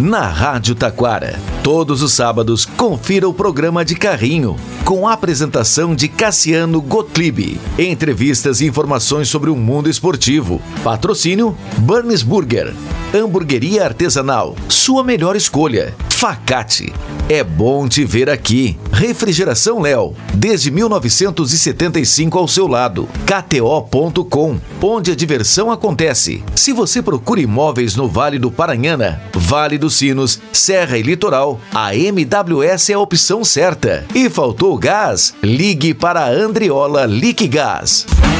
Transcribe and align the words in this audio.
Na 0.00 0.28
Rádio 0.28 0.74
Taquara, 0.74 1.40
todos 1.62 2.02
os 2.02 2.12
sábados, 2.12 2.66
confira 2.66 3.28
o 3.28 3.32
programa 3.32 3.84
de 3.84 3.94
carrinho, 3.94 4.56
com 4.84 5.08
a 5.08 5.12
apresentação 5.12 5.94
de 5.94 6.08
Cassiano 6.08 6.80
Gottlieb. 6.80 7.58
Entrevistas 7.78 8.60
e 8.60 8.66
informações 8.66 9.28
sobre 9.28 9.50
o 9.50 9.56
mundo 9.56 9.88
esportivo. 9.88 10.60
Patrocínio 10.82 11.56
Burns 11.78 12.22
Burger. 12.22 12.74
Hamburgueria 13.14 13.84
artesanal, 13.84 14.56
sua 14.68 15.04
melhor 15.04 15.36
escolha. 15.36 15.94
Facate. 16.08 16.92
É 17.28 17.44
bom 17.44 17.86
te 17.86 18.04
ver 18.04 18.28
aqui. 18.28 18.76
Refrigeração 18.90 19.80
Léo, 19.80 20.14
desde 20.34 20.68
1975 20.72 22.36
ao 22.36 22.48
seu 22.48 22.66
lado. 22.66 23.08
KTO.com, 23.24 24.58
onde 24.82 25.12
a 25.12 25.14
diversão 25.14 25.70
acontece. 25.70 26.42
Se 26.56 26.72
você 26.72 27.00
procura 27.00 27.40
imóveis 27.40 27.94
no 27.94 28.08
Vale 28.08 28.38
do 28.38 28.50
Paranhana, 28.50 29.22
Vale 29.32 29.78
dos 29.78 29.94
Sinos, 29.94 30.40
Serra 30.52 30.98
e 30.98 31.02
Litoral, 31.02 31.60
a 31.72 31.94
MWS 31.94 32.90
é 32.90 32.94
a 32.94 32.98
opção 32.98 33.44
certa. 33.44 34.04
E 34.12 34.28
faltou 34.28 34.76
gás? 34.76 35.34
Ligue 35.40 35.94
para 35.94 36.24
a 36.24 36.30
Andriola 36.30 37.06
Liquigás. 37.06 38.06
Muito 38.08 38.33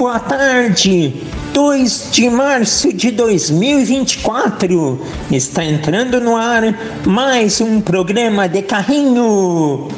boa 0.00 0.18
tarde. 0.18 1.12
2 1.52 2.08
de 2.10 2.30
março 2.30 2.90
de 2.90 3.10
2024 3.10 4.98
está 5.30 5.62
entrando 5.62 6.18
no 6.22 6.38
ar 6.38 6.62
mais 7.04 7.60
um 7.60 7.82
programa 7.82 8.48
de 8.48 8.62
carrinho. 8.62 9.88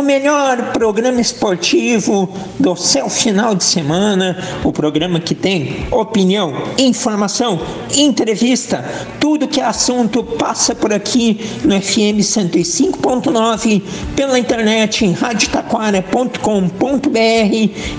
O 0.00 0.02
melhor 0.02 0.72
programa 0.72 1.20
esportivo 1.20 2.26
do 2.58 2.74
seu 2.74 3.10
final 3.10 3.54
de 3.54 3.62
semana, 3.62 4.34
o 4.64 4.72
programa 4.72 5.20
que 5.20 5.34
tem 5.34 5.86
opinião, 5.90 6.54
informação, 6.78 7.60
entrevista, 7.94 8.82
tudo 9.20 9.46
que 9.46 9.60
é 9.60 9.64
assunto 9.64 10.24
passa 10.24 10.74
por 10.74 10.90
aqui 10.90 11.38
no 11.62 11.78
FM 11.78 12.20
105.9, 12.20 13.82
pela 14.16 14.38
internet 14.38 15.04
em 15.04 15.12
radiotaquara.com.br, 15.12 17.18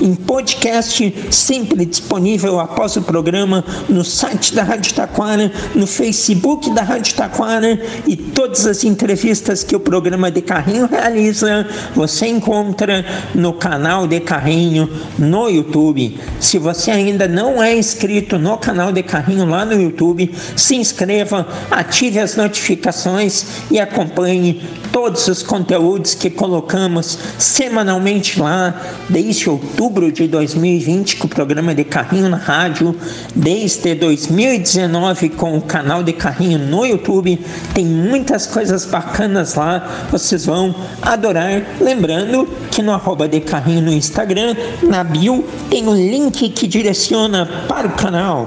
em 0.01 0.15
podcast 0.15 1.13
sempre 1.29 1.85
disponível 1.85 2.59
após 2.59 2.95
o 2.95 3.03
programa 3.03 3.63
no 3.87 4.03
site 4.03 4.55
da 4.55 4.63
Rádio 4.63 4.95
Taquara, 4.95 5.51
no 5.75 5.85
Facebook 5.85 6.67
da 6.71 6.81
Rádio 6.81 7.13
Taquara 7.13 7.79
e 8.07 8.15
todas 8.15 8.65
as 8.65 8.83
entrevistas 8.83 9.63
que 9.63 9.75
o 9.75 9.79
programa 9.79 10.31
de 10.31 10.41
carrinho 10.41 10.87
realiza 10.87 11.67
você 11.95 12.27
encontra 12.27 13.05
no 13.33 13.53
canal 13.53 14.07
de 14.07 14.19
Carrinho 14.19 14.89
no 15.17 15.49
YouTube. 15.49 16.19
Se 16.39 16.57
você 16.57 16.91
ainda 16.91 17.27
não 17.27 17.61
é 17.61 17.75
inscrito 17.75 18.37
no 18.37 18.57
canal 18.57 18.91
de 18.91 19.03
Carrinho 19.03 19.45
lá 19.45 19.65
no 19.65 19.79
YouTube, 19.79 20.33
se 20.55 20.75
inscreva, 20.75 21.47
ative 21.69 22.19
as 22.19 22.35
notificações 22.35 23.45
e 23.69 23.79
acompanhe 23.79 24.61
todos 24.91 25.27
os 25.27 25.41
conteúdos 25.41 26.13
que 26.13 26.29
colocamos 26.29 27.17
semanalmente 27.37 28.39
lá 28.39 28.79
desde 29.09 29.49
outubro 29.49 30.11
de 30.11 30.27
2020 30.27 31.17
com 31.17 31.27
o 31.27 31.29
programa 31.29 31.73
de 31.73 31.83
Carrinho 31.83 32.29
na 32.29 32.37
rádio, 32.37 32.95
desde 33.35 33.95
2019 33.95 35.29
com 35.29 35.57
o 35.57 35.61
canal 35.61 36.03
de 36.03 36.13
Carrinho 36.13 36.59
no 36.59 36.85
YouTube. 36.85 37.39
Tem 37.73 37.85
muitas 37.85 38.45
coisas 38.45 38.85
bacanas 38.85 39.55
lá, 39.55 40.07
vocês 40.11 40.45
vão 40.45 40.75
adorar 41.01 41.63
Lembrando 41.81 42.47
que 42.69 42.81
no 42.81 42.91
arroba 42.91 43.27
de 43.27 43.41
carrinho 43.41 43.81
no 43.81 43.91
Instagram, 43.91 44.55
na 44.83 45.03
bio, 45.03 45.43
tem 45.69 45.87
um 45.87 45.95
link 45.95 46.49
que 46.49 46.67
direciona 46.67 47.49
para 47.67 47.87
o 47.87 47.91
canal. 47.91 48.45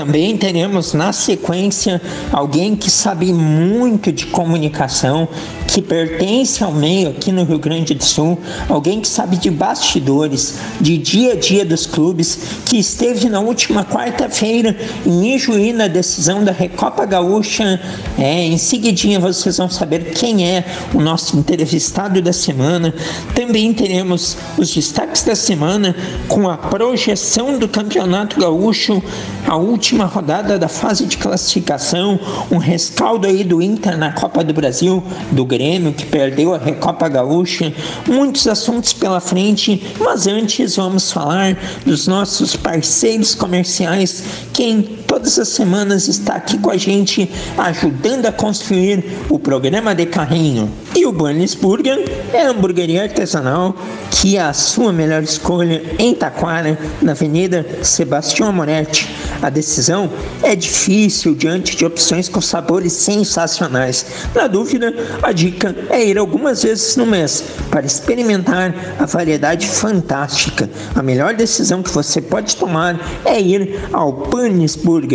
Também 0.00 0.36
teremos 0.36 0.94
na 0.94 1.12
sequência 1.12 2.00
alguém 2.32 2.74
que 2.74 2.90
sabe 2.90 3.32
muito 3.32 4.10
de 4.10 4.26
comunicação, 4.26 5.28
que 5.72 5.80
pertence 5.80 6.64
ao 6.64 6.72
meio 6.72 7.10
aqui 7.10 7.30
no 7.30 7.44
Rio 7.44 7.58
Grande 7.58 7.94
do 7.94 8.02
Sul, 8.02 8.38
alguém 8.68 9.00
que 9.00 9.06
sabe 9.06 9.36
de 9.36 9.50
bastidores, 9.50 10.58
de 10.80 10.98
dia 10.98 11.32
a 11.32 11.36
dia 11.36 11.64
dos 11.64 11.86
clubes, 11.86 12.38
que 12.66 12.76
esteve 12.78 13.28
na 13.28 13.38
última 13.38 13.84
quarta-feira 13.84 14.76
em 15.06 15.34
Ijuí 15.34 15.72
na 15.72 15.86
decisão 15.86 16.42
da 16.42 16.50
Recopa 16.50 17.06
Gaúcha. 17.06 17.80
É, 18.18 18.46
em 18.46 18.58
seguidinha 18.58 19.20
vocês 19.20 19.58
vão 19.58 19.70
saber 19.70 20.12
quem 20.12 20.48
é 20.48 20.64
o 20.92 21.00
nosso 21.00 21.38
entrevistado 21.38 22.20
da 22.20 22.32
semana. 22.32 22.92
Também 23.34 23.72
teremos 23.72 24.36
os 24.58 24.74
destaques 24.74 25.22
da 25.22 25.36
semana 25.36 25.94
com 26.26 26.48
a 26.48 26.56
projeção 26.56 27.58
do 27.58 27.68
Campeonato 27.68 28.40
Gaúcho, 28.40 29.00
a 29.46 29.56
última 29.56 30.04
rodada 30.04 30.58
da 30.58 30.68
fase 30.68 31.06
de 31.06 31.16
classificação, 31.16 32.18
um 32.50 32.58
rescaldo 32.58 33.26
aí 33.26 33.44
do 33.44 33.62
Inter 33.62 33.96
na 33.96 34.12
Copa 34.12 34.42
do 34.42 34.52
Brasil, 34.52 35.02
do 35.30 35.44
Grêmio 35.44 35.59
Grêmio, 35.60 35.92
que 35.92 36.06
perdeu 36.06 36.54
a 36.54 36.58
Recopa 36.58 37.06
Gaúcha, 37.06 37.70
muitos 38.08 38.46
assuntos 38.46 38.94
pela 38.94 39.20
frente, 39.20 39.82
mas 40.00 40.26
antes 40.26 40.76
vamos 40.76 41.12
falar 41.12 41.54
dos 41.84 42.06
nossos 42.06 42.56
parceiros 42.56 43.34
comerciais, 43.34 44.24
quem 44.54 44.99
todas 45.20 45.38
as 45.38 45.48
semanas 45.48 46.08
está 46.08 46.36
aqui 46.36 46.56
com 46.56 46.70
a 46.70 46.78
gente, 46.78 47.30
ajudando 47.58 48.24
a 48.24 48.32
construir 48.32 49.04
o 49.28 49.38
programa 49.38 49.94
de 49.94 50.06
carrinho. 50.06 50.72
E 50.96 51.04
o 51.04 51.12
Bunny's 51.12 51.54
Burger 51.54 52.02
é 52.32 52.46
a 52.46 52.50
hamburgueria 52.50 53.02
artesanal 53.02 53.76
que 54.10 54.36
é 54.36 54.42
a 54.42 54.52
sua 54.52 54.92
melhor 54.92 55.22
escolha 55.22 55.82
em 55.98 56.14
Taquara, 56.14 56.78
na 57.00 57.12
Avenida 57.12 57.64
Sebastião 57.82 58.52
Moretti. 58.52 59.08
A 59.40 59.48
decisão 59.48 60.10
é 60.42 60.54
difícil 60.54 61.34
diante 61.34 61.76
de 61.76 61.86
opções 61.86 62.28
com 62.28 62.40
sabores 62.40 62.92
sensacionais. 62.92 64.04
Na 64.34 64.46
dúvida, 64.46 64.92
a 65.22 65.32
dica 65.32 65.74
é 65.88 66.04
ir 66.04 66.18
algumas 66.18 66.62
vezes 66.62 66.96
no 66.96 67.06
mês 67.06 67.42
para 67.70 67.86
experimentar 67.86 68.74
a 68.98 69.06
variedade 69.06 69.66
fantástica. 69.66 70.68
A 70.94 71.02
melhor 71.02 71.34
decisão 71.34 71.82
que 71.82 71.90
você 71.90 72.20
pode 72.20 72.56
tomar 72.56 73.00
é 73.24 73.40
ir 73.40 73.80
ao 73.92 74.12
Panis 74.12 74.76
Burger. 74.76 75.09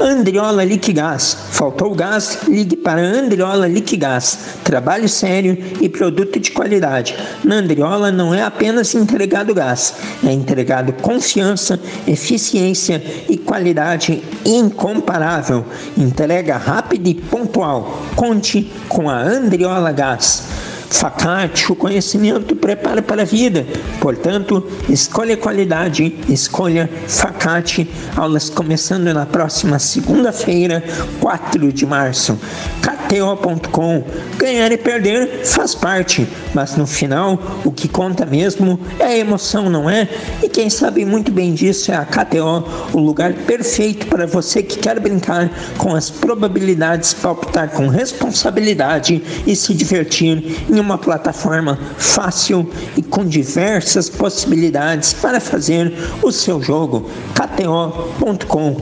Andriola 0.00 0.64
Liquigás. 0.64 1.36
Faltou 1.50 1.94
gás? 1.94 2.40
Ligue 2.48 2.76
para 2.76 3.00
Andriola 3.00 3.66
Liquigás. 3.66 4.38
Trabalho 4.64 5.08
sério 5.08 5.56
e 5.80 5.88
produto 5.88 6.40
de 6.40 6.50
qualidade. 6.50 7.16
Na 7.44 7.56
Andriola 7.56 8.10
não 8.10 8.34
é 8.34 8.42
apenas 8.42 8.94
entregado 8.94 9.54
gás, 9.54 9.94
é 10.24 10.32
entregado 10.32 10.92
confiança, 10.94 11.78
eficiência 12.06 13.02
e 13.28 13.36
qualidade 13.36 14.22
incomparável. 14.44 15.64
Entrega 15.96 16.56
rápida 16.56 17.08
e 17.08 17.14
pontual. 17.14 18.02
Conte 18.14 18.70
com 18.88 19.08
a 19.08 19.20
Andriola 19.20 19.92
Gás. 19.92 20.75
Facate, 20.90 21.70
o 21.70 21.76
conhecimento 21.76 22.54
prepara 22.54 23.02
para 23.02 23.22
a 23.22 23.24
vida. 23.24 23.66
Portanto, 24.00 24.66
escolha 24.88 25.36
qualidade, 25.36 26.16
escolha 26.28 26.88
Facate. 27.06 27.88
Aulas 28.16 28.48
começando 28.48 29.12
na 29.12 29.26
próxima 29.26 29.78
segunda-feira, 29.78 30.82
4 31.20 31.72
de 31.72 31.86
março. 31.86 32.38
KTO.com. 32.80 34.04
Ganhar 34.36 34.72
e 34.72 34.76
perder 34.76 35.44
faz 35.44 35.74
parte, 35.74 36.26
mas 36.54 36.76
no 36.76 36.86
final 36.86 37.40
o 37.64 37.70
que 37.70 37.88
conta 37.88 38.26
mesmo 38.26 38.78
é 38.98 39.04
a 39.04 39.18
emoção, 39.18 39.70
não 39.70 39.88
é? 39.88 40.08
E 40.42 40.48
quem 40.48 40.68
sabe 40.68 41.04
muito 41.04 41.30
bem 41.30 41.54
disso 41.54 41.92
é 41.92 41.96
a 41.96 42.04
KTO, 42.04 42.64
o 42.92 42.98
lugar 42.98 43.32
perfeito 43.32 44.06
para 44.06 44.26
você 44.26 44.62
que 44.62 44.78
quer 44.78 44.98
brincar 44.98 45.50
com 45.78 45.94
as 45.94 46.10
probabilidades, 46.10 47.14
palpitar 47.14 47.70
com 47.70 47.88
responsabilidade 47.88 49.22
e 49.46 49.54
se 49.54 49.72
divertir 49.72 50.66
em 50.76 50.80
uma 50.80 50.98
plataforma 50.98 51.78
fácil 51.96 52.68
e 52.96 53.02
com 53.02 53.24
diversas 53.24 54.08
possibilidades 54.08 55.12
para 55.14 55.40
fazer 55.40 55.92
o 56.22 56.30
seu 56.30 56.62
jogo. 56.62 57.10
KTO.com 57.34 58.76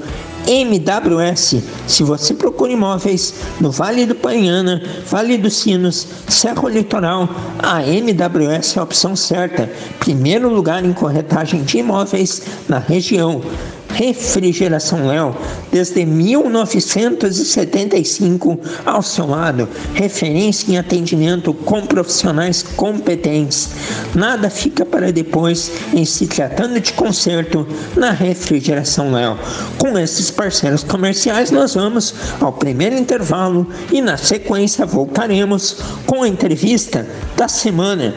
MWS. 0.46 1.62
Se 1.87 2.02
você 2.02 2.35
procura 2.35 2.73
imóveis 2.73 3.35
no 3.61 3.70
Vale 3.70 4.05
do 4.05 4.14
Paranhana, 4.14 4.82
Vale 5.08 5.38
dos 5.38 5.56
Sinos, 5.56 6.06
Serra 6.29 6.69
Litoral, 6.69 7.29
a 7.58 7.82
MWS 7.87 8.76
é 8.76 8.81
a 8.81 8.82
opção 8.82 9.17
certa. 9.17 9.70
Primeiro 9.99 10.49
lugar 10.50 10.85
em 10.85 10.93
corretagem 10.93 11.62
de 11.62 11.79
imóveis 11.79 12.43
na 12.69 12.79
região. 12.79 13.40
Refrigeração 13.94 15.06
Léo, 15.06 15.35
desde 15.70 16.05
1975 16.05 18.58
ao 18.85 19.00
seu 19.02 19.26
lado, 19.26 19.69
referência 19.94 20.73
em 20.73 20.79
atendimento 20.79 21.55
com 21.55 21.87
profissionais 21.87 22.61
competentes. 22.62 23.70
Nada 24.12 24.50
fica 24.50 24.85
para 24.85 25.12
depois 25.12 25.70
em 25.93 26.05
se 26.05 26.26
tratando 26.26 26.81
de 26.81 26.93
conserto 26.93 27.64
na 27.96 28.11
Refrigeração 28.11 29.12
Léo. 29.12 29.38
Com 29.79 29.97
esses 29.97 30.29
parceiros 30.29 30.82
comerciais, 30.82 31.52
nós 31.52 31.75
vamos 31.75 32.12
ao 32.40 32.52
primeiro 32.52 32.97
intervalo 32.97 33.64
e 33.93 34.02
na 34.02 34.17
sequência 34.17 34.85
voltaremos 34.85 35.76
com 36.05 36.25
a 36.25 36.29
entrevista 36.29 37.06
da 37.37 37.47
semana. 37.47 38.17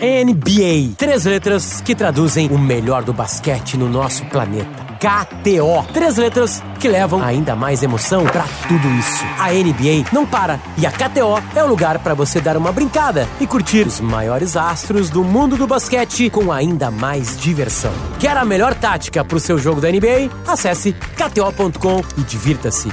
NBA. 0.00 0.94
Três 0.96 1.24
letras 1.24 1.80
que 1.80 1.94
traduzem 1.94 2.48
o 2.48 2.58
melhor 2.58 3.02
do 3.02 3.12
basquete 3.12 3.76
no 3.76 3.88
nosso 3.88 4.24
planeta. 4.26 4.86
KTO. 4.98 5.92
Três 5.92 6.16
letras 6.16 6.62
que 6.78 6.88
levam 6.88 7.22
ainda 7.22 7.56
mais 7.56 7.82
emoção 7.82 8.24
para 8.24 8.44
tudo 8.66 8.88
isso. 8.94 9.24
A 9.38 9.50
NBA 9.52 10.08
não 10.12 10.26
para 10.26 10.60
e 10.76 10.86
a 10.86 10.90
KTO 10.90 11.42
é 11.54 11.62
o 11.62 11.68
lugar 11.68 11.98
para 12.00 12.14
você 12.14 12.40
dar 12.40 12.56
uma 12.56 12.72
brincada 12.72 13.28
e 13.40 13.46
curtir 13.46 13.86
os 13.86 14.00
maiores 14.00 14.56
astros 14.56 15.10
do 15.10 15.24
mundo 15.24 15.56
do 15.56 15.66
basquete 15.66 16.30
com 16.30 16.52
ainda 16.52 16.90
mais 16.90 17.36
diversão. 17.36 17.92
Quer 18.18 18.36
a 18.36 18.44
melhor 18.44 18.74
tática 18.74 19.24
para 19.24 19.36
o 19.36 19.40
seu 19.40 19.58
jogo 19.58 19.80
da 19.80 19.90
NBA? 19.90 20.30
Acesse 20.46 20.92
kto.com 20.92 22.02
e 22.16 22.20
divirta-se. 22.22 22.90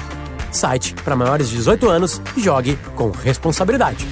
Site 0.52 0.94
para 1.04 1.16
maiores 1.16 1.50
de 1.50 1.58
18 1.58 1.90
anos 1.90 2.22
e 2.36 2.42
jogue 2.42 2.78
com 2.96 3.12
responsabilidade. 3.12 4.08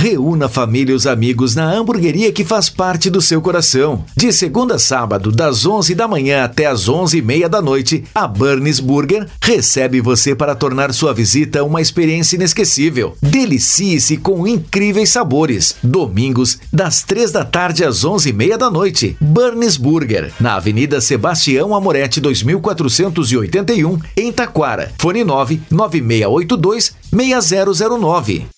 Reúna 0.00 0.48
família 0.48 0.92
e 0.92 0.94
os 0.94 1.08
amigos 1.08 1.56
na 1.56 1.68
hamburgueria 1.68 2.30
que 2.30 2.44
faz 2.44 2.70
parte 2.70 3.10
do 3.10 3.20
seu 3.20 3.42
coração. 3.42 4.04
De 4.16 4.32
segunda 4.32 4.76
a 4.76 4.78
sábado, 4.78 5.32
das 5.32 5.66
11 5.66 5.92
da 5.92 6.06
manhã 6.06 6.44
até 6.44 6.66
as 6.66 6.88
11 6.88 7.18
e 7.18 7.22
meia 7.22 7.48
da 7.48 7.60
noite, 7.60 8.04
a 8.14 8.24
Burns 8.24 8.78
Burger 8.78 9.26
recebe 9.42 10.00
você 10.00 10.36
para 10.36 10.54
tornar 10.54 10.92
sua 10.92 11.12
visita 11.12 11.64
uma 11.64 11.80
experiência 11.80 12.36
inesquecível. 12.36 13.16
Delicie-se 13.20 14.18
com 14.18 14.46
incríveis 14.46 15.10
sabores. 15.10 15.74
Domingos, 15.82 16.60
das 16.72 17.02
3 17.02 17.32
da 17.32 17.44
tarde 17.44 17.84
às 17.84 18.04
11 18.04 18.28
e 18.28 18.32
meia 18.32 18.56
da 18.56 18.70
noite. 18.70 19.16
Burns 19.20 19.76
Burger, 19.76 20.32
na 20.38 20.54
Avenida 20.54 21.00
Sebastião 21.00 21.74
Amorete 21.74 22.20
2481, 22.20 23.98
em 24.16 24.30
Taquara. 24.30 24.92
Fone 24.96 25.24
9 25.24 25.60
9682 25.68 26.94
6009. 27.10 28.57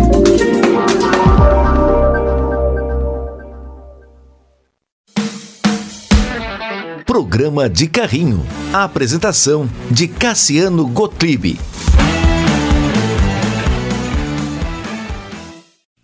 Programa 7.11 7.67
de 7.69 7.89
Carrinho. 7.89 8.41
A 8.71 8.85
apresentação 8.85 9.69
de 9.91 10.07
Cassiano 10.07 10.87
Gottlieb. 10.87 11.59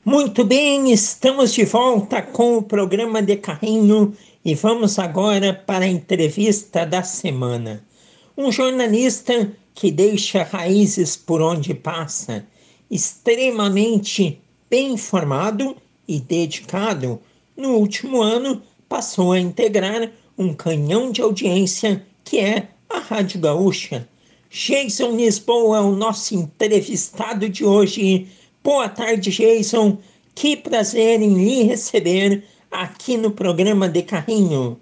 Muito 0.03 0.43
bem, 0.43 0.91
estamos 0.91 1.53
de 1.53 1.63
volta 1.63 2.21
com 2.21 2.57
o 2.57 2.61
programa 2.61 3.21
de 3.21 3.37
Carrinho 3.37 4.13
e 4.43 4.53
vamos 4.53 4.99
agora 4.99 5.53
para 5.53 5.85
a 5.85 5.87
entrevista 5.87 6.85
da 6.85 7.01
semana. 7.03 7.81
Um 8.37 8.51
jornalista 8.51 9.49
que 9.73 9.89
deixa 9.89 10.43
raízes 10.43 11.15
por 11.15 11.41
onde 11.41 11.73
passa, 11.73 12.45
extremamente 12.91 14.41
bem 14.69 14.91
informado 14.91 15.73
e 16.05 16.19
dedicado, 16.19 17.21
no 17.55 17.75
último 17.75 18.21
ano 18.21 18.61
passou 18.89 19.31
a 19.31 19.39
integrar 19.39 20.11
um 20.37 20.53
canhão 20.53 21.11
de 21.11 21.21
audiência 21.21 22.05
que 22.23 22.39
é 22.39 22.67
a 22.89 22.99
Rádio 22.99 23.39
Gaúcha. 23.39 24.07
Jason 24.49 25.15
Lisboa 25.15 25.77
é 25.77 25.81
o 25.81 25.91
nosso 25.91 26.35
entrevistado 26.35 27.49
de 27.49 27.65
hoje. 27.65 28.27
Boa 28.63 28.87
tarde, 28.87 29.31
Jason. 29.31 29.97
Que 30.35 30.55
prazer 30.55 31.21
em 31.21 31.33
lhe 31.33 31.63
receber 31.63 32.43
aqui 32.71 33.17
no 33.17 33.31
programa 33.31 33.89
de 33.89 34.03
Carrinho. 34.03 34.79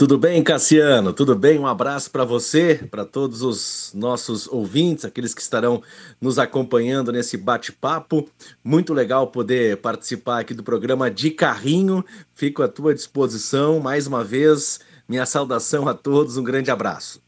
Tudo 0.00 0.16
bem, 0.16 0.42
Cassiano? 0.42 1.12
Tudo 1.12 1.34
bem? 1.34 1.58
Um 1.58 1.66
abraço 1.66 2.10
para 2.10 2.24
você, 2.24 2.76
para 2.90 3.04
todos 3.04 3.42
os 3.42 3.92
nossos 3.94 4.48
ouvintes, 4.48 5.04
aqueles 5.04 5.34
que 5.34 5.42
estarão 5.42 5.82
nos 6.18 6.38
acompanhando 6.38 7.12
nesse 7.12 7.36
bate-papo. 7.36 8.26
Muito 8.64 8.94
legal 8.94 9.26
poder 9.26 9.76
participar 9.76 10.40
aqui 10.40 10.54
do 10.54 10.62
programa 10.62 11.10
de 11.10 11.30
carrinho. 11.30 12.02
Fico 12.34 12.62
à 12.62 12.68
tua 12.68 12.94
disposição. 12.94 13.78
Mais 13.78 14.06
uma 14.06 14.24
vez, 14.24 14.80
minha 15.06 15.26
saudação 15.26 15.86
a 15.86 15.92
todos, 15.92 16.38
um 16.38 16.44
grande 16.44 16.70
abraço. 16.70 17.20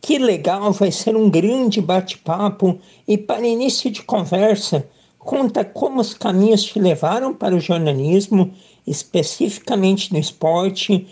Que 0.00 0.16
legal, 0.16 0.72
vai 0.72 0.90
ser 0.90 1.14
um 1.14 1.28
grande 1.28 1.82
bate-papo. 1.82 2.80
E 3.06 3.18
para 3.18 3.46
início 3.46 3.90
de 3.90 4.02
conversa, 4.02 4.88
conta 5.18 5.66
como 5.66 6.00
os 6.00 6.14
caminhos 6.14 6.64
te 6.64 6.80
levaram 6.80 7.34
para 7.34 7.54
o 7.54 7.60
jornalismo 7.60 8.54
especificamente 8.86 10.12
no 10.12 10.18
esporte, 10.18 11.06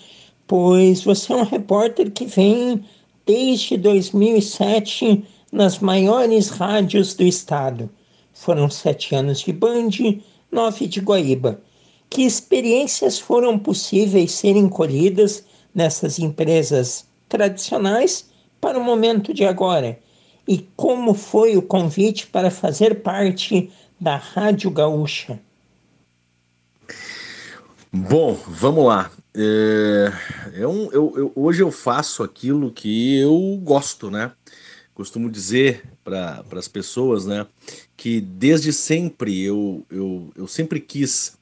pois 0.47 1.03
você 1.03 1.33
é 1.33 1.37
um 1.37 1.45
repórter 1.45 2.11
que 2.11 2.27
vem 2.27 2.85
desde 3.25 3.77
2007 3.77 5.25
nas 5.51 5.79
maiores 5.79 6.49
rádios 6.49 7.15
do 7.15 7.25
estado. 7.25 7.91
Foram 8.33 8.69
sete 8.71 9.15
anos 9.15 9.41
de 9.41 9.53
Band, 9.53 9.91
nove 10.51 10.87
de 10.87 11.01
Guaíba. 11.01 11.61
Que 12.09 12.23
experiências 12.23 13.19
foram 13.19 13.59
possíveis 13.59 14.33
serem 14.33 14.69
colhidas 14.69 15.45
nessas 15.75 16.19
empresas 16.19 17.07
tradicionais 17.29 18.31
para 18.61 18.79
o 18.79 18.85
momento 18.85 19.33
de 19.33 19.45
agora? 19.45 19.99
E 20.47 20.67
como 20.77 21.15
foi 21.15 21.57
o 21.57 21.63
convite 21.63 22.27
para 22.27 22.51
fazer 22.51 23.03
parte 23.03 23.71
da 24.01 24.17
Rádio 24.17 24.71
Gaúcha? 24.71 25.41
Bom, 27.95 28.33
vamos 28.49 28.87
lá. 28.87 29.11
É, 29.35 30.11
eu, 30.55 30.91
eu, 30.95 31.13
eu, 31.15 31.33
hoje 31.37 31.63
eu 31.63 31.71
faço 31.71 32.23
aquilo 32.23 32.73
que 32.73 33.19
eu 33.19 33.61
gosto, 33.63 34.11
né? 34.11 34.33
Costumo 34.95 35.31
dizer 35.31 35.85
para 36.03 36.43
as 36.53 36.69
pessoas, 36.69 37.27
né, 37.27 37.47
que 37.95 38.19
desde 38.21 38.73
sempre 38.73 39.43
eu, 39.43 39.85
eu, 39.91 40.33
eu 40.35 40.47
sempre 40.47 40.81
quis 40.81 41.37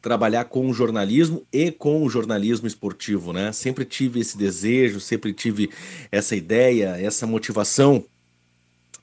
trabalhar 0.00 0.46
com 0.46 0.68
o 0.68 0.74
jornalismo 0.74 1.46
e 1.52 1.70
com 1.70 2.04
o 2.04 2.10
jornalismo 2.10 2.66
esportivo, 2.66 3.32
né? 3.32 3.52
Sempre 3.52 3.84
tive 3.84 4.18
esse 4.18 4.36
desejo, 4.36 4.98
sempre 4.98 5.32
tive 5.32 5.70
essa 6.10 6.34
ideia, 6.34 7.00
essa 7.00 7.28
motivação. 7.28 8.04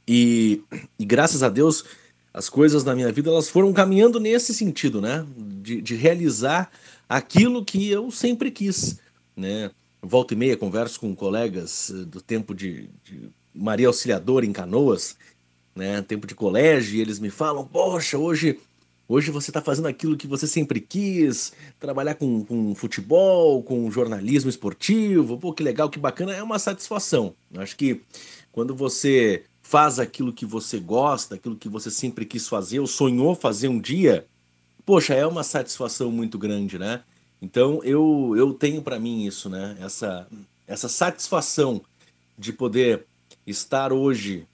E, 0.06 0.62
e 1.00 1.06
graças 1.06 1.44
a 1.44 1.50
Deus, 1.50 1.86
as 2.40 2.48
coisas 2.48 2.86
na 2.86 2.96
minha 2.96 3.12
vida 3.12 3.30
elas 3.30 3.50
foram 3.50 3.74
caminhando 3.74 4.18
nesse 4.18 4.54
sentido, 4.54 5.02
né? 5.02 5.26
De, 5.38 5.82
de 5.82 5.94
realizar 5.94 6.72
aquilo 7.08 7.66
que 7.66 7.90
eu 7.90 8.10
sempre 8.10 8.50
quis, 8.50 8.98
né? 9.36 9.70
Volta 10.02 10.34
e 10.34 10.38
meia 10.38 10.56
converso 10.56 11.02
com 11.02 11.14
colegas 11.14 11.90
eh, 11.90 12.06
do 12.06 12.22
tempo 12.22 12.56
de, 12.56 12.90
de 13.04 13.30
Maria 13.54 13.88
Auxiliadora 13.88 14.46
em 14.46 14.54
Canoas, 14.54 15.18
né? 15.76 16.02
Tempo 16.02 16.26
de 16.26 16.34
colégio, 16.34 16.96
e 16.96 17.02
eles 17.02 17.20
me 17.20 17.30
falam: 17.30 17.66
Poxa, 17.66 18.18
hoje 18.18 18.58
Hoje 19.12 19.32
você 19.32 19.50
está 19.50 19.60
fazendo 19.60 19.88
aquilo 19.88 20.16
que 20.16 20.28
você 20.28 20.46
sempre 20.46 20.80
quis, 20.80 21.52
trabalhar 21.80 22.14
com, 22.14 22.46
com, 22.46 22.76
futebol, 22.76 23.64
com 23.64 23.90
jornalismo 23.90 24.52
esportivo. 24.52 25.36
Pô, 25.36 25.52
que 25.52 25.64
legal, 25.64 25.90
que 25.90 25.98
bacana, 25.98 26.32
é 26.36 26.44
uma 26.44 26.60
satisfação. 26.60 27.34
Acho 27.58 27.76
que 27.76 28.04
quando 28.52 28.76
você 28.76 29.46
faz 29.70 30.00
aquilo 30.00 30.34
que 30.34 30.48
você 30.48 30.80
gosta, 30.80 31.36
aquilo 31.36 31.56
que 31.56 31.70
você 31.70 31.92
sempre 31.92 32.26
quis 32.26 32.48
fazer, 32.48 32.80
ou 32.80 32.88
sonhou 32.88 33.36
fazer 33.36 33.68
um 33.68 33.80
dia, 33.80 34.26
poxa, 34.84 35.14
é 35.14 35.28
uma 35.28 35.44
satisfação 35.44 36.12
muito 36.12 36.40
grande, 36.40 36.80
né? 36.80 37.04
Então 37.40 37.80
eu, 37.84 38.34
eu 38.36 38.52
tenho 38.52 38.82
para 38.82 39.00
mim 39.00 39.28
isso, 39.28 39.48
né? 39.48 39.78
Essa, 39.80 40.28
essa 40.66 40.90
satisfação 40.90 41.84
de 42.36 42.52
poder 42.52 43.06
estar 43.46 43.94
hoje 43.94 44.48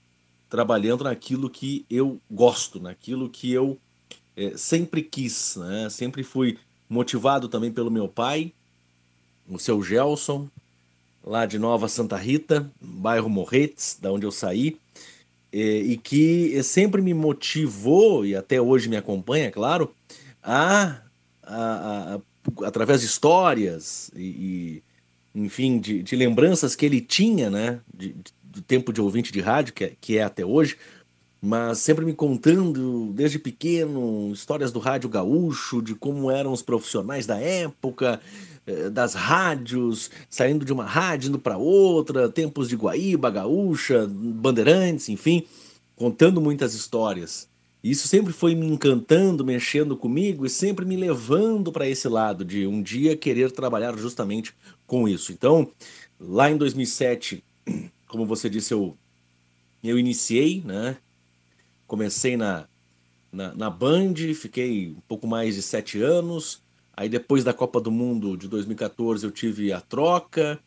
trabalhando 0.50 1.06
naquilo 1.06 1.50
que 1.50 1.86
eu 1.90 2.20
gosto, 2.30 2.78
naquilo 2.82 3.30
que 3.30 3.54
eu 3.54 3.80
é, 4.36 4.58
sempre 4.58 5.02
quis, 5.02 5.56
né? 5.56 5.90
Sempre 5.90 6.24
fui 6.24 6.60
motivado 6.90 7.48
também 7.48 7.72
pelo 7.72 7.90
meu 7.90 8.10
pai, 8.10 8.52
o 9.48 9.58
seu 9.58 9.82
Gelson, 9.82 10.50
lá 11.24 11.46
de 11.46 11.58
Nova 11.58 11.88
Santa 11.88 12.18
Rita, 12.18 12.70
bairro 12.82 13.30
Morretes, 13.30 13.98
da 14.02 14.12
onde 14.12 14.26
eu 14.26 14.32
saí, 14.32 14.78
e, 15.52 15.94
e 15.94 15.98
que 15.98 16.62
sempre 16.64 17.02
me 17.02 17.14
motivou, 17.14 18.26
e 18.26 18.36
até 18.36 18.62
hoje 18.62 18.90
me 18.90 18.98
acompanha, 18.98 19.52
claro, 19.52 19.94
a, 20.44 21.02
a, 21.44 22.16
a 22.16 22.22
através 22.64 23.02
de 23.02 23.08
histórias 23.08 24.12
e, 24.16 24.24
e 24.24 24.84
enfim, 25.34 25.80
de, 25.80 26.02
de, 26.02 26.16
lembranças 26.16 26.76
que 26.76 26.86
ele 26.86 27.02
tinha, 27.02 27.50
né, 27.50 27.80
de, 27.94 28.14
de, 28.14 28.34
do 28.44 28.62
tempo 28.62 28.94
de 28.94 29.02
ouvinte 29.02 29.32
de 29.32 29.42
rádio, 29.42 29.74
que 29.74 29.84
é, 29.84 29.94
que 30.00 30.18
é 30.18 30.24
até 30.24 30.46
hoje, 30.46 30.78
mas 31.42 31.80
sempre 31.80 32.06
me 32.06 32.14
contando, 32.14 33.12
desde 33.14 33.38
pequeno, 33.38 34.32
histórias 34.34 34.72
do 34.72 34.80
rádio 34.80 35.10
gaúcho, 35.10 35.82
de 35.82 35.94
como 35.94 36.32
eram 36.32 36.52
os 36.52 36.62
profissionais 36.62 37.26
da 37.26 37.40
época, 37.40 38.20
das 38.92 39.14
rádios, 39.14 40.10
saindo 40.30 40.66
de 40.66 40.74
uma 40.74 40.86
rádio 40.86 41.30
indo 41.30 41.40
para 41.40 41.58
outra, 41.58 42.30
tempos 42.30 42.68
de 42.68 42.76
Guaíba, 42.76 43.30
Gaúcha, 43.30 44.08
Bandeirantes, 44.08 45.10
enfim, 45.10 45.46
contando 45.96 46.42
muitas 46.42 46.74
histórias. 46.74 47.48
Isso 47.84 48.08
sempre 48.08 48.34
foi 48.34 48.56
me 48.56 48.66
encantando, 48.66 49.46
mexendo 49.46 49.96
comigo 49.96 50.46
e 50.46 50.50
sempre 50.50 50.84
me 50.86 50.96
levando 50.96 51.72
para 51.72 51.88
esse 51.88 52.08
lado 52.08 52.44
de 52.44 52.66
um 52.66 52.82
dia 52.82 53.16
querer 53.16 53.52
trabalhar 53.52 53.96
justamente 53.96 54.56
com 54.88 55.08
isso. 55.08 55.32
Então, 55.32 55.72
lá 56.20 56.50
em 56.50 56.58
2007, 56.58 57.44
como 58.08 58.26
você 58.26 58.50
disse, 58.50 58.74
eu 58.74 58.98
eu 59.84 60.00
iniciei, 60.00 60.64
né? 60.66 60.98
Comecei 61.86 62.36
na, 62.36 62.68
na, 63.32 63.54
na 63.54 63.70
Band, 63.70 64.16
fiquei 64.34 64.90
um 64.90 65.02
pouco 65.08 65.28
mais 65.28 65.54
de 65.54 65.62
sete 65.62 66.02
anos. 66.02 66.65
Aí 66.98 67.10
depois 67.10 67.44
da 67.44 67.54
Copa 67.54 67.82
do 67.82 67.92
Mundo 67.92 68.38
de 68.38 68.48
2014 68.48 69.26
eu 69.26 69.32
tive 69.32 69.74
a 69.74 69.82
troca 69.82 70.60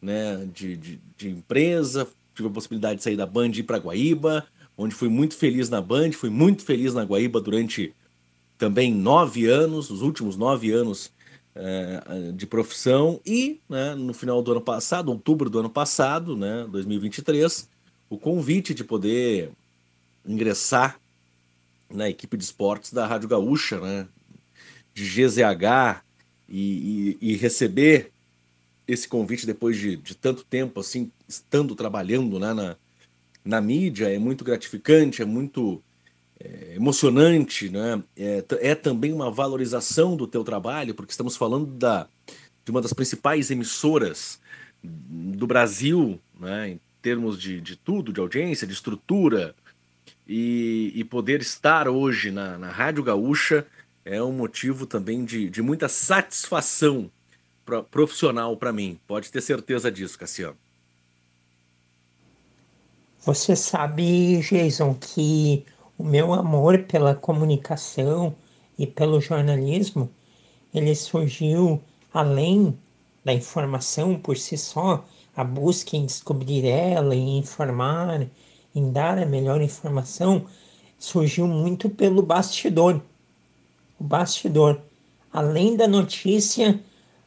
né, 0.00 0.48
de, 0.52 0.76
de, 0.76 1.00
de 1.16 1.30
empresa, 1.30 2.06
tive 2.34 2.48
a 2.48 2.52
possibilidade 2.52 2.96
de 2.96 3.02
sair 3.02 3.16
da 3.16 3.26
Band 3.26 3.50
e 3.54 3.60
ir 3.60 3.62
para 3.64 3.78
Guaíba, 3.78 4.46
onde 4.76 4.94
fui 4.94 5.08
muito 5.08 5.36
feliz 5.36 5.68
na 5.68 5.80
Band, 5.80 6.12
fui 6.12 6.30
muito 6.30 6.64
feliz 6.64 6.94
na 6.94 7.04
Guaíba 7.04 7.40
durante 7.40 7.94
também 8.56 8.94
nove 8.94 9.46
anos, 9.46 9.90
os 9.90 10.02
últimos 10.02 10.36
nove 10.36 10.70
anos 10.70 11.10
é, 11.54 12.32
de 12.34 12.46
profissão. 12.46 13.20
E 13.26 13.60
né, 13.68 13.94
no 13.94 14.14
final 14.14 14.42
do 14.42 14.52
ano 14.52 14.60
passado, 14.60 15.10
outubro 15.10 15.50
do 15.50 15.58
ano 15.58 15.70
passado, 15.70 16.36
né, 16.36 16.66
2023, 16.70 17.68
o 18.08 18.18
convite 18.18 18.72
de 18.72 18.84
poder 18.84 19.50
ingressar 20.26 20.98
na 21.90 22.08
equipe 22.08 22.36
de 22.36 22.44
esportes 22.44 22.92
da 22.92 23.06
Rádio 23.06 23.28
Gaúcha, 23.28 23.80
né? 23.80 24.06
De 24.94 25.04
GZH 25.04 26.02
e, 26.48 27.16
e, 27.20 27.32
e 27.32 27.36
receber 27.36 28.10
esse 28.86 29.08
convite 29.08 29.46
depois 29.46 29.76
de, 29.76 29.96
de, 29.96 30.14
tanto 30.14 30.44
tempo, 30.44 30.80
assim, 30.80 31.10
estando 31.26 31.74
trabalhando 31.74 32.38
né, 32.38 32.52
na, 32.52 32.76
na 33.44 33.60
mídia, 33.60 34.12
é 34.12 34.18
muito 34.18 34.44
gratificante, 34.44 35.22
é 35.22 35.24
muito 35.24 35.82
é, 36.38 36.74
emocionante, 36.74 37.68
né? 37.70 38.02
É, 38.16 38.44
é, 38.60 38.74
também 38.74 39.12
uma 39.12 39.30
valorização 39.30 40.16
do 40.16 40.26
teu 40.26 40.44
trabalho, 40.44 40.94
porque 40.94 41.12
estamos 41.12 41.36
falando 41.36 41.66
da, 41.66 42.06
de 42.64 42.70
uma 42.70 42.82
das 42.82 42.92
principais 42.92 43.50
emissoras 43.50 44.40
do 44.82 45.46
Brasil, 45.46 46.20
né? 46.38 46.70
Em 46.70 46.80
termos 47.00 47.40
de, 47.40 47.60
de 47.60 47.76
tudo, 47.76 48.12
de 48.12 48.20
audiência, 48.20 48.66
de 48.66 48.72
estrutura, 48.72 49.54
e, 50.26 50.92
e 50.94 51.04
poder 51.04 51.40
estar 51.40 51.88
hoje 51.88 52.30
na, 52.30 52.56
na 52.56 52.70
Rádio 52.70 53.02
Gaúcha 53.02 53.66
é 54.04 54.22
um 54.22 54.32
motivo 54.32 54.86
também 54.86 55.24
de, 55.24 55.48
de 55.48 55.62
muita 55.62 55.88
satisfação 55.88 57.10
profissional 57.90 58.56
para 58.56 58.72
mim. 58.72 58.98
Pode 59.06 59.30
ter 59.30 59.40
certeza 59.40 59.90
disso, 59.90 60.18
Cassiano. 60.18 60.56
Você 63.24 63.54
sabe, 63.54 64.40
Jason, 64.40 64.94
que 64.94 65.64
o 65.96 66.02
meu 66.02 66.34
amor 66.34 66.82
pela 66.82 67.14
comunicação 67.14 68.34
e 68.76 68.86
pelo 68.86 69.20
jornalismo, 69.20 70.10
ele 70.74 70.94
surgiu 70.94 71.80
além 72.12 72.76
da 73.24 73.32
informação 73.32 74.18
por 74.18 74.36
si 74.36 74.58
só, 74.58 75.04
a 75.36 75.44
busca 75.44 75.96
em 75.96 76.04
descobrir 76.04 76.66
ela 76.66 77.14
e 77.14 77.38
informar 77.38 78.26
em 78.74 78.90
dar 78.90 79.18
a 79.18 79.24
melhor 79.24 79.60
informação 79.60 80.44
surgiu 80.98 81.46
muito 81.46 81.88
pelo 81.88 82.22
bastidor. 82.22 83.00
O 84.02 84.04
bastidor, 84.04 84.82
além 85.32 85.76
da 85.76 85.86
notícia, 85.86 86.80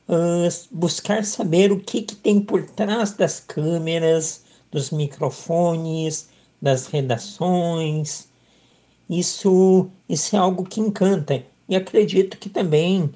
uh, 0.10 0.67
buscar 0.70 1.24
saber 1.24 1.72
o 1.72 1.79
que, 1.79 2.01
que 2.01 2.17
tem 2.17 2.41
por 2.41 2.65
trás 2.65 3.13
das 3.13 3.39
câmeras, 3.39 4.44
dos 4.70 4.91
microfones, 4.91 6.27
das 6.62 6.88
redações. 6.88 8.27
Isso, 9.10 9.89
isso 10.10 10.36
é 10.36 10.39
algo 10.39 10.65
que 10.65 10.82
encanta 10.82 11.46
e 11.70 11.77
acredito 11.77 12.38
que 12.38 12.50
também 12.50 13.10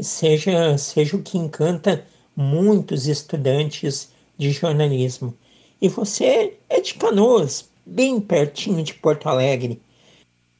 seja, 0.00 0.78
seja 0.78 1.14
o 1.14 1.22
que 1.22 1.36
encanta 1.36 2.06
muitos 2.34 3.06
estudantes 3.06 4.10
de 4.38 4.52
jornalismo. 4.52 5.36
E 5.82 5.86
você 5.86 6.56
é 6.70 6.80
de 6.80 6.94
Canoas, 6.94 7.68
bem 7.84 8.18
pertinho 8.22 8.82
de 8.82 8.94
Porto 8.94 9.28
Alegre. 9.28 9.82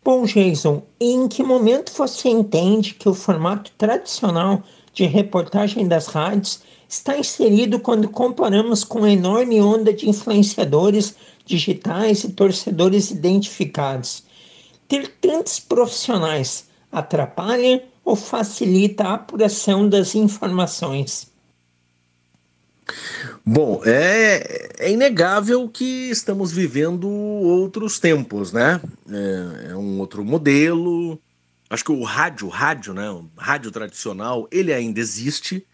Bom, 0.04 0.24
Jason, 0.24 0.82
em 0.98 1.28
que 1.28 1.44
momento 1.44 1.92
você 1.96 2.28
entende 2.28 2.94
que 2.94 3.08
o 3.08 3.14
formato 3.14 3.70
tradicional 3.78 4.64
de 4.92 5.04
reportagem 5.04 5.86
das 5.86 6.08
rádios 6.08 6.60
está 6.88 7.16
inserido 7.16 7.78
quando 7.78 8.08
comparamos 8.08 8.82
com 8.82 9.04
a 9.04 9.12
enorme 9.12 9.60
onda 9.62 9.92
de 9.92 10.10
influenciadores 10.10 11.14
digitais 11.46 12.24
e 12.24 12.32
torcedores 12.32 13.12
identificados? 13.12 14.24
Ter 14.88 15.06
tantos 15.20 15.60
profissionais 15.60 16.68
atrapalha 16.90 17.84
ou 18.04 18.16
facilita 18.16 19.04
a 19.04 19.14
apuração 19.14 19.88
das 19.88 20.16
informações? 20.16 21.30
Bom, 23.44 23.82
é, 23.84 24.70
é 24.78 24.90
inegável 24.90 25.68
que 25.68 26.10
estamos 26.10 26.52
vivendo 26.52 27.08
outros 27.08 27.98
tempos, 27.98 28.52
né? 28.52 28.80
É, 29.10 29.70
é, 29.70 29.76
um 29.76 29.98
outro 29.98 30.24
modelo. 30.24 31.20
Acho 31.68 31.84
que 31.84 31.90
o 31.90 32.04
rádio, 32.04 32.46
rádio, 32.46 32.94
né? 32.94 33.10
O 33.10 33.28
rádio 33.36 33.72
tradicional, 33.72 34.46
ele 34.52 34.72
ainda 34.72 35.00
existe, 35.00 35.66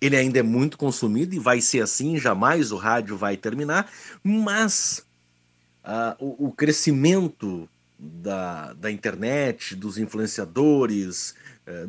ele 0.00 0.16
ainda 0.16 0.38
é 0.38 0.42
muito 0.42 0.78
consumido 0.78 1.34
e 1.34 1.40
vai 1.40 1.60
ser 1.60 1.82
assim, 1.82 2.16
jamais 2.16 2.70
o 2.70 2.76
rádio 2.76 3.16
vai 3.16 3.36
terminar, 3.36 3.90
mas 4.22 5.04
uh, 5.84 6.24
o, 6.24 6.46
o, 6.46 6.52
crescimento 6.52 7.68
da, 7.98 8.72
da 8.74 8.88
internet, 8.88 9.74
dos 9.74 9.98
influenciadores, 9.98 11.34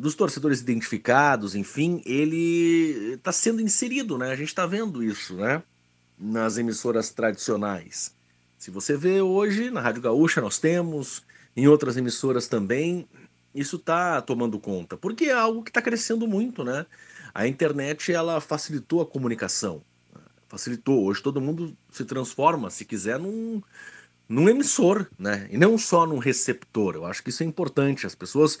dos 0.00 0.14
torcedores 0.14 0.60
identificados, 0.60 1.54
enfim, 1.54 2.02
ele 2.04 3.14
está 3.14 3.30
sendo 3.30 3.62
inserido, 3.62 4.18
né? 4.18 4.32
A 4.32 4.36
gente 4.36 4.48
está 4.48 4.66
vendo 4.66 5.02
isso, 5.04 5.36
né? 5.36 5.62
Nas 6.18 6.58
emissoras 6.58 7.10
tradicionais. 7.10 8.12
Se 8.58 8.72
você 8.72 8.96
vê 8.96 9.20
hoje, 9.20 9.70
na 9.70 9.80
Rádio 9.80 10.02
Gaúcha 10.02 10.40
nós 10.40 10.58
temos, 10.58 11.22
em 11.56 11.68
outras 11.68 11.96
emissoras 11.96 12.48
também, 12.48 13.08
isso 13.54 13.76
está 13.76 14.20
tomando 14.20 14.58
conta, 14.58 14.96
porque 14.96 15.26
é 15.26 15.32
algo 15.32 15.62
que 15.62 15.70
está 15.70 15.80
crescendo 15.80 16.26
muito, 16.26 16.64
né? 16.64 16.84
A 17.32 17.46
internet, 17.46 18.12
ela 18.12 18.40
facilitou 18.40 19.00
a 19.00 19.06
comunicação, 19.06 19.82
facilitou. 20.48 21.04
Hoje 21.04 21.22
todo 21.22 21.40
mundo 21.40 21.76
se 21.90 22.04
transforma, 22.04 22.68
se 22.70 22.84
quiser, 22.84 23.18
num, 23.18 23.62
num 24.28 24.48
emissor, 24.48 25.06
né? 25.18 25.46
E 25.50 25.56
não 25.56 25.78
só 25.78 26.04
num 26.06 26.18
receptor. 26.18 26.94
Eu 26.94 27.06
acho 27.06 27.22
que 27.22 27.30
isso 27.30 27.42
é 27.42 27.46
importante. 27.46 28.06
As 28.06 28.14
pessoas 28.14 28.58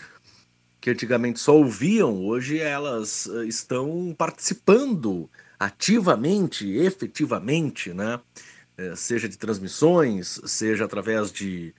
que 0.88 0.92
antigamente 0.92 1.38
só 1.38 1.54
ouviam, 1.54 2.24
hoje 2.24 2.58
elas 2.58 3.26
eh, 3.26 3.44
estão 3.44 4.14
participando 4.16 5.28
ativamente, 5.58 6.66
efetivamente, 6.70 7.92
né? 7.92 8.18
Eh, 8.78 8.94
seja 8.96 9.28
de 9.28 9.36
transmissões, 9.36 10.40
seja 10.46 10.86
através 10.86 11.30
de 11.30 11.74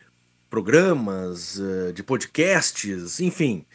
programas, 0.50 1.60
eh, 1.60 1.92
de 1.92 2.04
podcasts, 2.04 3.20
enfim. 3.20 3.66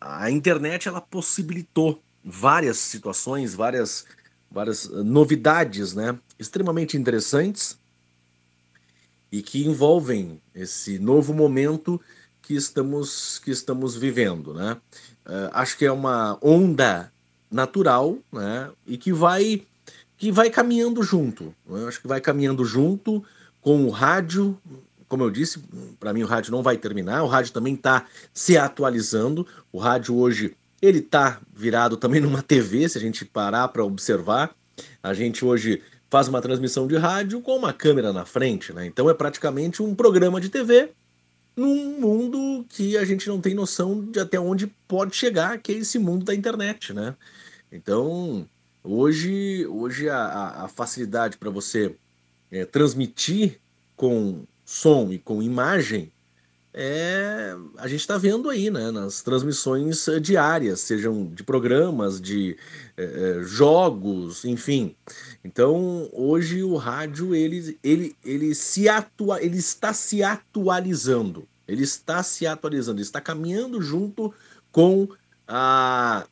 A 0.00 0.30
internet 0.30 0.86
ela 0.86 1.00
possibilitou 1.00 2.00
várias 2.24 2.78
situações, 2.78 3.54
várias, 3.54 4.06
várias 4.48 4.88
novidades, 4.88 5.94
né? 5.94 6.16
Extremamente 6.38 6.96
interessantes 6.96 7.76
e 9.30 9.42
que 9.42 9.66
envolvem 9.66 10.40
esse 10.54 10.98
novo 10.98 11.34
momento 11.34 12.00
que 12.48 12.54
estamos, 12.54 13.38
que 13.44 13.50
estamos 13.50 13.94
vivendo. 13.94 14.54
Né? 14.54 14.74
Uh, 15.26 15.50
acho 15.52 15.76
que 15.76 15.84
é 15.84 15.92
uma 15.92 16.38
onda 16.40 17.12
natural 17.50 18.16
né? 18.32 18.70
e 18.86 18.96
que 18.96 19.12
vai, 19.12 19.62
que 20.16 20.32
vai 20.32 20.48
caminhando 20.48 21.02
junto. 21.02 21.54
Né? 21.68 21.86
Acho 21.86 22.00
que 22.00 22.08
vai 22.08 22.22
caminhando 22.22 22.64
junto 22.64 23.22
com 23.60 23.84
o 23.84 23.90
rádio. 23.90 24.58
Como 25.06 25.22
eu 25.22 25.30
disse, 25.30 25.62
para 26.00 26.14
mim 26.14 26.22
o 26.22 26.26
rádio 26.26 26.50
não 26.50 26.62
vai 26.62 26.78
terminar, 26.78 27.22
o 27.22 27.26
rádio 27.26 27.52
também 27.52 27.74
está 27.74 28.06
se 28.32 28.56
atualizando. 28.56 29.46
O 29.70 29.78
rádio 29.78 30.16
hoje 30.16 30.56
ele 30.80 31.00
está 31.00 31.42
virado 31.54 31.98
também 31.98 32.18
numa 32.22 32.40
TV, 32.40 32.88
se 32.88 32.96
a 32.96 33.00
gente 33.00 33.26
parar 33.26 33.68
para 33.68 33.84
observar. 33.84 34.56
A 35.02 35.12
gente 35.12 35.44
hoje 35.44 35.82
faz 36.08 36.28
uma 36.28 36.40
transmissão 36.40 36.86
de 36.86 36.96
rádio 36.96 37.42
com 37.42 37.54
uma 37.54 37.74
câmera 37.74 38.10
na 38.10 38.24
frente, 38.24 38.72
né? 38.72 38.86
Então 38.86 39.10
é 39.10 39.12
praticamente 39.12 39.82
um 39.82 39.94
programa 39.94 40.40
de 40.40 40.48
TV 40.48 40.94
num 41.58 42.00
mundo 42.00 42.64
que 42.68 42.96
a 42.96 43.04
gente 43.04 43.28
não 43.28 43.40
tem 43.40 43.54
noção 43.54 44.04
de 44.04 44.20
até 44.20 44.38
onde 44.38 44.66
pode 44.86 45.16
chegar, 45.16 45.58
que 45.58 45.72
é 45.72 45.76
esse 45.76 45.98
mundo 45.98 46.24
da 46.24 46.34
internet, 46.34 46.92
né? 46.92 47.14
Então, 47.70 48.46
hoje, 48.82 49.66
hoje 49.66 50.08
a, 50.08 50.64
a 50.64 50.68
facilidade 50.68 51.36
para 51.36 51.50
você 51.50 51.94
é, 52.50 52.64
transmitir 52.64 53.58
com 53.96 54.44
som 54.64 55.12
e 55.12 55.18
com 55.18 55.42
imagem 55.42 56.10
é, 56.80 57.56
a 57.76 57.88
gente 57.88 57.98
está 57.98 58.16
vendo 58.16 58.48
aí, 58.48 58.70
né, 58.70 58.92
nas 58.92 59.20
transmissões 59.20 60.06
diárias, 60.22 60.78
sejam 60.78 61.26
de 61.26 61.42
programas, 61.42 62.20
de 62.20 62.56
é, 62.96 63.40
jogos, 63.42 64.44
enfim. 64.44 64.94
Então, 65.42 66.08
hoje 66.12 66.62
o 66.62 66.76
rádio 66.76 67.34
ele, 67.34 67.76
ele, 67.82 68.14
ele 68.24 68.54
se 68.54 68.88
atua, 68.88 69.42
ele 69.42 69.58
está 69.58 69.92
se 69.92 70.22
atualizando, 70.22 71.48
ele 71.66 71.82
está 71.82 72.22
se 72.22 72.46
atualizando, 72.46 72.98
ele 72.98 73.06
está 73.06 73.20
caminhando 73.20 73.82
junto 73.82 74.32
com 74.70 75.08
a, 75.48 76.28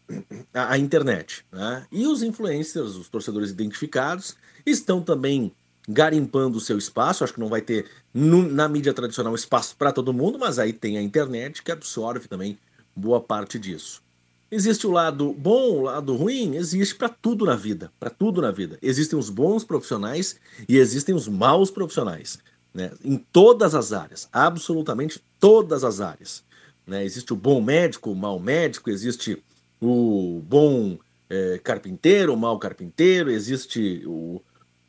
a, 0.55 0.73
a 0.75 0.79
internet. 0.79 1.45
Né? 1.51 1.85
E 1.91 2.07
os 2.07 2.23
influencers, 2.23 2.95
os 2.95 3.09
torcedores 3.09 3.51
identificados, 3.51 4.37
estão 4.65 5.03
também 5.03 5.53
garimpando 5.89 6.59
o 6.59 6.61
seu 6.61 6.79
espaço. 6.79 7.23
Acho 7.23 7.35
que 7.35 7.41
não 7.41 7.49
vai 7.49 7.61
ter 7.61 7.87
no, 8.13 8.43
na 8.43 8.69
mídia 8.69 8.93
tradicional 8.93 9.35
espaço 9.35 9.77
para 9.77 9.93
todo 9.93 10.13
mundo, 10.13 10.39
mas 10.39 10.59
aí 10.59 10.73
tem 10.73 10.99
a 10.99 11.03
internet 11.03 11.63
que 11.63 11.73
absorve 11.73 12.29
também 12.29 12.59
boa 12.95 13.21
parte 13.21 13.59
disso. 13.59 14.03
Existe 14.51 14.87
o 14.87 14.93
lado 14.93 15.33
bom, 15.33 15.79
o 15.79 15.83
lado 15.83 16.15
ruim? 16.15 16.55
Existe 16.55 16.95
para 16.95 17.09
tudo 17.09 17.45
na 17.45 17.57
vida, 17.57 17.91
para 17.99 18.11
tudo 18.11 18.41
na 18.41 18.53
vida. 18.53 18.79
Existem 18.81 19.19
os 19.19 19.29
bons 19.29 19.65
profissionais 19.65 20.37
e 20.69 20.77
existem 20.77 21.15
os 21.15 21.27
maus 21.27 21.71
profissionais, 21.71 22.39
né? 22.73 22.93
Em 23.05 23.17
todas 23.17 23.75
as 23.75 23.93
áreas, 23.93 24.29
absolutamente 24.33 25.21
todas 25.41 25.83
as 25.83 26.01
áreas. 26.01 26.45
Né? 26.87 27.05
Existe 27.05 27.33
o 27.33 27.37
bom 27.37 27.61
médico, 27.61 28.13
o 28.13 28.15
mau 28.15 28.39
médico, 28.39 28.89
existe 28.89 29.43
o 29.81 30.41
bom 30.47 30.97
é, 31.29 31.59
carpinteiro, 31.63 32.33
o 32.33 32.37
mau 32.37 32.57
carpinteiro, 32.59 33.31
existe 33.31 34.05
o, 34.07 34.41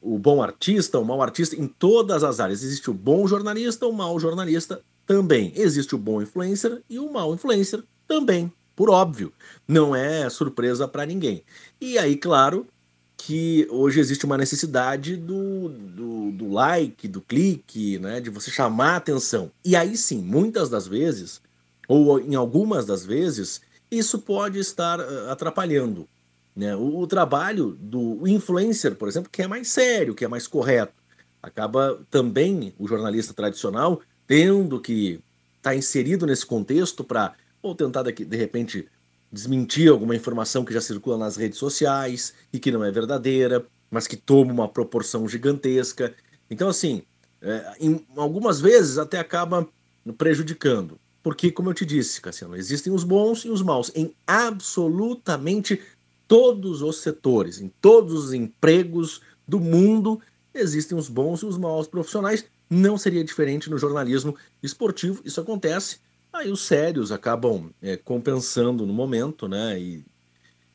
o 0.02 0.18
bom 0.18 0.42
artista, 0.42 1.00
o 1.00 1.06
mau 1.06 1.22
artista, 1.22 1.56
em 1.56 1.68
todas 1.68 2.24
as 2.24 2.40
áreas. 2.40 2.64
Existe 2.64 2.90
o 2.90 2.94
bom 2.94 3.28
jornalista, 3.28 3.88
o 3.88 3.94
mau 3.94 4.20
jornalista 4.20 4.82
também. 5.06 5.52
Existe 5.56 5.96
o 5.96 5.98
bom 5.98 6.22
influencer 6.22 6.82
e 6.90 7.00
o 7.00 7.12
mau 7.12 7.34
influencer 7.34 7.84
também, 8.08 8.52
por 8.76 8.90
óbvio. 8.90 9.32
Não 9.68 9.96
é 9.96 10.30
surpresa 10.30 10.88
para 10.88 11.06
ninguém. 11.06 11.44
E 11.80 11.98
aí, 11.98 12.16
claro, 12.16 12.68
que 13.18 13.68
hoje 13.72 14.00
existe 14.00 14.26
uma 14.26 14.38
necessidade 14.38 15.18
do, 15.18 15.70
do, 15.70 16.32
do, 16.32 16.50
like, 16.50 17.08
do 17.08 17.20
clique, 17.20 17.98
né, 17.98 18.22
de 18.22 18.30
você 18.30 18.52
chamar 18.52 18.92
a 18.92 18.98
atenção. 18.98 19.52
E 19.66 19.76
aí 19.76 19.98
sim, 19.98 20.22
muitas 20.22 20.70
das 20.70 20.88
vezes, 20.88 21.42
ou 21.88 22.20
em 22.20 22.36
algumas 22.36 22.86
das 22.86 23.04
vezes, 23.04 23.60
isso 23.90 24.20
pode 24.20 24.60
estar 24.60 25.00
uh, 25.00 25.30
atrapalhando. 25.30 26.08
Né? 26.58 26.76
O, 26.76 27.02
o, 27.02 27.06
trabalho 27.06 27.78
do 27.80 28.28
influencer, 28.28 28.96
por 28.96 29.08
exemplo, 29.08 29.30
que 29.32 29.44
é 29.44 29.48
mais 29.48 29.68
sério, 29.68 30.16
que 30.16 30.26
é 30.26 30.28
mais 30.28 30.48
correto, 30.48 30.92
acaba 31.42 32.04
também 32.10 32.74
o 32.80 32.88
jornalista 32.88 33.32
tradicional 33.32 34.02
tendo 34.26 34.82
que 34.82 35.22
estar 35.58 35.70
tá 35.70 35.76
inserido 35.76 36.26
nesse 36.26 36.44
contexto 36.44 37.04
para 37.04 37.36
ou 37.62 37.76
tentar 37.76 38.02
de, 38.02 38.12
de 38.12 38.36
repente 38.36 38.88
desmentir 39.32 39.92
alguma 39.92 40.16
informação 40.16 40.66
que 40.66 40.74
já 40.74 40.82
circula 40.82 41.16
nas 41.16 41.36
redes 41.36 41.60
sociais 41.60 42.34
e 42.52 42.58
que 42.58 42.72
não 42.72 42.84
é 42.84 42.90
verdadeira, 42.90 43.64
mas 43.92 44.08
que 44.08 44.18
toma 44.18 44.52
uma 44.52 44.68
proporção 44.68 45.30
gigantesca. 45.30 46.16
Então, 46.50 46.70
assim, 46.70 47.04
é, 47.40 47.74
em, 47.80 48.04
algumas 48.16 48.60
vezes 48.60 48.98
até 48.98 49.20
acaba 49.20 49.68
prejudicando. 50.18 51.00
Porque, 51.22 51.52
como 51.52 51.70
eu 51.70 51.74
te 51.74 51.86
disse, 51.86 52.20
Cassiano, 52.20 52.56
existem 52.56 52.92
os 52.92 53.04
bons 53.04 53.46
e 53.46 53.50
os 53.50 53.62
maus 53.62 53.92
em 53.94 54.12
absolutamente 54.26 55.80
todos 56.28 56.82
os 56.82 56.98
setores, 56.98 57.62
em 57.62 57.70
todos 57.82 58.14
os 58.26 58.34
empregos 58.34 59.22
do 59.48 59.60
mundo, 59.60 60.20
existem 60.54 60.98
os 60.98 61.08
bons 61.08 61.42
e 61.42 61.46
os 61.46 61.58
maus 61.58 61.88
profissionais. 61.88 62.46
Não 62.70 62.98
seria 62.98 63.24
diferente 63.24 63.70
no 63.70 63.78
jornalismo 63.78 64.36
esportivo, 64.62 65.22
isso 65.24 65.40
acontece. 65.40 66.00
Aí 66.34 66.52
os 66.52 66.62
sérios 66.62 67.12
acabam 67.12 67.72
é, 67.82 67.96
compensando 67.96 68.86
no 68.86 68.94
momento, 68.94 69.48
né? 69.48 69.80
E, 69.80 70.06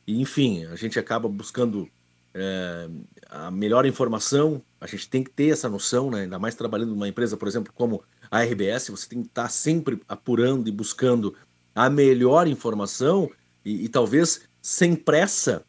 e, 0.07 0.19
enfim, 0.19 0.65
a 0.65 0.75
gente 0.75 0.97
acaba 0.97 1.29
buscando 1.29 1.87
é, 2.33 2.89
a 3.29 3.51
melhor 3.51 3.85
informação. 3.85 4.61
A 4.81 4.87
gente 4.87 5.07
tem 5.07 5.23
que 5.23 5.29
ter 5.29 5.49
essa 5.49 5.69
noção, 5.69 6.09
né? 6.09 6.21
Ainda 6.21 6.39
mais 6.39 6.55
trabalhando 6.55 6.89
numa 6.89 7.07
empresa, 7.07 7.37
por 7.37 7.47
exemplo, 7.47 7.71
como 7.73 8.03
a 8.31 8.41
RBS, 8.41 8.89
você 8.89 9.07
tem 9.07 9.21
que 9.21 9.27
estar 9.27 9.47
sempre 9.49 10.01
apurando 10.07 10.67
e 10.67 10.71
buscando 10.71 11.35
a 11.75 11.89
melhor 11.89 12.47
informação 12.47 13.29
e, 13.63 13.85
e 13.85 13.89
talvez 13.89 14.41
sem 14.63 14.95
pressa 14.95 15.65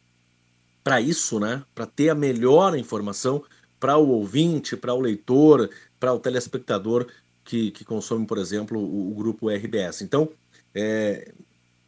para 0.84 1.00
isso, 1.00 1.40
né? 1.40 1.64
Para 1.74 1.84
ter 1.84 2.10
a 2.10 2.14
melhor 2.14 2.78
informação 2.78 3.42
para 3.80 3.98
o 3.98 4.08
ouvinte, 4.08 4.76
para 4.76 4.94
o 4.94 5.00
leitor, 5.00 5.68
para 5.98 6.14
o 6.14 6.20
telespectador 6.20 7.08
que, 7.44 7.72
que 7.72 7.84
consome, 7.84 8.24
por 8.24 8.38
exemplo, 8.38 8.78
o, 8.78 9.10
o 9.10 9.14
grupo 9.14 9.50
RBS. 9.50 10.02
Então, 10.02 10.30
é, 10.72 11.32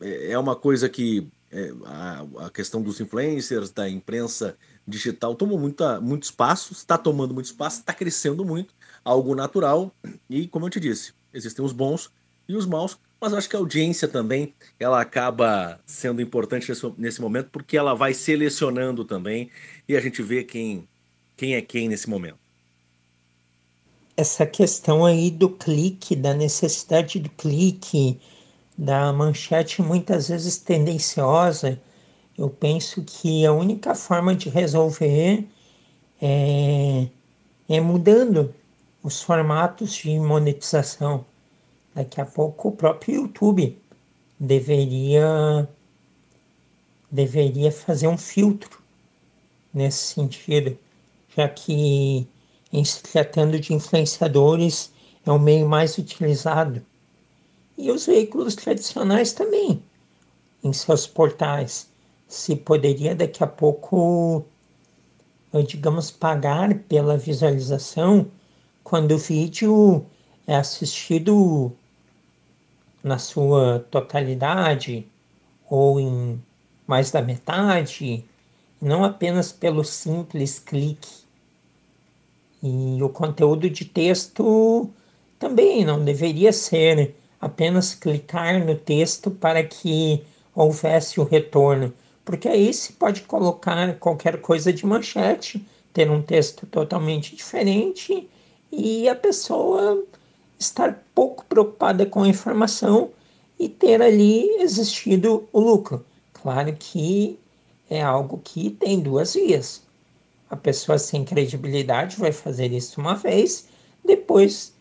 é, 0.00 0.32
é 0.32 0.38
uma 0.38 0.56
coisa 0.56 0.88
que 0.88 1.28
é, 1.50 1.72
a, 1.84 2.26
a, 2.46 2.50
questão 2.50 2.82
dos 2.82 3.00
influencers, 3.00 3.70
da 3.70 3.88
imprensa 3.88 4.56
digital, 4.86 5.36
tomou 5.36 5.58
muita, 5.58 6.00
muito 6.00 6.24
espaço, 6.24 6.72
está 6.72 6.98
tomando 6.98 7.32
muito 7.32 7.46
espaço, 7.46 7.80
está 7.80 7.94
crescendo 7.94 8.44
muito, 8.44 8.74
algo 9.04 9.34
natural. 9.34 9.94
E, 10.28 10.48
como 10.48 10.66
eu 10.66 10.70
te 10.70 10.80
disse, 10.80 11.12
existem 11.32 11.64
os 11.64 11.72
bons 11.72 12.10
e 12.48 12.56
os 12.56 12.66
maus, 12.66 12.98
mas 13.20 13.32
eu 13.32 13.38
acho 13.38 13.48
que 13.48 13.56
a 13.56 13.58
audiência 13.58 14.06
também 14.06 14.54
ela 14.78 15.00
acaba 15.00 15.80
sendo 15.86 16.20
importante 16.20 16.68
nesse, 16.68 16.92
nesse 16.98 17.20
momento 17.20 17.48
porque 17.50 17.76
ela 17.76 17.94
vai 17.94 18.12
selecionando 18.12 19.04
também 19.04 19.50
e 19.88 19.96
a 19.96 20.00
gente 20.00 20.22
vê 20.22 20.44
quem, 20.44 20.86
quem 21.36 21.54
é 21.54 21.62
quem 21.62 21.88
nesse 21.88 22.08
momento. 22.08 22.38
Essa 24.16 24.46
questão 24.46 25.04
aí 25.04 25.30
do 25.30 25.48
clique, 25.48 26.16
da 26.16 26.32
necessidade 26.32 27.18
do 27.18 27.28
clique, 27.30 28.18
da 28.76 29.12
manchete 29.12 29.82
muitas 29.82 30.28
vezes 30.28 30.58
tendenciosa, 30.58 31.80
eu 32.36 32.50
penso 32.50 33.02
que 33.02 33.46
a 33.46 33.52
única 33.52 33.94
forma 33.94 34.34
de 34.34 34.48
resolver 34.48 35.46
é, 36.20 37.06
é 37.68 37.80
mudando 37.80 38.54
os 39.02 39.22
formatos 39.22 39.94
de 39.94 40.18
monetização. 40.18 41.24
Daqui 41.96 42.20
a 42.20 42.26
pouco 42.26 42.68
o 42.68 42.72
próprio 42.72 43.22
YouTube 43.22 43.74
deveria 44.38 45.66
deveria 47.10 47.72
fazer 47.72 48.06
um 48.06 48.18
filtro 48.18 48.82
nesse 49.72 50.12
sentido, 50.12 50.76
já 51.34 51.48
que 51.48 52.28
em 52.70 52.84
se 52.84 53.02
tratando 53.02 53.58
de 53.58 53.72
influenciadores 53.72 54.92
é 55.24 55.32
o 55.32 55.38
meio 55.38 55.66
mais 55.66 55.96
utilizado. 55.96 56.84
E 57.78 57.90
os 57.90 58.04
veículos 58.04 58.54
tradicionais 58.54 59.32
também, 59.32 59.82
em 60.62 60.74
seus 60.74 61.06
portais. 61.06 61.88
Se 62.28 62.54
poderia 62.56 63.14
daqui 63.14 63.42
a 63.42 63.46
pouco, 63.46 64.44
digamos, 65.66 66.10
pagar 66.10 66.74
pela 66.80 67.16
visualização 67.16 68.26
quando 68.84 69.12
o 69.12 69.18
vídeo 69.18 70.04
é 70.46 70.56
assistido 70.56 71.72
na 73.06 73.18
sua 73.18 73.86
totalidade 73.88 75.06
ou 75.70 76.00
em 76.00 76.42
mais 76.88 77.12
da 77.12 77.22
metade, 77.22 78.24
não 78.82 79.04
apenas 79.04 79.52
pelo 79.52 79.84
simples 79.84 80.58
clique. 80.58 81.24
E 82.60 83.00
o 83.00 83.08
conteúdo 83.08 83.70
de 83.70 83.84
texto 83.84 84.90
também 85.38 85.84
não 85.84 86.04
deveria 86.04 86.52
ser 86.52 87.14
apenas 87.40 87.94
clicar 87.94 88.64
no 88.64 88.74
texto 88.74 89.30
para 89.30 89.62
que 89.62 90.24
houvesse 90.52 91.20
o 91.20 91.24
retorno, 91.24 91.94
porque 92.24 92.48
aí 92.48 92.74
se 92.74 92.92
pode 92.94 93.20
colocar 93.22 94.00
qualquer 94.00 94.40
coisa 94.40 94.72
de 94.72 94.84
manchete, 94.84 95.64
ter 95.92 96.10
um 96.10 96.22
texto 96.22 96.66
totalmente 96.66 97.36
diferente 97.36 98.28
e 98.72 99.08
a 99.08 99.14
pessoa 99.14 100.04
estar 100.58 101.04
pouco 101.14 101.44
preocupada 101.44 102.06
com 102.06 102.22
a 102.22 102.28
informação 102.28 103.10
e 103.58 103.68
ter 103.68 104.02
ali 104.02 104.48
existido 104.60 105.48
o 105.52 105.60
lucro. 105.60 106.04
Claro 106.32 106.74
que 106.78 107.38
é 107.88 108.02
algo 108.02 108.40
que 108.42 108.70
tem 108.70 109.00
duas 109.00 109.34
vias. 109.34 109.82
A 110.50 110.56
pessoa 110.56 110.98
sem 110.98 111.24
credibilidade 111.24 112.16
vai 112.16 112.32
fazer 112.32 112.72
isso 112.72 113.00
uma 113.00 113.14
vez, 113.14 113.66
depois 114.04 114.72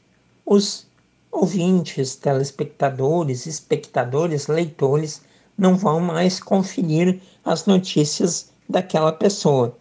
os 0.45 0.85
ouvintes, 1.31 2.15
telespectadores, 2.15 3.45
espectadores, 3.45 4.47
leitores 4.47 5.21
não 5.57 5.75
vão 5.75 5.99
mais 5.99 6.39
conferir 6.39 7.19
as 7.43 7.65
notícias 7.65 8.49
daquela 8.69 9.11
pessoa. 9.11 9.75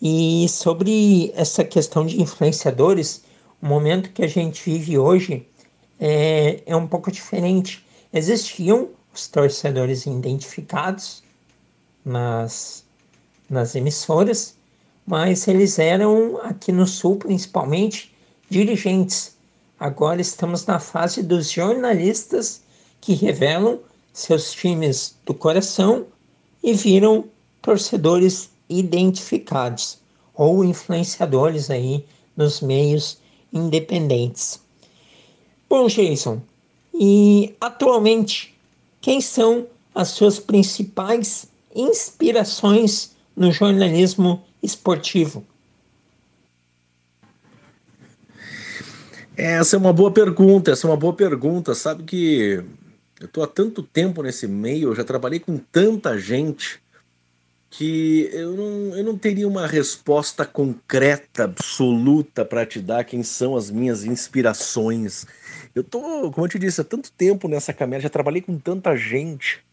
E 0.00 0.48
sobre 0.48 1.32
essa 1.34 1.64
questão 1.64 2.06
de 2.06 2.22
influenciadores, 2.22 3.22
o 3.62 3.66
momento 3.66 4.10
que 4.10 4.22
a 4.22 4.28
gente 4.28 4.62
vive 4.64 4.98
hoje 4.98 5.46
é, 5.98 6.62
é 6.64 6.74
um 6.74 6.86
pouco 6.86 7.12
diferente. 7.12 7.84
Existiam 8.12 8.88
os 9.12 9.28
torcedores 9.28 10.06
identificados 10.06 11.22
nas, 12.04 12.84
nas 13.48 13.74
emissoras, 13.74 14.56
mas 15.06 15.46
eles 15.46 15.78
eram, 15.78 16.38
aqui 16.42 16.72
no 16.72 16.86
Sul 16.86 17.16
principalmente, 17.16 18.14
dirigentes. 18.48 19.36
Agora 19.78 20.20
estamos 20.20 20.64
na 20.66 20.78
fase 20.78 21.22
dos 21.22 21.50
jornalistas 21.50 22.62
que 23.00 23.14
revelam 23.14 23.80
seus 24.12 24.52
times 24.52 25.16
do 25.24 25.34
coração 25.34 26.06
e 26.62 26.72
viram 26.72 27.24
torcedores 27.62 28.50
identificados 28.68 29.98
ou 30.34 30.64
influenciadores 30.64 31.70
aí 31.70 32.06
nos 32.36 32.60
meios 32.60 33.18
independentes. 33.52 34.60
Bom, 35.68 35.86
Jason, 35.86 36.42
e 36.94 37.54
atualmente, 37.60 38.54
quem 39.00 39.20
são 39.20 39.66
as 39.94 40.08
suas 40.08 40.38
principais 40.38 41.48
inspirações 41.74 43.12
no 43.36 43.52
jornalismo 43.52 44.42
esportivo? 44.62 45.44
Essa 49.36 49.76
é 49.76 49.78
uma 49.78 49.92
boa 49.92 50.10
pergunta, 50.10 50.72
essa 50.72 50.86
é 50.86 50.90
uma 50.90 50.96
boa 50.96 51.14
pergunta. 51.14 51.74
Sabe 51.74 52.02
que 52.02 52.62
eu 53.18 53.26
estou 53.26 53.42
há 53.42 53.46
tanto 53.46 53.82
tempo 53.82 54.22
nesse 54.22 54.46
meio, 54.46 54.90
eu 54.90 54.94
já 54.94 55.04
trabalhei 55.04 55.40
com 55.40 55.56
tanta 55.56 56.18
gente 56.18 56.80
que 57.70 58.28
eu 58.32 58.56
não, 58.56 58.96
eu 58.98 59.04
não 59.04 59.16
teria 59.16 59.46
uma 59.46 59.66
resposta 59.66 60.44
concreta, 60.44 61.44
absoluta 61.44 62.44
para 62.44 62.66
te 62.66 62.80
dar 62.80 63.04
quem 63.04 63.22
são 63.22 63.56
as 63.56 63.70
minhas 63.70 64.04
inspirações. 64.04 65.24
Eu 65.74 65.84
tô, 65.84 66.30
como 66.32 66.46
eu 66.46 66.50
te 66.50 66.58
disse, 66.58 66.80
há 66.80 66.84
tanto 66.84 67.12
tempo 67.12 67.46
nessa 67.46 67.72
caminhada, 67.72 68.02
já 68.02 68.10
trabalhei 68.10 68.42
com 68.42 68.58
tanta 68.58 68.96
gente, 68.96 69.64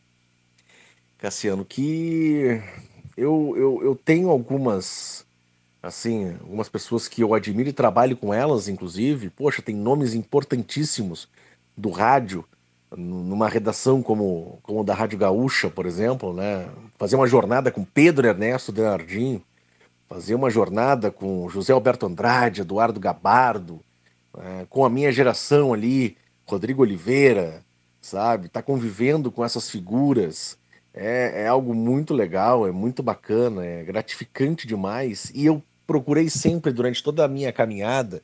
Cassiano, 1.17 1.65
que 1.65 2.61
eu, 3.17 3.55
eu, 3.57 3.81
eu 3.83 3.95
tenho 3.95 4.29
algumas, 4.29 5.25
assim, 5.81 6.29
algumas 6.41 6.69
pessoas 6.69 7.07
que 7.07 7.23
eu 7.23 7.33
admiro 7.33 7.69
e 7.69 7.73
trabalho 7.73 8.15
com 8.15 8.31
elas, 8.31 8.67
inclusive. 8.67 9.31
Poxa, 9.31 9.63
tem 9.63 9.75
nomes 9.75 10.13
importantíssimos 10.13 11.27
do 11.75 11.89
rádio, 11.89 12.45
numa 12.95 13.49
redação 13.49 14.01
como, 14.01 14.59
como 14.63 14.83
da 14.83 14.93
Rádio 14.93 15.17
Gaúcha, 15.17 15.69
por 15.69 15.85
exemplo, 15.85 16.33
né? 16.33 16.69
fazer 16.97 17.15
uma 17.15 17.27
jornada 17.27 17.71
com 17.71 17.83
Pedro 17.83 18.27
Ernesto 18.27 18.71
Denardim, 18.71 19.41
fazer 20.07 20.35
uma 20.35 20.49
jornada 20.49 21.11
com 21.11 21.49
José 21.49 21.73
Alberto 21.73 22.05
Andrade, 22.05 22.61
Eduardo 22.61 22.99
Gabardo, 22.99 23.81
né? 24.35 24.65
com 24.69 24.85
a 24.85 24.89
minha 24.89 25.11
geração 25.11 25.73
ali, 25.73 26.15
Rodrigo 26.45 26.81
Oliveira, 26.81 27.61
sabe? 28.01 28.47
Tá 28.47 28.61
convivendo 28.61 29.31
com 29.31 29.43
essas 29.43 29.69
figuras. 29.69 30.57
É, 30.93 31.43
é 31.43 31.47
algo 31.47 31.75
muito 31.75 32.13
legal, 32.13 32.65
é 32.65 32.71
muito 32.71 33.03
bacana, 33.03 33.65
é 33.65 33.83
gratificante 33.83 34.65
demais. 34.65 35.29
E 35.35 35.45
eu 35.45 35.61
procurei 35.85 36.29
sempre, 36.29 36.71
durante 36.71 37.03
toda 37.03 37.25
a 37.25 37.27
minha 37.27 37.51
caminhada, 37.51 38.21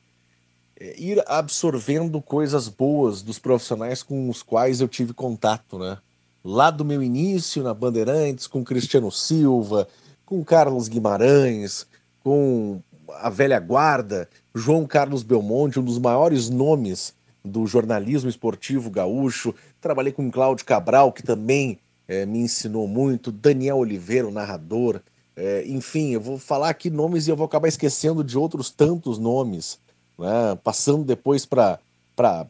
ir 0.80 1.22
absorvendo 1.26 2.20
coisas 2.20 2.68
boas 2.68 3.22
dos 3.22 3.38
profissionais 3.38 4.02
com 4.02 4.28
os 4.28 4.42
quais 4.42 4.80
eu 4.80 4.88
tive 4.88 5.12
contato, 5.12 5.78
né? 5.78 5.98
Lá 6.44 6.70
do 6.70 6.84
meu 6.84 7.02
início 7.02 7.62
na 7.62 7.72
Bandeirantes, 7.72 8.46
com 8.46 8.64
Cristiano 8.64 9.10
Silva, 9.10 9.88
com 10.26 10.44
Carlos 10.44 10.88
Guimarães, 10.88 11.86
com 12.22 12.80
a 13.08 13.30
velha 13.30 13.58
guarda, 13.58 14.28
João 14.54 14.86
Carlos 14.86 15.22
Belmonte, 15.22 15.80
um 15.80 15.84
dos 15.84 15.98
maiores 15.98 16.50
nomes 16.50 17.14
do 17.44 17.66
jornalismo 17.66 18.28
esportivo 18.28 18.90
gaúcho. 18.90 19.54
Trabalhei 19.80 20.12
com 20.12 20.30
Cláudio 20.30 20.66
Cabral, 20.66 21.12
que 21.12 21.22
também 21.22 21.78
é, 22.06 22.26
me 22.26 22.40
ensinou 22.40 22.86
muito, 22.86 23.32
Daniel 23.32 23.78
Oliveira, 23.78 24.28
o 24.28 24.32
narrador. 24.32 25.00
É, 25.36 25.64
enfim, 25.66 26.10
eu 26.10 26.20
vou 26.20 26.38
falar 26.38 26.68
aqui 26.68 26.90
nomes 26.90 27.26
e 27.26 27.30
eu 27.30 27.36
vou 27.36 27.46
acabar 27.46 27.68
esquecendo 27.68 28.22
de 28.22 28.36
outros 28.36 28.70
tantos 28.70 29.18
nomes 29.18 29.78
né? 30.18 30.58
passando 30.62 31.04
depois 31.04 31.44
para 31.46 31.78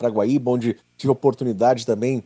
Guaíba, 0.01 0.51
onde 0.51 0.77
tive 0.97 1.11
a 1.11 1.13
oportunidade 1.13 1.87
também 1.87 2.23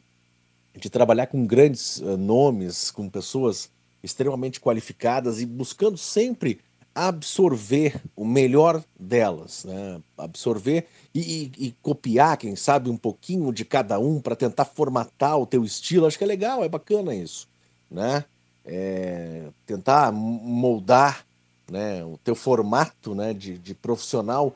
de 0.74 0.88
trabalhar 0.88 1.27
com 1.27 1.46
grandes 1.46 1.98
uh, 1.98 2.16
nomes, 2.16 2.90
com 2.90 3.09
pessoas 3.09 3.70
extremamente 4.03 4.61
qualificadas 4.61 5.40
e 5.40 5.46
buscando 5.46 5.96
sempre 5.96 6.61
absorver 6.94 8.01
o 8.16 8.24
melhor 8.24 8.83
delas, 8.98 9.64
né? 9.64 10.01
absorver 10.16 10.87
e, 11.14 11.20
e, 11.20 11.66
e, 11.66 11.72
copiar, 11.81 12.37
quem 12.37 12.57
sabe, 12.57 12.90
um 12.90 12.96
pouquinho 12.96 13.53
de 13.53 13.64
cada 13.64 14.01
um 14.01 14.20
para 14.20 14.35
tentar 14.35 14.64
formatar 14.64 15.38
o 15.38 15.46
teu 15.46 15.64
estilo. 15.64 16.07
Acho 16.07 16.18
que 16.18 16.24
é 16.24 16.27
legal, 16.27 16.64
é 16.64 16.68
bacana 16.68 17.14
isso, 17.14 17.46
né? 17.90 18.24
É, 18.64 19.44
tentar 19.64 20.12
moldar 20.12 21.24
né, 21.70 22.05
o 22.05 22.18
teu 22.18 22.35
formato 22.35 23.14
né, 23.14 23.33
de, 23.33 23.57
de 23.57 23.74
profissional 23.74 24.55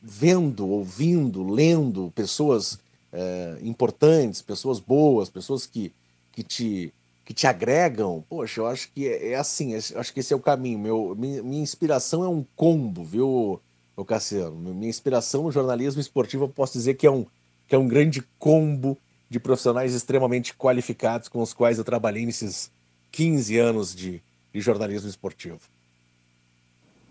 vendo, 0.00 0.68
ouvindo, 0.68 1.42
lendo 1.42 2.12
pessoas 2.14 2.78
é, 3.12 3.58
importantes, 3.62 4.42
pessoas 4.42 4.78
boas, 4.78 5.28
pessoas 5.28 5.66
que, 5.66 5.92
que, 6.32 6.42
te, 6.42 6.94
que 7.24 7.34
te 7.34 7.46
agregam, 7.46 8.24
poxa, 8.28 8.60
eu 8.60 8.66
acho 8.66 8.90
que 8.92 9.08
é, 9.08 9.32
é 9.32 9.34
assim, 9.36 9.74
é, 9.74 9.78
acho 9.78 10.12
que 10.12 10.20
esse 10.20 10.32
é 10.32 10.36
o 10.36 10.40
caminho. 10.40 10.78
Meu, 10.78 11.14
minha, 11.16 11.42
minha 11.42 11.62
inspiração 11.62 12.24
é 12.24 12.28
um 12.28 12.44
combo, 12.56 13.04
viu, 13.04 13.60
o 13.96 14.04
Cassiano? 14.04 14.74
Minha 14.74 14.90
inspiração 14.90 15.44
no 15.44 15.52
jornalismo 15.52 16.00
esportivo, 16.00 16.44
eu 16.44 16.48
posso 16.48 16.72
dizer 16.72 16.94
que 16.94 17.06
é 17.06 17.10
um, 17.10 17.26
que 17.68 17.74
é 17.74 17.78
um 17.78 17.88
grande 17.88 18.22
combo 18.38 18.96
de 19.28 19.38
profissionais 19.38 19.94
extremamente 19.94 20.54
qualificados 20.54 21.28
com 21.28 21.40
os 21.40 21.52
quais 21.52 21.78
eu 21.78 21.84
trabalhei 21.84 22.26
nesses 22.26 22.70
15 23.12 23.58
anos 23.58 23.94
de, 23.94 24.22
de 24.52 24.60
jornalismo 24.60 25.08
esportivo. 25.08 25.60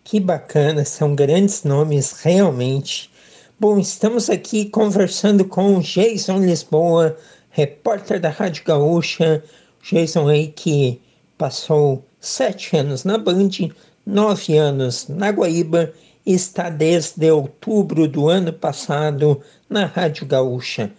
Que 0.03 0.19
bacana, 0.19 0.83
são 0.85 1.13
grandes 1.13 1.63
nomes 1.63 2.13
realmente. 2.21 3.11
Bom, 3.59 3.77
estamos 3.77 4.29
aqui 4.29 4.65
conversando 4.65 5.45
com 5.45 5.79
Jason 5.81 6.39
Lisboa, 6.39 7.17
repórter 7.49 8.19
da 8.19 8.29
Rádio 8.29 8.63
Gaúcha. 8.63 9.43
Jason 9.81 10.27
aí 10.27 10.47
que 10.47 11.01
passou 11.37 12.03
sete 12.19 12.75
anos 12.75 13.03
na 13.03 13.17
Band, 13.17 13.49
nove 14.05 14.57
anos 14.57 15.07
na 15.07 15.29
Guaíba 15.29 15.93
e 16.25 16.33
está 16.33 16.69
desde 16.69 17.31
outubro 17.31 18.07
do 18.07 18.29
ano 18.29 18.53
passado 18.53 19.41
na 19.69 19.85
Rádio 19.85 20.25
Gaúcha. 20.25 20.91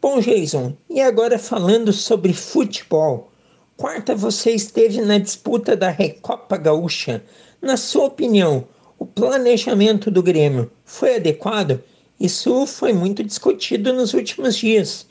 Bom, 0.00 0.20
Jason, 0.20 0.76
e 0.88 1.00
agora 1.00 1.38
falando 1.38 1.92
sobre 1.92 2.32
futebol. 2.32 3.30
Quarta 3.76 4.14
você 4.14 4.52
esteve 4.52 5.00
na 5.00 5.18
disputa 5.18 5.76
da 5.76 5.90
Recopa 5.90 6.56
Gaúcha. 6.56 7.22
Na 7.60 7.76
sua 7.76 8.04
opinião, 8.04 8.66
o 8.98 9.06
planejamento 9.06 10.10
do 10.10 10.22
Grêmio 10.22 10.70
foi 10.84 11.16
adequado? 11.16 11.82
Isso 12.18 12.66
foi 12.66 12.92
muito 12.92 13.22
discutido 13.22 13.92
nos 13.92 14.14
últimos 14.14 14.56
dias. 14.56 15.06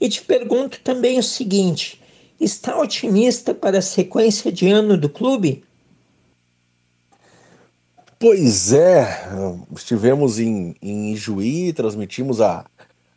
E 0.00 0.08
te 0.08 0.22
pergunto 0.22 0.80
também 0.82 1.18
o 1.18 1.22
seguinte: 1.22 2.00
está 2.40 2.78
otimista 2.78 3.54
para 3.54 3.78
a 3.78 3.82
sequência 3.82 4.50
de 4.50 4.68
ano 4.68 4.96
do 4.96 5.08
clube? 5.08 5.64
Pois 8.18 8.72
é, 8.72 9.28
estivemos 9.76 10.40
em, 10.40 10.74
em 10.82 11.12
Ijuí, 11.12 11.72
transmitimos 11.72 12.40
a, 12.40 12.66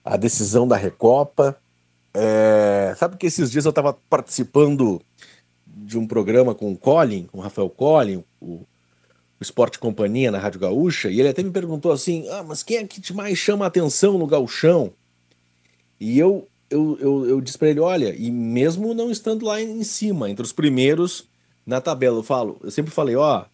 a 0.05 0.15
decisão 0.15 0.67
da 0.67 0.75
Recopa. 0.75 1.57
É, 2.13 2.93
sabe 2.97 3.17
que 3.17 3.25
esses 3.25 3.49
dias 3.49 3.65
eu 3.65 3.69
estava 3.69 3.97
participando 4.07 5.01
de 5.65 5.97
um 5.97 6.05
programa 6.05 6.53
com 6.53 6.71
o 6.71 6.77
Colin, 6.77 7.23
com 7.31 7.39
o 7.39 7.41
Rafael 7.41 7.69
Colin, 7.69 8.23
o, 8.39 8.63
o 9.41 9.43
Esporte 9.43 9.79
Companhia 9.79 10.29
na 10.29 10.37
Rádio 10.37 10.59
Gaúcha, 10.59 11.09
e 11.09 11.19
ele 11.19 11.27
até 11.27 11.41
me 11.41 11.49
perguntou 11.49 11.91
assim: 11.91 12.29
ah, 12.29 12.43
mas 12.43 12.61
quem 12.61 12.77
é 12.77 12.85
que 12.85 13.11
mais 13.11 13.39
chama 13.39 13.65
a 13.65 13.67
atenção 13.67 14.15
no 14.19 14.27
gauchão? 14.27 14.93
E 15.99 16.19
eu, 16.19 16.47
eu, 16.69 16.95
eu, 17.01 17.25
eu 17.25 17.41
disse 17.41 17.57
para 17.57 17.69
ele: 17.69 17.79
olha, 17.79 18.15
e 18.15 18.29
mesmo 18.29 18.93
não 18.93 19.09
estando 19.09 19.43
lá 19.43 19.59
em 19.59 19.83
cima, 19.83 20.29
entre 20.29 20.45
os 20.45 20.53
primeiros 20.53 21.27
na 21.65 21.81
tabela, 21.81 22.19
eu 22.19 22.23
falo, 22.23 22.59
eu 22.63 22.69
sempre 22.69 22.91
falei: 22.91 23.15
ó, 23.15 23.45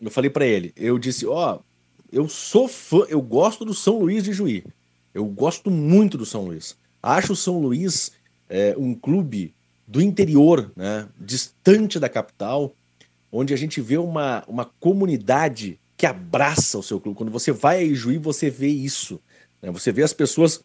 eu 0.00 0.10
falei 0.10 0.30
para 0.30 0.46
ele, 0.46 0.72
eu 0.76 1.00
disse: 1.00 1.26
ó, 1.26 1.58
eu 2.12 2.28
sou 2.28 2.68
fã, 2.68 3.04
eu 3.08 3.20
gosto 3.20 3.64
do 3.64 3.74
São 3.74 3.98
Luís 3.98 4.22
de 4.22 4.32
Juí, 4.32 4.64
eu 5.12 5.24
gosto 5.24 5.68
muito 5.68 6.16
do 6.16 6.24
São 6.24 6.44
Luís. 6.44 6.76
Acho 7.02 7.32
o 7.32 7.36
São 7.36 7.58
Luís 7.60 8.12
é, 8.48 8.76
um 8.78 8.94
clube 8.94 9.52
do 9.84 10.00
interior, 10.00 10.70
né, 10.76 11.08
distante 11.18 11.98
da 11.98 12.08
capital, 12.08 12.72
onde 13.30 13.52
a 13.52 13.56
gente 13.56 13.80
vê 13.80 13.96
uma, 13.96 14.44
uma 14.46 14.64
comunidade 14.64 15.78
que 15.96 16.06
abraça 16.06 16.78
o 16.78 16.82
seu 16.82 17.00
clube. 17.00 17.16
Quando 17.16 17.32
você 17.32 17.52
vai 17.52 17.78
a 17.78 17.82
Ijuí, 17.82 18.18
você 18.18 18.50
vê 18.50 18.68
isso. 18.68 19.20
Né? 19.62 19.70
Você 19.70 19.90
vê 19.90 20.02
as 20.02 20.12
pessoas 20.12 20.62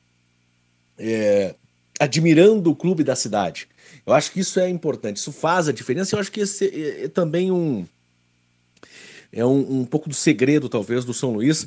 é, 0.98 1.56
admirando 2.00 2.70
o 2.70 2.76
clube 2.76 3.04
da 3.04 3.16
cidade. 3.16 3.68
Eu 4.06 4.14
acho 4.14 4.32
que 4.32 4.40
isso 4.40 4.60
é 4.60 4.70
importante, 4.70 5.18
isso 5.18 5.32
faz 5.32 5.68
a 5.68 5.72
diferença. 5.72 6.16
Eu 6.16 6.20
acho 6.20 6.32
que 6.32 6.42
esse 6.42 6.66
é, 6.66 7.06
é 7.06 7.08
também 7.08 7.52
um. 7.52 7.86
É 9.34 9.46
um, 9.46 9.80
um, 9.80 9.86
pouco 9.86 10.10
do 10.10 10.16
segredo, 10.16 10.68
talvez, 10.68 11.06
do 11.06 11.14
São 11.14 11.32
Luís, 11.32 11.66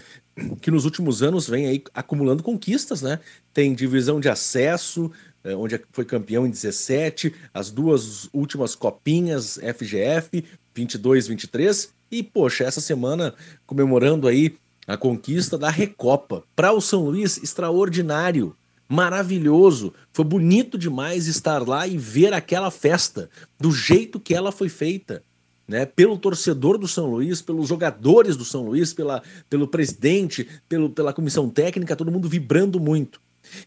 que 0.61 0.71
nos 0.71 0.85
últimos 0.85 1.23
anos 1.23 1.49
vem 1.49 1.67
aí 1.67 1.83
acumulando 1.95 2.43
conquistas, 2.43 3.01
né? 3.01 3.19
Tem 3.55 3.75
divisão 3.75 4.21
de 4.21 4.29
acesso, 4.29 5.11
onde 5.53 5.81
foi 5.93 6.05
campeão 6.05 6.47
em 6.47 6.51
17, 6.51 7.35
as 7.53 7.71
duas 7.71 8.29
últimas 8.33 8.75
copinhas 8.75 9.59
FGF, 9.59 10.45
22, 10.75 11.27
23. 11.27 11.93
E, 12.11 12.23
poxa, 12.23 12.65
essa 12.65 12.81
semana 12.81 13.35
comemorando 13.67 14.27
aí 14.27 14.57
a 14.87 14.97
conquista 14.97 15.59
da 15.59 15.71
Recopa. 15.71 16.45
Para 16.55 16.73
o 16.73 16.81
São 16.81 17.05
Luís, 17.05 17.43
extraordinário, 17.43 18.57
maravilhoso. 18.89 19.93
Foi 20.13 20.25
bonito 20.25 20.79
demais 20.79 21.27
estar 21.27 21.67
lá 21.67 21.87
e 21.87 21.97
ver 21.97 22.33
aquela 22.33 22.71
festa 22.71 23.29
do 23.59 23.73
jeito 23.73 24.21
que 24.21 24.35
ela 24.35 24.53
foi 24.53 24.69
feita. 24.69 25.23
Né, 25.67 25.87
pelo 25.87 26.19
torcedor 26.19 26.77
do 26.77 26.87
São 26.87 27.07
Luís, 27.07 27.41
pelos 27.41 27.71
jogadores 27.71 28.37
do 28.37 28.45
São 28.45 28.67
Luís, 28.67 28.93
pela, 28.93 29.23
pelo 29.49 29.67
presidente, 29.67 30.47
pelo, 30.69 30.91
pela 30.91 31.11
comissão 31.11 31.49
técnica, 31.49 31.97
todo 31.97 32.13
mundo 32.13 32.29
vibrando 32.29 32.79
muito. 32.79 33.19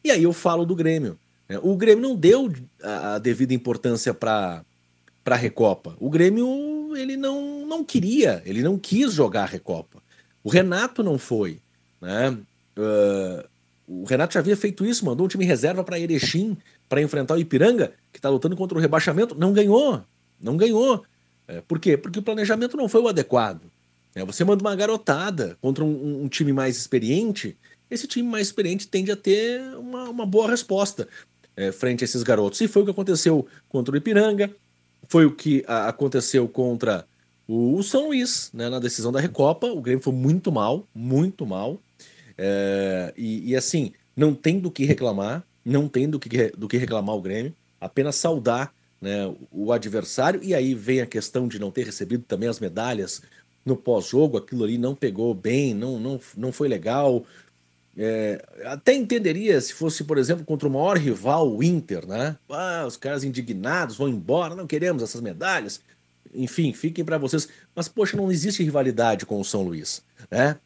E 0.04 0.12
aí 0.12 0.22
eu 0.22 0.32
falo 0.32 0.64
do 0.64 0.76
Grêmio. 0.76 1.18
Né? 1.48 1.60
O 1.62 1.76
Grêmio 1.76 2.02
não 2.02 2.16
deu 2.16 2.52
a, 2.84 3.16
a 3.16 3.20
devida 3.20 3.54
importância 3.54 4.14
para 4.14 4.64
a 5.26 5.36
Recopa. 5.36 5.96
O 6.00 6.10
Grêmio 6.10 6.96
ele 6.96 7.16
não, 7.16 7.66
não 7.66 7.84
queria, 7.84 8.42
ele 8.46 8.62
não 8.62 8.78
quis 8.78 9.14
jogar 9.14 9.44
a 9.44 9.48
Recopa. 9.48 10.02
O 10.44 10.50
Renato 10.50 11.04
não 11.04 11.18
foi. 11.18 11.60
Né? 12.02 12.30
Uh, 12.78 13.48
o 13.88 14.06
Renato 14.06 14.34
já 14.34 14.40
havia 14.40 14.58
feito 14.58 14.86
isso, 14.86 15.06
mandou 15.06 15.26
um 15.26 15.30
time 15.30 15.46
reserva 15.46 15.84
para 15.84 16.00
Erechim 16.00 16.58
para 16.90 17.02
enfrentar 17.02 17.36
o 17.36 17.40
Ipiranga, 17.40 17.94
que 18.12 18.20
está 18.20 18.30
lutando 18.30 18.56
contra 18.56 18.78
o 18.78 18.82
rebaixamento. 18.82 19.36
Não 19.36 19.54
ganhou. 19.54 20.04
Não 20.40 20.58
ganhou. 20.58 21.04
É, 21.48 21.62
por 21.62 21.80
quê? 21.80 21.96
Porque 21.98 22.20
o 22.20 22.24
planejamento 22.24 22.76
não 22.76 22.90
foi 22.90 23.02
o 23.02 23.08
adequado. 23.08 23.62
É, 24.14 24.26
você 24.26 24.44
manda 24.44 24.64
uma 24.64 24.76
garotada 24.76 25.58
contra 25.62 25.84
um, 25.84 26.24
um, 26.24 26.28
time 26.28 26.52
mais 26.52 26.76
experiente, 26.76 27.56
esse 27.90 28.08
time 28.08 28.28
mais 28.28 28.48
experiente 28.48 28.88
tende 28.88 29.12
a 29.12 29.16
ter 29.16 29.62
uma, 29.78 30.10
uma 30.10 30.26
boa 30.26 30.50
resposta 30.50 31.08
é, 31.58 31.72
frente 31.72 32.04
a 32.04 32.06
esses 32.06 32.22
garotos. 32.22 32.62
E 32.62 32.68
foi 32.68 32.84
o 32.84 32.86
que 32.86 32.92
aconteceu 32.92 33.46
contra 33.68 33.94
o 33.94 33.98
Ipiranga, 33.98 34.50
foi 35.10 35.26
o 35.26 35.32
que 35.32 35.66
a, 35.68 35.90
aconteceu 35.90 36.48
contra 36.48 37.06
o, 37.48 37.76
o, 37.76 37.84
São 37.84 38.08
Luís, 38.08 38.52
né, 38.54 38.70
na 38.70 38.80
decisão 38.80 39.12
da 39.12 39.20
Recopa. 39.20 39.68
O 39.68 39.82
Grêmio 39.82 40.04
foi 40.04 40.14
muito 40.14 40.52
mal, 40.52 40.88
muito 40.94 41.46
mal. 41.46 41.82
É, 42.38 43.12
e, 43.18 43.52
e, 43.52 43.56
assim, 43.56 43.92
não 44.16 44.36
tem 44.36 44.60
do 44.60 44.70
que 44.70 44.86
reclamar, 44.86 45.44
não 45.66 45.90
tem 45.90 46.08
do 46.08 46.20
que, 46.20 46.50
do 46.50 46.68
que 46.68 46.78
reclamar 46.78 47.16
o 47.16 47.22
Grêmio, 47.22 47.54
apenas 47.82 48.16
saudar 48.16 48.72
né, 49.02 49.34
o 49.52 49.72
adversário. 49.72 50.40
E 50.44 50.54
aí 50.54 50.76
vem 50.76 51.02
a 51.02 51.08
questão 51.08 51.48
de 51.48 51.58
não 51.58 51.72
ter 51.72 51.86
recebido 51.86 52.24
também 52.24 52.48
as 52.48 52.60
medalhas 52.60 53.22
no 53.66 53.76
pós-jogo, 53.76 54.38
aquilo 54.38 54.64
ali 54.64 54.78
não 54.78 54.96
pegou 54.96 55.34
bem, 55.34 55.74
não, 55.74 56.00
não, 56.00 56.20
não 56.38 56.52
foi 56.54 56.70
legal. 56.70 57.26
É, 58.00 58.46
até 58.66 58.94
entenderia 58.94 59.60
se 59.60 59.74
fosse, 59.74 60.04
por 60.04 60.20
exemplo, 60.20 60.46
contra 60.46 60.68
o 60.68 60.72
maior 60.72 60.98
rival, 60.98 61.52
o 61.52 61.64
Inter, 61.64 62.06
né? 62.06 62.38
Ah, 62.48 62.86
os 62.88 62.96
caras 62.96 63.24
indignados 63.24 63.98
vão 63.98 64.08
embora, 64.08 64.56
não 64.56 64.68
queremos 64.68 65.02
essas 65.02 65.20
medalhas. 65.20 65.82
Enfim, 66.34 66.72
fiquem 66.74 67.04
para 67.04 67.18
vocês. 67.18 67.50
Mas, 67.76 67.88
poxa, 67.88 68.16
não 68.16 68.32
existe 68.32 68.62
rivalidade 68.64 69.26
com 69.26 69.40
o 69.40 69.46
São 69.46 69.64
Luís, 69.64 70.04
né? 70.30 70.58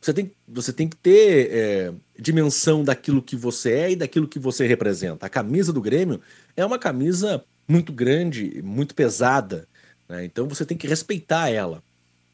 Você 0.00 0.12
tem, 0.12 0.32
você 0.48 0.72
tem 0.72 0.88
que 0.88 0.96
ter 0.96 1.50
é, 1.52 1.92
dimensão 2.18 2.82
daquilo 2.82 3.22
que 3.22 3.36
você 3.36 3.72
é 3.72 3.92
e 3.92 3.96
daquilo 3.96 4.26
que 4.26 4.38
você 4.38 4.66
representa. 4.66 5.26
A 5.26 5.28
camisa 5.28 5.72
do 5.72 5.80
Grêmio 5.80 6.20
é 6.56 6.64
uma 6.64 6.78
camisa 6.78 7.44
muito 7.68 7.92
grande, 7.92 8.62
muito 8.64 8.94
pesada, 8.94 9.68
né? 10.08 10.24
então 10.24 10.48
você 10.48 10.64
tem 10.64 10.76
que 10.76 10.88
respeitar 10.88 11.50
ela. 11.50 11.82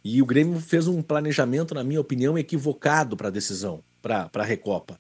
E 0.05 0.23
o 0.23 0.27
Grêmio 0.27 0.61
fez 0.61 0.87
um 0.87 1.03
planejamento, 1.03 1.75
na 1.75 1.83
minha 1.83 2.01
opinião, 2.01 2.39
equivocado 2.39 3.17
para 3.17 3.27
a 3.27 3.33
decisão 3.33 3.83
para 4.31 4.43
a 4.43 4.45
Recopa. 4.45 4.99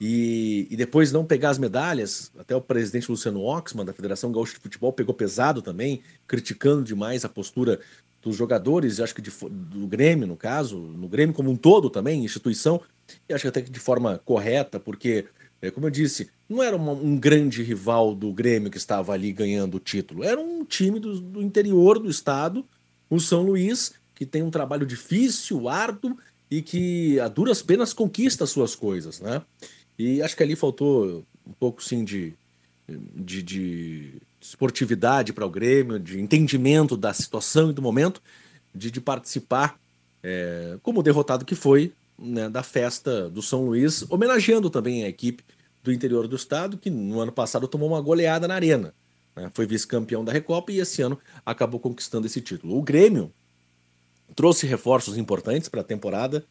E, 0.00 0.68
e, 0.70 0.76
depois 0.76 1.10
não 1.10 1.24
pegar 1.24 1.50
as 1.50 1.58
medalhas, 1.58 2.30
até 2.38 2.54
o 2.54 2.60
presidente 2.60 3.10
Luciano 3.10 3.42
Oxman, 3.42 3.84
da 3.84 3.92
Federação 3.92 4.30
Gaúcha 4.30 4.54
de 4.54 4.60
Futebol, 4.60 4.92
pegou 4.92 5.12
pesado 5.12 5.60
também, 5.60 6.02
criticando 6.26 6.84
demais 6.84 7.24
a 7.24 7.28
postura 7.28 7.80
dos 8.22 8.36
jogadores, 8.36 9.00
acho 9.00 9.14
que 9.14 9.22
de, 9.22 9.30
do 9.30 9.86
Grêmio, 9.88 10.26
no 10.26 10.36
caso, 10.36 10.78
no 10.78 11.08
Grêmio 11.08 11.34
como 11.34 11.50
um 11.50 11.56
todo 11.56 11.90
também, 11.90 12.24
instituição, 12.24 12.80
e 13.28 13.34
acho 13.34 13.42
que 13.42 13.48
até 13.48 13.62
que 13.62 13.70
de 13.70 13.80
forma 13.80 14.20
correta, 14.24 14.78
porque, 14.78 15.26
é, 15.60 15.70
como 15.70 15.86
eu 15.86 15.90
disse, 15.90 16.30
não 16.48 16.62
era 16.62 16.76
uma, 16.76 16.92
um 16.92 17.16
grande 17.16 17.62
rival 17.62 18.14
do 18.14 18.32
Grêmio 18.32 18.70
que 18.70 18.78
estava 18.78 19.12
ali 19.12 19.32
ganhando 19.32 19.76
o 19.76 19.80
título, 19.80 20.22
era 20.22 20.40
um 20.40 20.64
time 20.64 21.00
do, 21.00 21.20
do 21.20 21.42
interior 21.42 21.98
do 21.98 22.08
estado, 22.08 22.64
o 23.10 23.18
São 23.18 23.42
Luís, 23.42 23.94
que 24.14 24.26
tem 24.26 24.42
um 24.42 24.50
trabalho 24.50 24.86
difícil, 24.86 25.68
árduo, 25.68 26.16
e 26.50 26.62
que 26.62 27.20
a 27.20 27.28
duras 27.28 27.62
penas 27.62 27.92
conquista 27.92 28.44
as 28.44 28.50
suas 28.50 28.74
coisas, 28.74 29.20
né? 29.20 29.42
E 29.98 30.22
acho 30.22 30.36
que 30.36 30.42
ali 30.42 30.54
faltou 30.54 31.24
um 31.46 31.52
pouco, 31.52 31.82
sim, 31.82 32.04
de, 32.04 32.32
de, 32.88 33.42
de 33.42 34.12
esportividade 34.40 35.32
para 35.32 35.44
o 35.44 35.50
Grêmio, 35.50 35.98
de 35.98 36.20
entendimento 36.20 36.96
da 36.96 37.12
situação 37.12 37.70
e 37.70 37.72
do 37.72 37.82
momento, 37.82 38.22
de, 38.74 38.90
de 38.90 39.00
participar 39.00 39.78
é, 40.22 40.78
como 40.82 41.02
derrotado 41.02 41.44
que 41.44 41.54
foi 41.54 41.92
né, 42.18 42.48
da 42.48 42.62
festa 42.62 43.28
do 43.28 43.42
São 43.42 43.66
Luís, 43.66 44.04
homenageando 44.10 44.70
também 44.70 45.04
a 45.04 45.08
equipe 45.08 45.44
do 45.82 45.92
interior 45.92 46.26
do 46.26 46.36
estado, 46.36 46.76
que 46.76 46.90
no 46.90 47.20
ano 47.20 47.32
passado 47.32 47.68
tomou 47.68 47.88
uma 47.88 48.00
goleada 48.00 48.48
na 48.48 48.54
arena. 48.54 48.94
Né, 49.36 49.50
foi 49.54 49.66
vice-campeão 49.66 50.24
da 50.24 50.32
Recopa 50.32 50.72
e 50.72 50.80
esse 50.80 51.02
ano 51.02 51.18
acabou 51.44 51.78
conquistando 51.80 52.26
esse 52.26 52.40
título. 52.40 52.76
O 52.76 52.82
Grêmio 52.82 53.32
trouxe 54.34 54.66
reforços 54.66 55.16
importantes 55.16 55.68
para 55.68 55.80
a 55.80 55.84
temporada. 55.84 56.44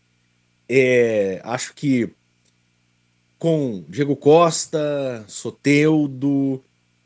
É, 0.70 1.40
acho 1.44 1.74
que 1.74 2.10
com 3.40 3.84
Diego 3.88 4.16
Costa, 4.16 5.24
Soteudo, 5.28 6.62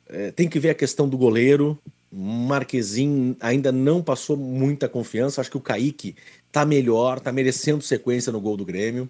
é, 0.07 0.31
tem 0.31 0.47
que 0.47 0.59
ver 0.59 0.69
a 0.71 0.75
questão 0.75 1.07
do 1.07 1.17
goleiro. 1.17 1.77
Marquezinho 2.11 3.35
ainda 3.39 3.71
não 3.71 4.01
passou 4.01 4.35
muita 4.35 4.89
confiança. 4.89 5.39
Acho 5.39 5.51
que 5.51 5.57
o 5.57 5.61
Kaique 5.61 6.15
tá 6.51 6.65
melhor, 6.65 7.19
tá 7.19 7.31
merecendo 7.31 7.81
sequência 7.81 8.31
no 8.31 8.41
gol 8.41 8.57
do 8.57 8.65
Grêmio. 8.65 9.09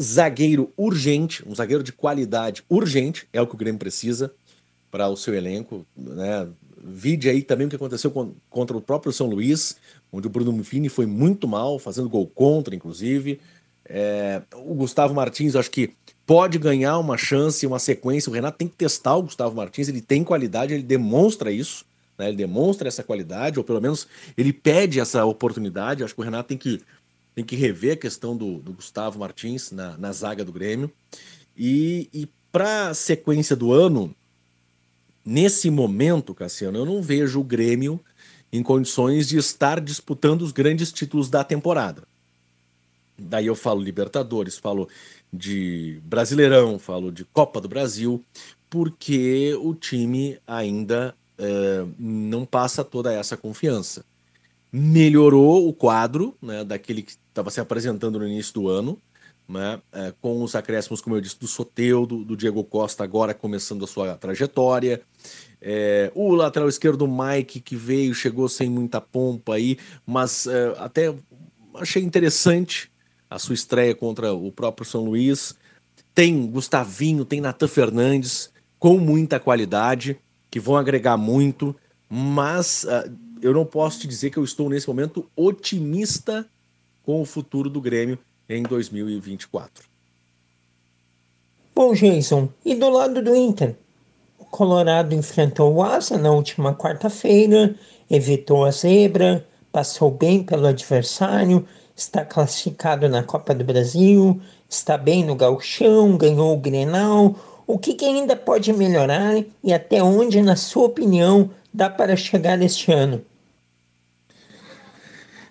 Zagueiro 0.00 0.72
urgente, 0.76 1.46
um 1.46 1.54
zagueiro 1.54 1.82
de 1.82 1.92
qualidade 1.92 2.64
urgente, 2.68 3.26
é 3.32 3.40
o 3.42 3.46
que 3.46 3.54
o 3.54 3.58
Grêmio 3.58 3.78
precisa 3.78 4.32
para 4.90 5.08
o 5.08 5.16
seu 5.16 5.34
elenco. 5.34 5.84
Né? 5.96 6.48
Vide 6.84 7.28
aí 7.28 7.42
também 7.42 7.66
o 7.66 7.70
que 7.70 7.76
aconteceu 7.76 8.10
contra 8.50 8.76
o 8.76 8.80
próprio 8.80 9.12
São 9.12 9.28
Luís, 9.28 9.76
onde 10.12 10.26
o 10.26 10.30
Bruno 10.30 10.50
Muffini 10.50 10.88
foi 10.88 11.06
muito 11.06 11.46
mal, 11.46 11.78
fazendo 11.78 12.08
gol 12.08 12.26
contra, 12.26 12.74
inclusive. 12.74 13.40
É, 13.84 14.42
o 14.56 14.74
Gustavo 14.74 15.14
Martins, 15.14 15.54
acho 15.54 15.70
que 15.70 15.94
pode 16.26 16.58
ganhar 16.58 16.98
uma 16.98 17.16
chance, 17.16 17.66
uma 17.66 17.78
sequência. 17.78 18.30
O 18.30 18.34
Renato 18.34 18.58
tem 18.58 18.66
que 18.66 18.74
testar 18.74 19.16
o 19.16 19.22
Gustavo 19.22 19.54
Martins, 19.54 19.88
ele 19.88 20.00
tem 20.00 20.24
qualidade, 20.24 20.74
ele 20.74 20.82
demonstra 20.82 21.52
isso, 21.52 21.84
né? 22.18 22.28
ele 22.28 22.36
demonstra 22.36 22.88
essa 22.88 23.04
qualidade, 23.04 23.58
ou 23.58 23.64
pelo 23.64 23.80
menos 23.80 24.08
ele 24.36 24.52
pede 24.52 24.98
essa 24.98 25.24
oportunidade. 25.24 26.02
Acho 26.02 26.14
que 26.14 26.20
o 26.20 26.24
Renato 26.24 26.48
tem 26.48 26.58
que, 26.58 26.80
tem 27.34 27.44
que 27.44 27.54
rever 27.54 27.92
a 27.92 27.96
questão 27.96 28.36
do, 28.36 28.58
do 28.58 28.72
Gustavo 28.72 29.20
Martins 29.20 29.70
na, 29.70 29.96
na 29.96 30.12
zaga 30.12 30.44
do 30.44 30.52
Grêmio. 30.52 30.90
E, 31.56 32.08
e 32.12 32.28
para 32.50 32.88
a 32.88 32.94
sequência 32.94 33.54
do 33.54 33.72
ano, 33.72 34.14
nesse 35.24 35.70
momento, 35.70 36.34
Cassiano, 36.34 36.78
eu 36.78 36.86
não 36.86 37.02
vejo 37.02 37.40
o 37.40 37.44
Grêmio 37.44 38.00
em 38.52 38.62
condições 38.62 39.28
de 39.28 39.38
estar 39.38 39.80
disputando 39.80 40.42
os 40.42 40.52
grandes 40.52 40.92
títulos 40.92 41.30
da 41.30 41.42
temporada. 41.42 42.02
Daí 43.18 43.46
eu 43.46 43.54
falo 43.54 43.80
Libertadores, 43.80 44.58
falo 44.58 44.88
de 45.32 46.00
Brasileirão, 46.04 46.78
falo 46.78 47.10
de 47.10 47.24
Copa 47.24 47.60
do 47.60 47.68
Brasil, 47.68 48.22
porque 48.68 49.54
o 49.60 49.74
time 49.74 50.38
ainda 50.46 51.14
é, 51.38 51.84
não 51.98 52.44
passa 52.44 52.84
toda 52.84 53.12
essa 53.12 53.36
confiança. 53.36 54.04
Melhorou 54.70 55.68
o 55.68 55.72
quadro 55.72 56.34
né, 56.40 56.64
daquele 56.64 57.02
que 57.02 57.12
estava 57.12 57.50
se 57.50 57.60
apresentando 57.60 58.18
no 58.18 58.26
início 58.26 58.54
do 58.54 58.68
ano, 58.68 58.98
né, 59.52 59.80
é, 59.92 60.12
com 60.20 60.42
os 60.42 60.54
acréscimos, 60.54 61.00
como 61.00 61.16
eu 61.16 61.20
disse, 61.20 61.38
do 61.38 61.46
Soteudo, 61.46 62.24
do 62.24 62.36
Diego 62.36 62.64
Costa, 62.64 63.04
agora 63.04 63.34
começando 63.34 63.84
a 63.84 63.86
sua 63.86 64.16
trajetória. 64.16 65.02
É, 65.60 66.10
o 66.14 66.34
lateral 66.34 66.68
esquerdo, 66.68 67.06
Mike, 67.06 67.60
que 67.60 67.76
veio, 67.76 68.14
chegou 68.14 68.48
sem 68.48 68.68
muita 68.68 69.00
pompa 69.00 69.54
aí, 69.54 69.78
mas 70.06 70.46
é, 70.46 70.74
até 70.78 71.14
achei 71.74 72.02
interessante 72.02 72.90
a 73.30 73.38
sua 73.38 73.54
estreia 73.54 73.94
contra 73.94 74.32
o 74.32 74.50
próprio 74.50 74.86
São 74.86 75.04
Luís. 75.04 75.54
Tem 76.14 76.46
Gustavinho, 76.46 77.24
tem 77.24 77.40
Natan 77.40 77.68
Fernandes, 77.68 78.50
com 78.78 78.98
muita 78.98 79.38
qualidade, 79.38 80.18
que 80.50 80.58
vão 80.58 80.76
agregar 80.76 81.16
muito, 81.16 81.74
mas 82.08 82.84
uh, 82.84 83.10
eu 83.40 83.54
não 83.54 83.64
posso 83.64 84.00
te 84.00 84.08
dizer 84.08 84.30
que 84.30 84.36
eu 84.36 84.44
estou 84.44 84.68
nesse 84.68 84.86
momento 84.86 85.30
otimista 85.34 86.46
com 87.02 87.22
o 87.22 87.24
futuro 87.24 87.70
do 87.70 87.80
Grêmio 87.80 88.18
em 88.56 88.62
2024. 88.62 89.84
Bom, 91.74 91.94
Jason, 91.94 92.48
e 92.64 92.74
do 92.74 92.88
lado 92.90 93.22
do 93.22 93.34
Inter? 93.34 93.74
O 94.38 94.44
Colorado 94.44 95.14
enfrentou 95.14 95.74
o 95.74 95.82
Asa 95.82 96.18
na 96.18 96.30
última 96.30 96.74
quarta-feira, 96.74 97.74
evitou 98.10 98.64
a 98.64 98.70
zebra, 98.70 99.46
passou 99.72 100.10
bem 100.10 100.42
pelo 100.42 100.66
adversário 100.66 101.66
está 101.96 102.24
classificado 102.24 103.08
na 103.08 103.22
Copa 103.22 103.54
do 103.54 103.64
Brasil, 103.64 104.40
está 104.68 104.96
bem 104.96 105.24
no 105.24 105.34
gauchão, 105.34 106.16
ganhou 106.16 106.54
o 106.54 106.58
Grenal. 106.58 107.36
O 107.66 107.78
que, 107.78 107.94
que 107.94 108.04
ainda 108.04 108.34
pode 108.34 108.72
melhorar 108.72 109.42
e 109.62 109.72
até 109.72 110.02
onde, 110.02 110.42
na 110.42 110.56
sua 110.56 110.84
opinião, 110.84 111.50
dá 111.72 111.88
para 111.88 112.16
chegar 112.16 112.60
este 112.60 112.92
ano? 112.92 113.22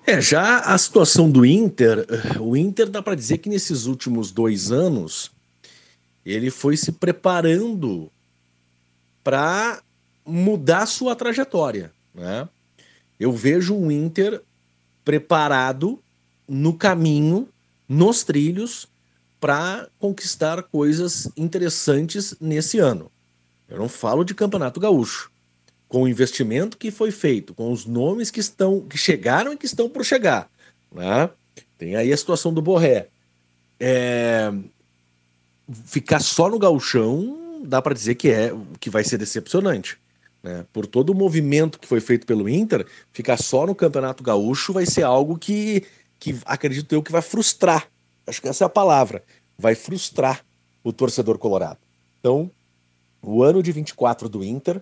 É, 0.06 0.20
já 0.20 0.60
a 0.60 0.78
situação 0.78 1.30
do 1.30 1.46
Inter, 1.46 2.06
o 2.40 2.58
Inter 2.58 2.90
dá 2.90 3.02
para 3.02 3.16
dizer 3.16 3.38
que 3.38 3.50
nesses 3.50 3.86
últimos 3.86 4.32
dois 4.32 4.72
anos 4.72 5.32
ele 6.26 6.50
foi 6.50 6.76
se 6.76 6.92
preparando 6.92 8.12
para 9.24 9.82
mudar 10.26 10.86
sua 10.86 11.16
trajetória, 11.16 11.92
né? 12.14 12.48
Eu 13.20 13.32
vejo 13.32 13.76
o 13.76 13.92
Inter 13.92 14.42
preparado 15.06 16.00
no 16.48 16.74
caminho, 16.74 17.48
nos 17.88 18.24
trilhos, 18.24 18.88
para 19.40 19.88
conquistar 20.00 20.62
coisas 20.64 21.30
interessantes 21.38 22.36
nesse 22.40 22.80
ano. 22.80 23.12
Eu 23.70 23.78
não 23.78 23.90
falo 23.90 24.24
de 24.24 24.36
Campeonato 24.36 24.80
Gaúcho. 24.80 25.31
Com 25.92 26.04
o 26.04 26.08
investimento 26.08 26.78
que 26.78 26.90
foi 26.90 27.12
feito, 27.12 27.54
com 27.54 27.72
os 27.72 27.86
nomes 27.86 28.32
que 28.32 28.40
estão 28.40 28.80
que 28.82 28.98
chegaram 28.98 29.52
e 29.52 29.58
que 29.58 29.66
estão 29.66 29.90
por 29.90 30.06
chegar. 30.06 30.50
Né? 30.92 31.30
Tem 31.78 31.96
aí 31.96 32.14
a 32.14 32.18
situação 32.18 32.54
do 32.54 32.62
Borré. 32.62 33.08
É... 33.80 34.52
Ficar 35.86 36.22
só 36.22 36.50
no 36.50 36.58
gauchão 36.58 37.62
dá 37.66 37.82
para 37.82 37.94
dizer 37.94 38.16
que 38.16 38.30
é 38.30 38.54
que 38.80 38.90
vai 38.90 39.04
ser 39.04 39.18
decepcionante. 39.18 39.98
Né? 40.42 40.66
Por 40.72 40.88
todo 40.88 41.12
o 41.12 41.16
movimento 41.16 41.78
que 41.78 41.88
foi 41.88 42.00
feito 42.00 42.26
pelo 42.26 42.48
Inter, 42.48 42.86
ficar 43.12 43.38
só 43.38 43.66
no 43.66 43.76
Campeonato 43.76 44.24
Gaúcho 44.24 44.74
vai 44.74 44.86
ser 44.86 45.04
algo 45.04 45.38
que 45.38 45.84
que 46.22 46.40
acredito 46.46 46.94
eu 46.94 47.02
que 47.02 47.12
vai 47.12 47.22
frustrar. 47.22 47.90
Acho 48.28 48.40
que 48.40 48.48
essa 48.48 48.64
é 48.64 48.68
a 48.68 48.70
palavra. 48.70 49.24
Vai 49.58 49.74
frustrar 49.74 50.46
o 50.84 50.94
torcedor 50.94 51.40
colorado. 51.40 51.80
Então, 52.20 52.50
o 53.22 53.42
ano 53.42 53.62
de 53.62 53.72
24 53.72 54.30
do 54.30 54.44
Inter, 54.44 54.80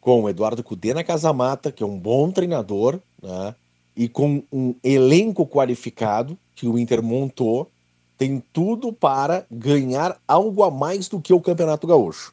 com 0.00 0.22
o 0.22 0.28
Eduardo 0.28 0.62
Cudê 0.62 0.94
na 0.94 1.04
Casamata, 1.04 1.70
que 1.70 1.82
é 1.82 1.86
um 1.86 1.98
bom 1.98 2.30
treinador, 2.30 2.98
né? 3.22 3.54
e 3.94 4.08
com 4.08 4.42
um 4.50 4.74
elenco 4.82 5.46
qualificado 5.46 6.38
que 6.54 6.66
o 6.66 6.78
Inter 6.78 7.02
montou, 7.02 7.70
tem 8.16 8.42
tudo 8.52 8.92
para 8.92 9.46
ganhar 9.50 10.16
algo 10.26 10.62
a 10.62 10.70
mais 10.70 11.08
do 11.08 11.20
que 11.20 11.32
o 11.32 11.40
Campeonato 11.40 11.86
Gaúcho. 11.86 12.32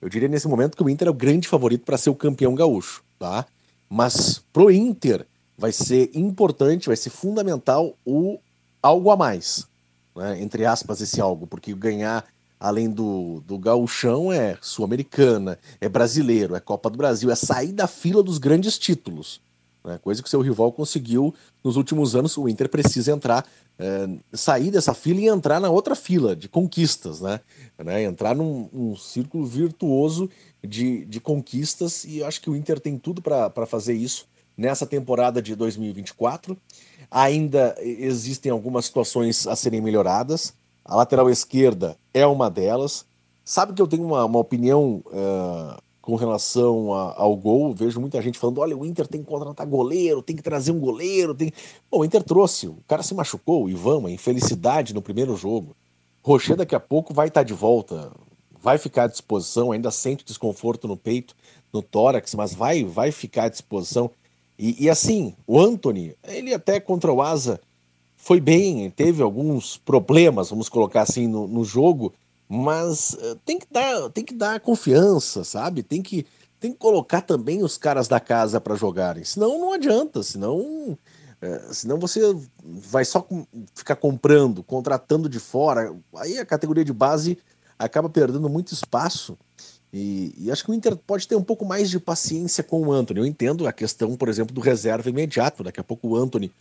Eu 0.00 0.08
diria 0.08 0.28
nesse 0.28 0.46
momento 0.46 0.76
que 0.76 0.82
o 0.82 0.90
Inter 0.90 1.08
é 1.08 1.10
o 1.10 1.14
grande 1.14 1.48
favorito 1.48 1.84
para 1.84 1.98
ser 1.98 2.10
o 2.10 2.14
campeão 2.14 2.54
gaúcho, 2.54 3.02
tá? 3.18 3.46
Mas 3.88 4.42
pro 4.52 4.70
Inter 4.70 5.26
vai 5.56 5.72
ser 5.72 6.10
importante, 6.14 6.86
vai 6.86 6.96
ser 6.96 7.10
fundamental 7.10 7.94
o 8.04 8.38
algo 8.82 9.10
a 9.10 9.16
mais, 9.16 9.66
né? 10.14 10.40
entre 10.40 10.64
aspas, 10.64 11.00
esse 11.00 11.20
algo, 11.20 11.46
porque 11.46 11.74
ganhar 11.74 12.24
além 12.58 12.90
do, 12.90 13.42
do 13.46 13.58
gauchão 13.58 14.32
é 14.32 14.56
sul-americana, 14.60 15.58
é 15.80 15.88
brasileiro, 15.88 16.54
é 16.54 16.60
Copa 16.60 16.90
do 16.90 16.96
Brasil, 16.96 17.30
é 17.30 17.34
sair 17.34 17.72
da 17.72 17.86
fila 17.86 18.22
dos 18.22 18.38
grandes 18.38 18.78
títulos. 18.78 19.40
Né? 19.84 19.98
Coisa 20.02 20.22
que 20.22 20.28
seu 20.28 20.40
rival 20.40 20.72
conseguiu 20.72 21.34
nos 21.62 21.76
últimos 21.76 22.16
anos, 22.16 22.36
o 22.36 22.48
Inter 22.48 22.68
precisa 22.68 23.12
entrar, 23.12 23.46
é, 23.78 24.08
sair 24.32 24.70
dessa 24.70 24.92
fila 24.92 25.20
e 25.20 25.28
entrar 25.28 25.60
na 25.60 25.70
outra 25.70 25.94
fila 25.94 26.34
de 26.34 26.48
conquistas, 26.48 27.20
né? 27.20 27.40
né? 27.78 28.02
Entrar 28.02 28.34
num, 28.34 28.68
num 28.72 28.96
círculo 28.96 29.46
virtuoso 29.46 30.28
de, 30.62 31.04
de 31.04 31.20
conquistas 31.20 32.04
e 32.04 32.18
eu 32.18 32.26
acho 32.26 32.40
que 32.40 32.50
o 32.50 32.56
Inter 32.56 32.80
tem 32.80 32.98
tudo 32.98 33.22
para 33.22 33.66
fazer 33.66 33.94
isso 33.94 34.26
nessa 34.56 34.86
temporada 34.86 35.40
de 35.40 35.54
2024. 35.54 36.56
Ainda 37.10 37.76
existem 37.78 38.50
algumas 38.50 38.86
situações 38.86 39.46
a 39.46 39.54
serem 39.54 39.80
melhoradas. 39.80 40.54
A 40.86 40.94
lateral 40.94 41.28
esquerda 41.28 41.96
é 42.14 42.24
uma 42.24 42.48
delas. 42.48 43.04
Sabe 43.44 43.72
que 43.72 43.82
eu 43.82 43.88
tenho 43.88 44.04
uma, 44.04 44.24
uma 44.24 44.38
opinião 44.38 45.02
uh, 45.06 45.82
com 46.00 46.14
relação 46.14 46.94
a, 46.94 47.14
ao 47.16 47.34
gol? 47.34 47.74
Vejo 47.74 48.00
muita 48.00 48.22
gente 48.22 48.38
falando: 48.38 48.60
olha, 48.60 48.76
o 48.76 48.86
Inter 48.86 49.08
tem 49.08 49.20
que 49.20 49.26
contratar 49.26 49.66
goleiro, 49.66 50.22
tem 50.22 50.36
que 50.36 50.42
trazer 50.42 50.70
um 50.70 50.78
goleiro. 50.78 51.34
Tem... 51.34 51.52
Bom, 51.90 51.98
o 51.98 52.04
Inter 52.04 52.22
trouxe, 52.22 52.68
o 52.68 52.78
cara 52.86 53.02
se 53.02 53.14
machucou, 53.14 53.64
o 53.64 53.68
Ivan, 53.68 53.98
uma 53.98 54.10
infelicidade 54.12 54.94
no 54.94 55.02
primeiro 55.02 55.36
jogo. 55.36 55.74
Rocher 56.22 56.56
daqui 56.56 56.74
a 56.74 56.80
pouco 56.80 57.12
vai 57.12 57.28
estar 57.28 57.42
de 57.42 57.52
volta, 57.52 58.12
vai 58.60 58.78
ficar 58.78 59.04
à 59.04 59.08
disposição, 59.08 59.72
ainda 59.72 59.90
sente 59.90 60.24
desconforto 60.24 60.86
no 60.86 60.96
peito, 60.96 61.34
no 61.72 61.82
tórax, 61.82 62.32
mas 62.36 62.54
vai, 62.54 62.84
vai 62.84 63.10
ficar 63.10 63.44
à 63.44 63.48
disposição. 63.48 64.08
E, 64.58 64.84
e, 64.84 64.90
assim, 64.90 65.34
o 65.46 65.60
Anthony, 65.60 66.16
ele 66.24 66.54
até 66.54 66.80
contra 66.80 67.12
o 67.12 67.20
Asa 67.20 67.60
foi 68.26 68.40
bem, 68.40 68.90
teve 68.90 69.22
alguns 69.22 69.76
problemas, 69.76 70.50
vamos 70.50 70.68
colocar 70.68 71.02
assim, 71.02 71.28
no, 71.28 71.46
no 71.46 71.64
jogo, 71.64 72.12
mas 72.48 73.12
uh, 73.12 73.36
tem, 73.44 73.56
que 73.56 73.68
dar, 73.70 74.10
tem 74.10 74.24
que 74.24 74.34
dar 74.34 74.58
confiança, 74.58 75.44
sabe? 75.44 75.80
Tem 75.84 76.02
que, 76.02 76.26
tem 76.58 76.72
que 76.72 76.76
colocar 76.76 77.20
também 77.20 77.62
os 77.62 77.78
caras 77.78 78.08
da 78.08 78.18
casa 78.18 78.60
para 78.60 78.74
jogarem, 78.74 79.22
senão 79.22 79.60
não 79.60 79.72
adianta, 79.72 80.24
senão, 80.24 80.58
uh, 80.58 81.72
senão 81.72 82.00
você 82.00 82.20
vai 82.64 83.04
só 83.04 83.20
com, 83.20 83.46
ficar 83.76 83.94
comprando, 83.94 84.60
contratando 84.64 85.28
de 85.28 85.38
fora, 85.38 85.94
aí 86.16 86.36
a 86.36 86.44
categoria 86.44 86.84
de 86.84 86.92
base 86.92 87.38
acaba 87.78 88.08
perdendo 88.08 88.48
muito 88.48 88.74
espaço 88.74 89.38
e, 89.92 90.34
e, 90.36 90.50
acho 90.50 90.64
que 90.64 90.72
o 90.72 90.74
Inter 90.74 90.96
pode 90.96 91.28
ter 91.28 91.36
um 91.36 91.44
pouco 91.44 91.64
mais 91.64 91.88
de 91.88 92.00
paciência 92.00 92.64
com 92.64 92.82
o 92.82 92.92
Anthony. 92.92 93.20
Eu 93.20 93.24
entendo 93.24 93.68
a 93.68 93.72
questão, 93.72 94.16
por 94.16 94.28
exemplo, 94.28 94.52
do 94.52 94.60
reserva 94.60 95.08
imediato. 95.08 95.62
Daqui 95.62 95.80
a 95.80 95.84
pouco 95.84 96.08
o 96.08 96.16
Anthony, 96.16 96.52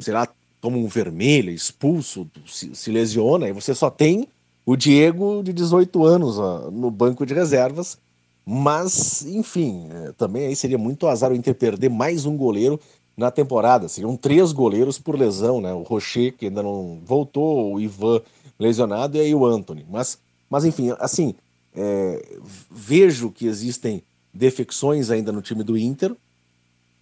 sei 0.00 0.14
lá, 0.14 0.26
toma 0.64 0.78
um 0.78 0.88
vermelho, 0.88 1.50
expulso, 1.50 2.26
se, 2.46 2.74
se 2.74 2.90
lesiona, 2.90 3.46
e 3.46 3.52
você 3.52 3.74
só 3.74 3.90
tem 3.90 4.26
o 4.64 4.74
Diego, 4.76 5.42
de 5.42 5.52
18 5.52 6.02
anos, 6.02 6.38
ó, 6.38 6.70
no 6.70 6.90
banco 6.90 7.26
de 7.26 7.34
reservas. 7.34 7.98
Mas, 8.46 9.26
enfim, 9.26 9.88
é, 9.90 10.12
também 10.12 10.46
aí 10.46 10.56
seria 10.56 10.78
muito 10.78 11.06
azar 11.06 11.30
o 11.30 11.34
Inter 11.34 11.54
perder 11.54 11.90
mais 11.90 12.24
um 12.24 12.34
goleiro 12.34 12.80
na 13.14 13.30
temporada. 13.30 13.88
Seriam 13.88 14.16
três 14.16 14.52
goleiros 14.52 14.98
por 14.98 15.18
lesão, 15.18 15.60
né? 15.60 15.70
O 15.74 15.82
Rocher, 15.82 16.34
que 16.34 16.46
ainda 16.46 16.62
não 16.62 16.98
voltou, 17.04 17.74
o 17.74 17.78
Ivan 17.78 18.22
lesionado 18.58 19.18
e 19.18 19.20
aí 19.20 19.34
o 19.34 19.44
Anthony. 19.44 19.84
Mas, 19.86 20.18
mas 20.48 20.64
enfim, 20.64 20.94
assim, 20.98 21.34
é, 21.76 22.38
vejo 22.70 23.30
que 23.30 23.46
existem 23.46 24.02
defecções 24.32 25.10
ainda 25.10 25.30
no 25.30 25.42
time 25.42 25.62
do 25.62 25.76
Inter. 25.76 26.16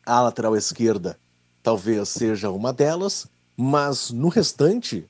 A 0.04 0.20
lateral 0.20 0.56
esquerda 0.56 1.16
talvez 1.62 2.08
seja 2.08 2.50
uma 2.50 2.72
delas, 2.72 3.28
mas 3.56 4.10
no 4.10 4.28
restante, 4.28 5.06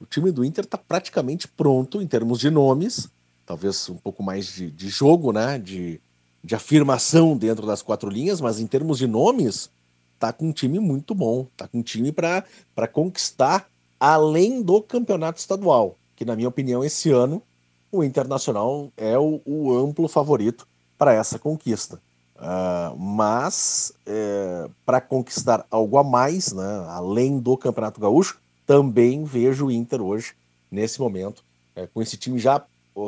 o 0.00 0.06
time 0.06 0.30
do 0.30 0.44
Inter 0.44 0.64
está 0.64 0.78
praticamente 0.78 1.48
pronto 1.48 2.00
em 2.00 2.06
termos 2.06 2.38
de 2.38 2.50
nomes, 2.50 3.08
talvez 3.44 3.88
um 3.88 3.96
pouco 3.96 4.22
mais 4.22 4.46
de, 4.46 4.70
de 4.70 4.88
jogo, 4.88 5.32
né? 5.32 5.58
De, 5.58 6.00
de 6.42 6.54
afirmação 6.54 7.36
dentro 7.36 7.66
das 7.66 7.82
quatro 7.82 8.08
linhas, 8.08 8.40
mas 8.40 8.60
em 8.60 8.66
termos 8.66 8.98
de 8.98 9.06
nomes, 9.06 9.70
tá 10.18 10.32
com 10.32 10.48
um 10.48 10.52
time 10.52 10.78
muito 10.78 11.14
bom, 11.14 11.46
tá 11.56 11.66
com 11.66 11.78
um 11.78 11.82
time 11.82 12.12
para 12.12 12.88
conquistar 12.92 13.68
além 13.98 14.62
do 14.62 14.80
campeonato 14.80 15.40
estadual, 15.40 15.96
que 16.14 16.24
na 16.24 16.36
minha 16.36 16.48
opinião 16.48 16.84
esse 16.84 17.10
ano 17.10 17.42
o 17.90 18.04
Internacional 18.04 18.92
é 18.96 19.18
o, 19.18 19.40
o 19.44 19.76
amplo 19.76 20.08
favorito 20.08 20.66
para 20.96 21.12
essa 21.12 21.38
conquista. 21.38 22.00
Uh, 22.38 22.96
mas 22.96 23.92
é, 24.06 24.70
para 24.86 25.00
conquistar 25.00 25.66
algo 25.68 25.98
a 25.98 26.04
mais, 26.04 26.52
né, 26.52 26.84
além 26.88 27.40
do 27.40 27.56
Campeonato 27.56 28.00
Gaúcho, 28.00 28.38
também 28.64 29.24
vejo 29.24 29.66
o 29.66 29.70
Inter 29.72 30.00
hoje, 30.00 30.34
nesse 30.70 31.00
momento, 31.00 31.42
é, 31.74 31.88
com 31.88 32.00
esse 32.00 32.16
time 32.16 32.38
já 32.38 32.64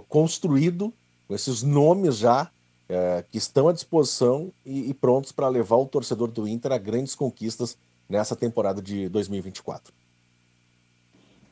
construído, 0.08 0.92
com 1.28 1.34
esses 1.34 1.62
nomes 1.62 2.16
já 2.16 2.50
é, 2.88 3.24
que 3.30 3.38
estão 3.38 3.68
à 3.68 3.72
disposição 3.72 4.50
e, 4.66 4.90
e 4.90 4.94
prontos 4.94 5.30
para 5.30 5.46
levar 5.46 5.76
o 5.76 5.86
torcedor 5.86 6.28
do 6.28 6.48
Inter 6.48 6.72
a 6.72 6.78
grandes 6.78 7.14
conquistas 7.14 7.78
nessa 8.08 8.34
temporada 8.34 8.82
de 8.82 9.08
2024. 9.08 9.92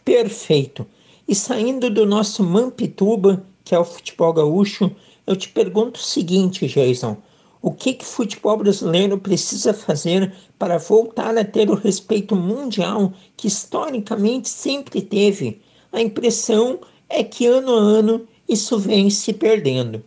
Perfeito. 0.05 0.85
E 1.29 1.35
saindo 1.35 1.91
do 1.91 2.05
nosso 2.05 2.43
Mampituba, 2.43 3.45
que 3.63 3.75
é 3.75 3.79
o 3.79 3.85
futebol 3.85 4.33
gaúcho, 4.33 4.91
eu 5.27 5.37
te 5.37 5.49
pergunto 5.49 6.01
o 6.01 6.03
seguinte, 6.03 6.67
Jason. 6.67 7.17
O 7.61 7.73
que, 7.73 7.95
que 7.95 8.05
o 8.05 8.09
futebol 8.09 8.57
brasileiro 8.57 9.19
precisa 9.19 9.75
fazer 9.75 10.33
para 10.59 10.79
voltar 10.79 11.37
a 11.37 11.45
ter 11.45 11.69
o 11.71 11.75
respeito 11.75 12.37
mundial 12.37 13.13
que 13.37 13.49
historicamente 13.49 14.49
sempre 14.49 15.03
teve? 15.03 15.61
A 15.93 16.01
impressão 16.01 16.81
é 17.09 17.25
que 17.25 17.47
ano 17.47 17.75
a 17.75 17.81
ano 17.81 18.29
isso 18.49 18.79
vem 18.79 19.11
se 19.11 19.33
perdendo. 19.33 20.05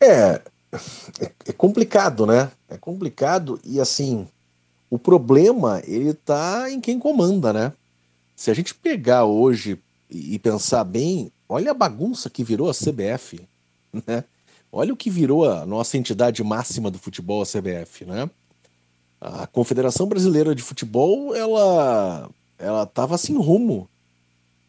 É, 0.00 0.40
é 1.44 1.52
complicado, 1.52 2.26
né? 2.26 2.50
É 2.68 2.76
complicado 2.76 3.60
e 3.64 3.80
assim, 3.80 4.26
o 4.88 4.98
problema 4.98 5.82
ele 5.86 6.14
tá 6.14 6.70
em 6.70 6.80
quem 6.80 6.98
comanda, 6.98 7.52
né? 7.52 7.72
Se 8.34 8.50
a 8.50 8.54
gente 8.54 8.74
pegar 8.74 9.24
hoje 9.24 9.78
e 10.10 10.38
pensar 10.38 10.84
bem, 10.84 11.30
olha 11.48 11.72
a 11.72 11.74
bagunça 11.74 12.30
que 12.30 12.44
virou 12.44 12.70
a 12.70 12.74
CBF, 12.74 13.40
né? 14.06 14.24
Olha 14.70 14.92
o 14.92 14.96
que 14.96 15.10
virou 15.10 15.50
a 15.50 15.64
nossa 15.64 15.96
entidade 15.96 16.42
máxima 16.44 16.90
do 16.90 16.98
futebol, 16.98 17.42
a 17.42 17.46
CBF, 17.46 18.04
né? 18.04 18.28
A 19.20 19.46
Confederação 19.46 20.06
Brasileira 20.06 20.54
de 20.54 20.62
Futebol, 20.62 21.34
ela 21.34 22.30
ela 22.58 22.82
estava 22.82 23.16
sem 23.16 23.36
rumo. 23.36 23.88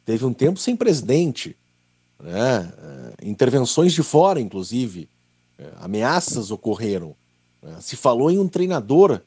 Teve 0.05 0.25
um 0.25 0.33
tempo 0.33 0.59
sem 0.59 0.75
presidente, 0.75 1.55
né? 2.19 2.71
É, 3.21 3.27
intervenções 3.27 3.93
de 3.93 4.01
fora, 4.01 4.39
inclusive, 4.39 5.09
é, 5.57 5.69
ameaças 5.81 6.49
ocorreram. 6.49 7.15
Né? 7.61 7.77
Se 7.81 7.95
falou 7.95 8.31
em 8.31 8.39
um 8.39 8.47
treinador 8.47 9.21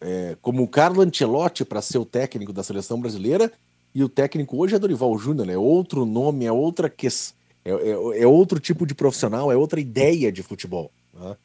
é, 0.00 0.36
como 0.42 0.62
o 0.62 0.68
Carlo 0.68 1.02
Ancelotti 1.02 1.64
para 1.64 1.80
ser 1.80 1.98
o 1.98 2.04
técnico 2.04 2.52
da 2.52 2.62
seleção 2.62 3.00
brasileira, 3.00 3.50
e 3.94 4.04
o 4.04 4.08
técnico 4.08 4.56
hoje 4.56 4.74
é 4.74 4.78
Dorival 4.78 5.16
Júnior, 5.18 5.48
é 5.48 5.58
outro 5.58 6.04
nome, 6.04 6.44
é 6.44 6.52
outra 6.52 6.88
questão 6.88 7.39
é, 7.64 7.70
é, 7.70 8.22
é, 8.22 8.26
outro 8.26 8.58
tipo 8.58 8.86
de 8.86 8.94
profissional, 8.94 9.52
é 9.52 9.56
outra 9.56 9.80
ideia 9.80 10.32
de 10.32 10.42
futebol. 10.42 10.90
Né? 11.12 11.36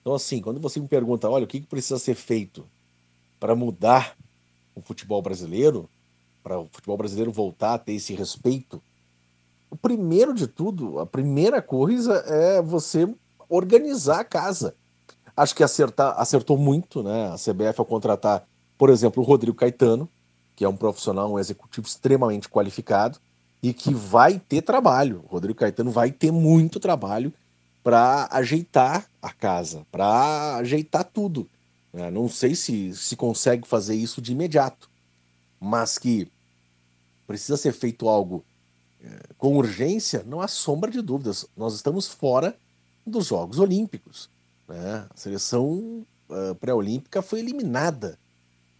Então, 0.00 0.14
assim, 0.14 0.40
quando 0.40 0.60
você 0.60 0.80
me 0.80 0.88
pergunta, 0.88 1.28
olha, 1.28 1.44
o 1.44 1.46
que, 1.46 1.60
que 1.60 1.66
precisa 1.66 1.98
ser 1.98 2.14
feito 2.14 2.64
para 3.38 3.54
mudar 3.54 4.16
o 4.74 4.80
futebol 4.80 5.22
brasileiro, 5.22 5.88
para 6.42 6.58
o 6.58 6.68
futebol 6.70 6.96
brasileiro 6.96 7.30
voltar 7.30 7.74
a 7.74 7.78
ter 7.78 7.92
esse 7.92 8.14
respeito, 8.14 8.82
o 9.70 9.76
primeiro 9.76 10.34
de 10.34 10.46
tudo, 10.46 10.98
a 10.98 11.06
primeira 11.06 11.62
coisa 11.62 12.14
é 12.26 12.60
você 12.60 13.08
organizar 13.48 14.20
a 14.20 14.24
casa. 14.24 14.74
Acho 15.36 15.54
que 15.54 15.62
acertar, 15.62 16.14
acertou 16.18 16.58
muito, 16.58 17.02
né? 17.02 17.28
A 17.28 17.36
CBF 17.36 17.78
ao 17.78 17.86
contratar, 17.86 18.44
por 18.76 18.90
exemplo, 18.90 19.22
o 19.22 19.26
Rodrigo 19.26 19.56
Caetano, 19.56 20.08
que 20.56 20.64
é 20.64 20.68
um 20.68 20.76
profissional, 20.76 21.32
um 21.32 21.38
executivo 21.38 21.86
extremamente 21.86 22.48
qualificado, 22.48 23.18
e 23.62 23.74
que 23.74 23.92
vai 23.92 24.38
ter 24.38 24.62
trabalho. 24.62 25.24
O 25.28 25.32
Rodrigo 25.32 25.58
Caetano 25.58 25.90
vai 25.90 26.10
ter 26.10 26.30
muito 26.30 26.80
trabalho 26.80 27.32
para 27.82 28.28
ajeitar 28.30 29.06
a 29.20 29.32
casa, 29.32 29.86
para 29.90 30.56
ajeitar 30.56 31.04
tudo. 31.04 31.48
É, 31.92 32.10
não 32.10 32.28
sei 32.28 32.54
se 32.54 32.94
se 32.94 33.16
consegue 33.16 33.66
fazer 33.66 33.94
isso 33.94 34.22
de 34.22 34.32
imediato, 34.32 34.88
mas 35.58 35.98
que 35.98 36.30
precisa 37.26 37.56
ser 37.56 37.72
feito 37.72 38.08
algo 38.08 38.44
é, 39.02 39.20
com 39.36 39.56
urgência, 39.56 40.22
não 40.26 40.40
há 40.40 40.48
sombra 40.48 40.90
de 40.90 41.00
dúvidas. 41.00 41.46
Nós 41.56 41.74
estamos 41.74 42.06
fora 42.06 42.56
dos 43.06 43.26
Jogos 43.26 43.58
Olímpicos. 43.58 44.28
Né? 44.68 45.06
A 45.10 45.16
seleção 45.16 46.06
uh, 46.28 46.54
pré-olímpica 46.60 47.22
foi 47.22 47.40
eliminada. 47.40 48.18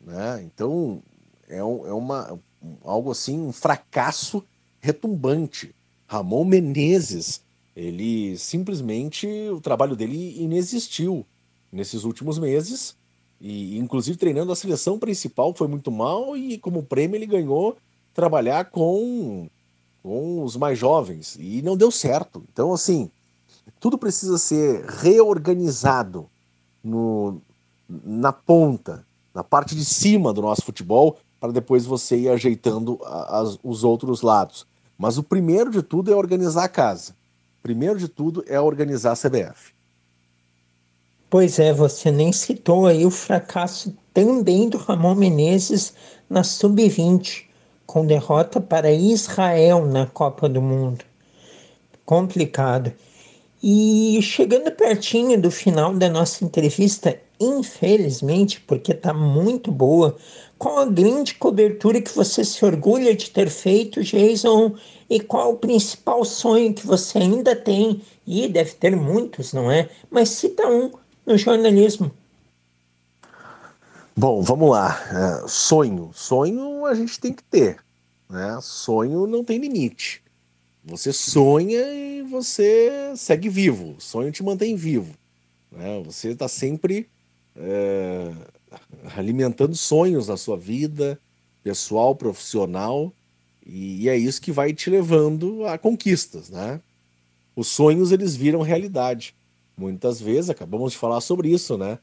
Né? 0.01 0.43
Então 0.45 1.03
é, 1.49 1.63
um, 1.63 1.87
é 1.87 1.93
uma, 1.93 2.39
algo 2.83 3.11
assim, 3.11 3.39
um 3.41 3.53
fracasso 3.53 4.45
retumbante. 4.81 5.75
Ramon 6.07 6.45
Menezes, 6.45 7.41
ele 7.77 8.37
simplesmente, 8.37 9.27
o 9.51 9.61
trabalho 9.61 9.95
dele 9.95 10.37
inexistiu 10.41 11.25
nesses 11.73 12.05
últimos 12.05 12.39
meses, 12.39 12.97
e 13.41 13.79
inclusive 13.79 14.19
treinando 14.19 14.53
a 14.53 14.57
seleção 14.57 14.99
principal 14.99 15.55
foi 15.55 15.69
muito 15.69 15.91
mal, 15.91 16.37
e 16.37 16.59
como 16.59 16.83
prêmio 16.83 17.17
ele 17.17 17.27
ganhou 17.27 17.77
trabalhar 18.13 18.67
com, 18.67 19.49
com 20.03 20.43
os 20.43 20.57
mais 20.57 20.79
jovens, 20.79 21.37
e 21.39 21.63
não 21.63 21.77
deu 21.77 21.91
certo. 21.91 22.43
Então, 22.53 22.73
assim, 22.73 23.11
tudo 23.79 23.97
precisa 23.97 24.37
ser 24.37 24.85
reorganizado 24.85 26.29
no, 26.83 27.41
na 27.89 28.33
ponta, 28.33 29.07
na 29.33 29.45
parte 29.45 29.75
de 29.75 29.85
cima 29.85 30.33
do 30.33 30.43
nosso 30.43 30.63
futebol, 30.63 31.19
para 31.39 31.53
depois 31.53 31.87
você 31.87 32.19
ir 32.19 32.29
ajeitando 32.29 32.99
as, 33.05 33.59
os 33.63 33.85
outros 33.85 34.23
lados. 34.23 34.67
Mas 35.01 35.17
o 35.17 35.23
primeiro 35.23 35.71
de 35.71 35.83
tudo 35.83 36.13
é 36.13 36.15
organizar 36.15 36.65
a 36.65 36.69
casa. 36.69 37.17
Primeiro 37.63 37.99
de 37.99 38.07
tudo 38.07 38.45
é 38.47 38.61
organizar 38.61 39.13
a 39.13 39.17
CBF. 39.17 39.73
Pois 41.31 41.59
é, 41.59 41.73
você 41.73 42.11
nem 42.11 42.31
citou 42.35 42.87
aí 42.87 43.07
o 43.07 43.11
fracasso 43.11 43.97
também 44.13 44.69
do 44.69 44.77
Ramon 44.77 45.15
Menezes 45.15 45.95
na 46.29 46.45
Sub-20, 46.45 47.45
com 47.87 48.05
derrota 48.05 48.61
para 48.61 48.93
Israel 48.93 49.87
na 49.87 50.05
Copa 50.05 50.47
do 50.47 50.61
Mundo. 50.61 51.03
Complicado. 52.05 52.93
E 53.63 54.21
chegando 54.21 54.71
pertinho 54.71 55.41
do 55.41 55.51
final 55.51 55.95
da 55.95 56.11
nossa 56.11 56.45
entrevista, 56.45 57.19
infelizmente, 57.41 58.61
porque 58.61 58.93
está 58.93 59.15
muito 59.15 59.73
boa, 59.73 60.15
qual 60.61 60.81
a 60.81 60.85
grande 60.85 61.37
cobertura 61.37 62.03
que 62.03 62.15
você 62.15 62.45
se 62.45 62.63
orgulha 62.63 63.17
de 63.17 63.31
ter 63.31 63.49
feito, 63.49 64.05
Jason? 64.05 64.77
E 65.09 65.19
qual 65.19 65.53
o 65.53 65.57
principal 65.57 66.23
sonho 66.23 66.75
que 66.75 66.87
você 66.87 67.17
ainda 67.17 67.57
tem? 67.57 68.03
E 68.27 68.47
deve 68.47 68.73
ter 68.73 68.95
muitos, 68.95 69.55
não 69.55 69.73
é? 69.73 69.89
Mas 70.11 70.29
cita 70.29 70.69
um 70.69 70.93
no 71.25 71.39
jornalismo. 71.39 72.13
Bom, 74.15 74.43
vamos 74.43 74.71
lá. 74.71 75.01
É, 75.11 75.49
sonho. 75.49 76.11
Sonho 76.13 76.85
a 76.85 76.95
gente 76.95 77.19
tem 77.19 77.33
que 77.33 77.43
ter. 77.45 77.83
Né? 78.29 78.59
Sonho 78.61 79.27
não 79.27 79.43
tem 79.43 79.57
limite. 79.57 80.23
Você 80.85 81.11
sonha 81.11 81.81
e 81.91 82.21
você 82.21 83.15
segue 83.17 83.49
vivo. 83.49 83.95
Sonho 83.99 84.31
te 84.31 84.43
mantém 84.43 84.77
vivo. 84.77 85.15
Né? 85.73 86.03
Você 86.05 86.33
está 86.33 86.49
sempre 86.49 87.09
é, 87.57 88.31
alimentando 89.17 89.75
sonhos 89.75 90.29
na 90.29 90.37
sua 90.37 90.57
vida, 90.57 91.19
pessoal, 91.63 92.15
profissional, 92.15 93.13
e 93.65 94.09
é 94.09 94.17
isso 94.17 94.41
que 94.41 94.53
vai 94.53 94.73
te 94.73 94.91
levando 94.91 95.67
a 95.67 95.79
conquistas, 95.79 96.51
né? 96.51 96.81
Os 97.55 97.69
sonhos 97.69 98.11
eles 98.11 98.35
viram 98.35 98.63
realidade. 98.63 99.35
Muitas 99.77 100.21
vezes 100.21 100.51
acabamos 100.51 100.93
de 100.93 100.99
falar 100.99 101.21
sobre 101.21 101.49
isso, 101.49 101.77
né? 101.77 101.99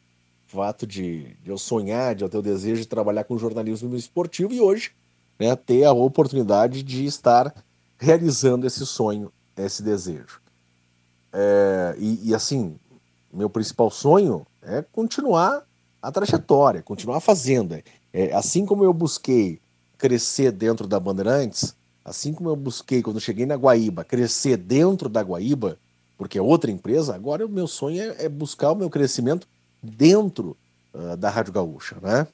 O 0.48 0.52
fato 0.56 0.88
de, 0.88 1.36
de 1.44 1.50
eu 1.50 1.58
sonhar, 1.58 2.16
de 2.16 2.24
eu 2.24 2.30
ter 2.30 2.38
o 2.38 2.42
desejo 2.42 2.82
de 2.82 2.88
trabalhar 2.88 3.24
com 3.24 3.38
jornalismo 3.38 3.96
esportivo 3.96 4.54
e 4.54 4.62
hoje, 4.62 4.92
né, 5.38 5.56
ter 5.56 5.84
a 5.84 5.92
oportunidade 5.92 6.84
de 6.84 7.06
estar 7.06 7.54
realizando 7.98 8.66
esse 8.66 8.86
sonho, 8.86 9.32
esse 9.58 9.84
desejo. 9.84 10.40
É, 11.34 11.96
e, 12.00 12.30
e, 12.30 12.36
assim, 12.36 12.80
meu 13.32 13.50
principal 13.50 13.92
sonho 13.92 14.46
é 14.62 14.82
continuar 14.82 15.67
a 16.02 16.12
trajetória, 16.12 16.82
continuar 16.82 17.20
fazendo. 17.20 17.74
É, 17.74 17.84
é, 18.14 18.34
assim 18.34 18.66
como 18.66 18.84
eu 18.84 18.94
busquei 18.94 19.60
crescer 19.98 20.52
dentro 20.52 20.88
da 20.88 21.00
Bandeirantes, 21.00 21.76
assim 22.06 22.34
como 22.34 22.50
eu 22.50 22.56
busquei 22.56 23.02
quando 23.02 23.20
cheguei 23.20 23.46
na 23.46 23.56
Guaíba, 23.56 24.04
crescer 24.04 24.58
dentro 24.58 25.10
da 25.10 25.22
Guaíba, 25.22 25.78
porque 26.18 26.38
é 26.38 26.42
outra 26.42 26.72
empresa, 26.72 27.14
agora 27.14 27.46
o 27.46 27.50
meu 27.50 27.68
sonho 27.68 28.02
é, 28.02 28.26
é 28.26 28.30
buscar 28.30 28.72
o 28.72 28.76
meu 28.76 28.90
crescimento 28.90 29.48
dentro 29.82 30.56
uh, 30.94 31.18
da 31.18 31.30
Rádio 31.30 31.54
Gaúcha, 31.54 31.98
né? 32.02 32.28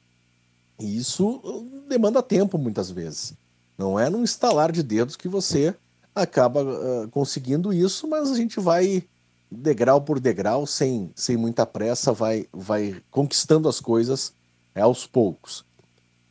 E 0.80 0.98
isso 0.98 1.42
demanda 1.88 2.22
tempo 2.22 2.58
muitas 2.58 2.90
vezes. 2.90 3.34
Não 3.78 4.00
é 4.00 4.10
num 4.10 4.24
estalar 4.24 4.72
de 4.72 4.84
dedos 4.84 5.16
que 5.16 5.28
você 5.28 5.76
acaba 6.16 6.64
uh, 6.64 7.08
conseguindo 7.10 7.74
isso, 7.74 8.08
mas 8.08 8.32
a 8.32 8.36
gente 8.36 8.60
vai 8.60 9.04
degrau 9.54 10.02
por 10.02 10.20
degrau, 10.20 10.66
sem, 10.66 11.12
sem 11.16 11.38
muita 11.38 11.66
pressa, 11.66 12.12
vai, 12.12 12.48
vai 12.52 13.02
conquistando 13.12 13.70
as 13.70 13.80
coisas 13.80 14.34
é, 14.76 14.82
aos 14.82 15.06
poucos. 15.06 15.66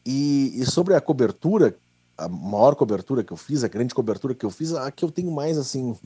E, 0.04 0.52
e, 0.54 0.66
sobre 0.66 0.94
a 0.94 1.00
cobertura, 1.00 1.76
a 2.16 2.28
maior 2.28 2.74
cobertura 2.74 3.22
que 3.22 3.32
eu 3.32 3.36
fiz, 3.36 3.62
a 3.62 3.68
grande 3.68 3.94
cobertura 3.94 4.34
que 4.34 4.44
eu 4.44 4.50
fiz, 4.50 4.72
a 4.74 4.90
que 4.90 5.04
eu 5.04 5.10
tenho 5.10 5.30
mais 5.30 5.56
assim, 5.56 5.96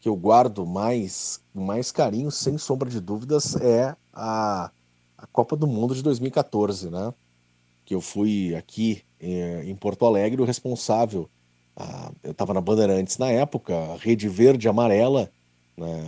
que 0.00 0.08
eu 0.08 0.16
guardo 0.16 0.66
mais, 0.66 1.40
mais 1.54 1.92
carinho, 1.92 2.30
sem 2.30 2.58
sombra 2.58 2.90
de 2.90 3.00
dúvidas, 3.00 3.56
é 3.56 3.94
a, 4.12 4.70
a 5.16 5.26
Copa 5.28 5.56
do 5.56 5.66
Mundo 5.66 5.94
de 5.94 6.02
2014, 6.02 6.90
né? 6.90 7.14
Que 7.84 7.94
eu 7.94 8.00
fui 8.00 8.54
aqui 8.56 9.02
é, 9.20 9.62
em 9.64 9.76
Porto 9.76 10.04
Alegre 10.04 10.42
o 10.42 10.44
responsável. 10.44 11.30
Eu 12.22 12.32
estava 12.32 12.54
na 12.54 12.60
Bandeirantes 12.60 13.18
na 13.18 13.30
época, 13.30 13.74
Rede 14.00 14.28
Verde 14.28 14.68
Amarela 14.68 15.30
né? 15.76 16.04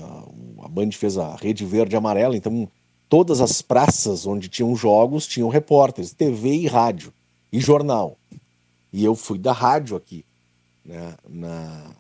A 0.63 0.69
Band 0.69 0.91
fez 0.93 1.19
a 1.19 1.37
rede 1.37 1.65
verde 1.65 1.95
e 1.95 1.97
amarela, 1.97 2.37
então 2.37 2.69
todas 3.09 3.41
as 3.41 3.63
praças 3.63 4.27
onde 4.27 4.49
tinham 4.49 4.75
jogos 4.75 5.27
tinham 5.27 5.49
repórteres, 5.49 6.13
TV 6.13 6.55
e 6.55 6.67
rádio, 6.67 7.13
e 7.53 7.61
jornal. 7.61 8.19
E 8.93 9.05
eu 9.05 9.15
fui 9.15 9.39
da 9.39 9.53
rádio 9.53 9.97
aqui, 9.97 10.25
né? 10.85 11.15
na, 11.29 11.95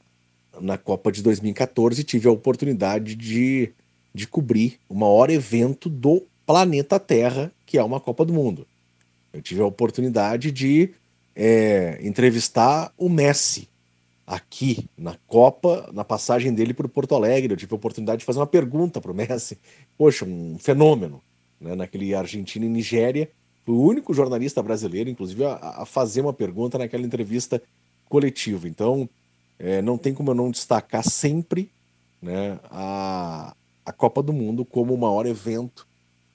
na 0.61 0.79
Copa 0.79 1.12
de 1.12 1.23
2014, 1.23 2.03
tive 2.05 2.29
a 2.29 2.33
oportunidade 2.33 3.14
de, 3.14 3.73
de 4.14 4.27
cobrir 4.27 4.79
o 4.89 4.95
maior 4.95 5.31
evento 5.31 5.89
do 5.89 6.27
planeta 6.47 6.99
Terra, 6.99 7.53
que 7.66 7.77
é 7.77 7.83
uma 7.83 8.01
Copa 8.01 8.25
do 8.25 8.33
Mundo. 8.33 8.66
Eu 9.33 9.43
tive 9.43 9.61
a 9.61 9.66
oportunidade 9.66 10.51
de 10.51 10.91
é, 11.37 11.99
entrevistar 12.03 12.93
o 12.97 13.09
Messi, 13.09 13.69
aqui 14.29 14.87
na 14.97 15.16
Copa, 15.26 15.89
na 15.91 16.05
passagem 16.05 16.53
dele 16.53 16.74
para 16.74 16.85
o 16.85 16.89
Porto 16.89 17.14
Alegre. 17.14 17.55
Eu 17.55 17.57
tive 17.57 17.72
a 17.72 17.76
oportunidade 17.76 18.20
de 18.20 18.26
fazer 18.26 18.39
uma 18.39 18.47
pergunta 18.47 19.01
para 19.01 19.11
o 19.11 19.14
Messi. 19.14 19.59
Poxa, 19.97 20.26
um 20.26 20.59
fenômeno, 20.59 21.22
né? 21.59 21.74
naquele 21.74 22.14
Argentina 22.14 22.66
e 22.66 22.68
Nigéria. 22.68 23.31
Fui 23.64 23.74
o 23.74 23.81
único 23.81 24.12
jornalista 24.12 24.62
brasileiro, 24.62 25.09
inclusive, 25.09 25.45
a, 25.47 25.55
a 25.79 25.87
fazer 25.87 26.20
uma 26.20 26.33
pergunta 26.35 26.76
naquela 26.76 27.07
entrevista 27.07 27.62
coletiva. 28.07 28.68
Então, 28.68 29.09
é, 29.59 29.81
não 29.81 29.97
tem 29.97 30.12
como 30.12 30.31
eu 30.31 30.35
não 30.35 30.51
destacar 30.51 31.03
sempre 31.03 31.70
né, 32.20 32.61
a, 32.70 33.55
a 33.85 33.93
Copa 33.93 34.22
do 34.22 34.33
Mundo 34.33 34.62
como 34.62 34.93
o 34.93 34.99
maior 34.99 35.24
evento 35.24 35.87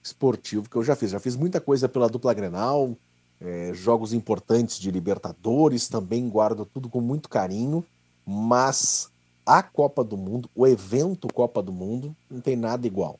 esportivo 0.02 0.68
que 0.68 0.76
eu 0.76 0.84
já 0.84 0.96
fiz. 0.96 1.12
Já 1.12 1.20
fiz 1.20 1.36
muita 1.36 1.62
coisa 1.62 1.88
pela 1.88 2.10
dupla 2.10 2.34
Grenal, 2.34 2.98
é, 3.44 3.74
jogos 3.74 4.14
importantes 4.14 4.80
de 4.80 4.90
Libertadores, 4.90 5.90
também 5.90 6.30
guardo 6.30 6.66
tudo 6.66 6.88
com 6.88 7.02
muito 7.02 7.28
carinho, 7.28 7.86
mas 8.26 9.12
a 9.46 9.62
Copa 9.62 10.02
do 10.02 10.16
Mundo, 10.16 10.50
o 10.56 10.66
evento 10.66 11.28
Copa 11.28 11.62
do 11.62 11.74
Mundo, 11.74 12.16
não 12.32 12.40
tem 12.40 12.56
nada 12.56 12.88
igual. 12.88 13.20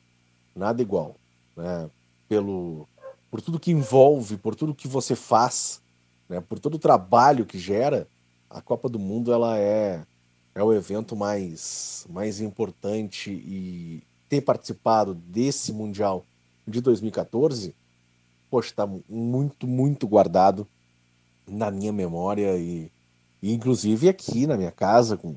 Nada 0.56 0.80
igual. 0.80 1.16
Né? 1.54 1.90
Pelo, 2.26 2.88
por 3.30 3.42
tudo 3.42 3.60
que 3.60 3.70
envolve, 3.70 4.38
por 4.38 4.54
tudo 4.54 4.74
que 4.74 4.88
você 4.88 5.14
faz, 5.14 5.82
né? 6.26 6.40
por 6.40 6.58
todo 6.58 6.76
o 6.76 6.78
trabalho 6.78 7.44
que 7.44 7.58
gera, 7.58 8.08
a 8.48 8.62
Copa 8.62 8.88
do 8.88 8.98
Mundo 8.98 9.30
ela 9.30 9.58
é, 9.58 10.02
é 10.54 10.62
o 10.62 10.72
evento 10.72 11.14
mais, 11.14 12.06
mais 12.08 12.40
importante 12.40 13.30
e 13.30 14.02
ter 14.26 14.40
participado 14.40 15.14
desse 15.14 15.70
Mundial 15.70 16.24
de 16.66 16.80
2014 16.80 17.74
poxa, 18.54 18.68
está 18.68 18.88
muito, 19.08 19.66
muito 19.66 20.06
guardado 20.06 20.64
na 21.44 21.72
minha 21.72 21.92
memória 21.92 22.56
e, 22.56 22.88
e, 23.42 23.52
inclusive 23.52 24.08
aqui 24.08 24.46
na 24.46 24.56
minha 24.56 24.70
casa, 24.70 25.16
com 25.16 25.34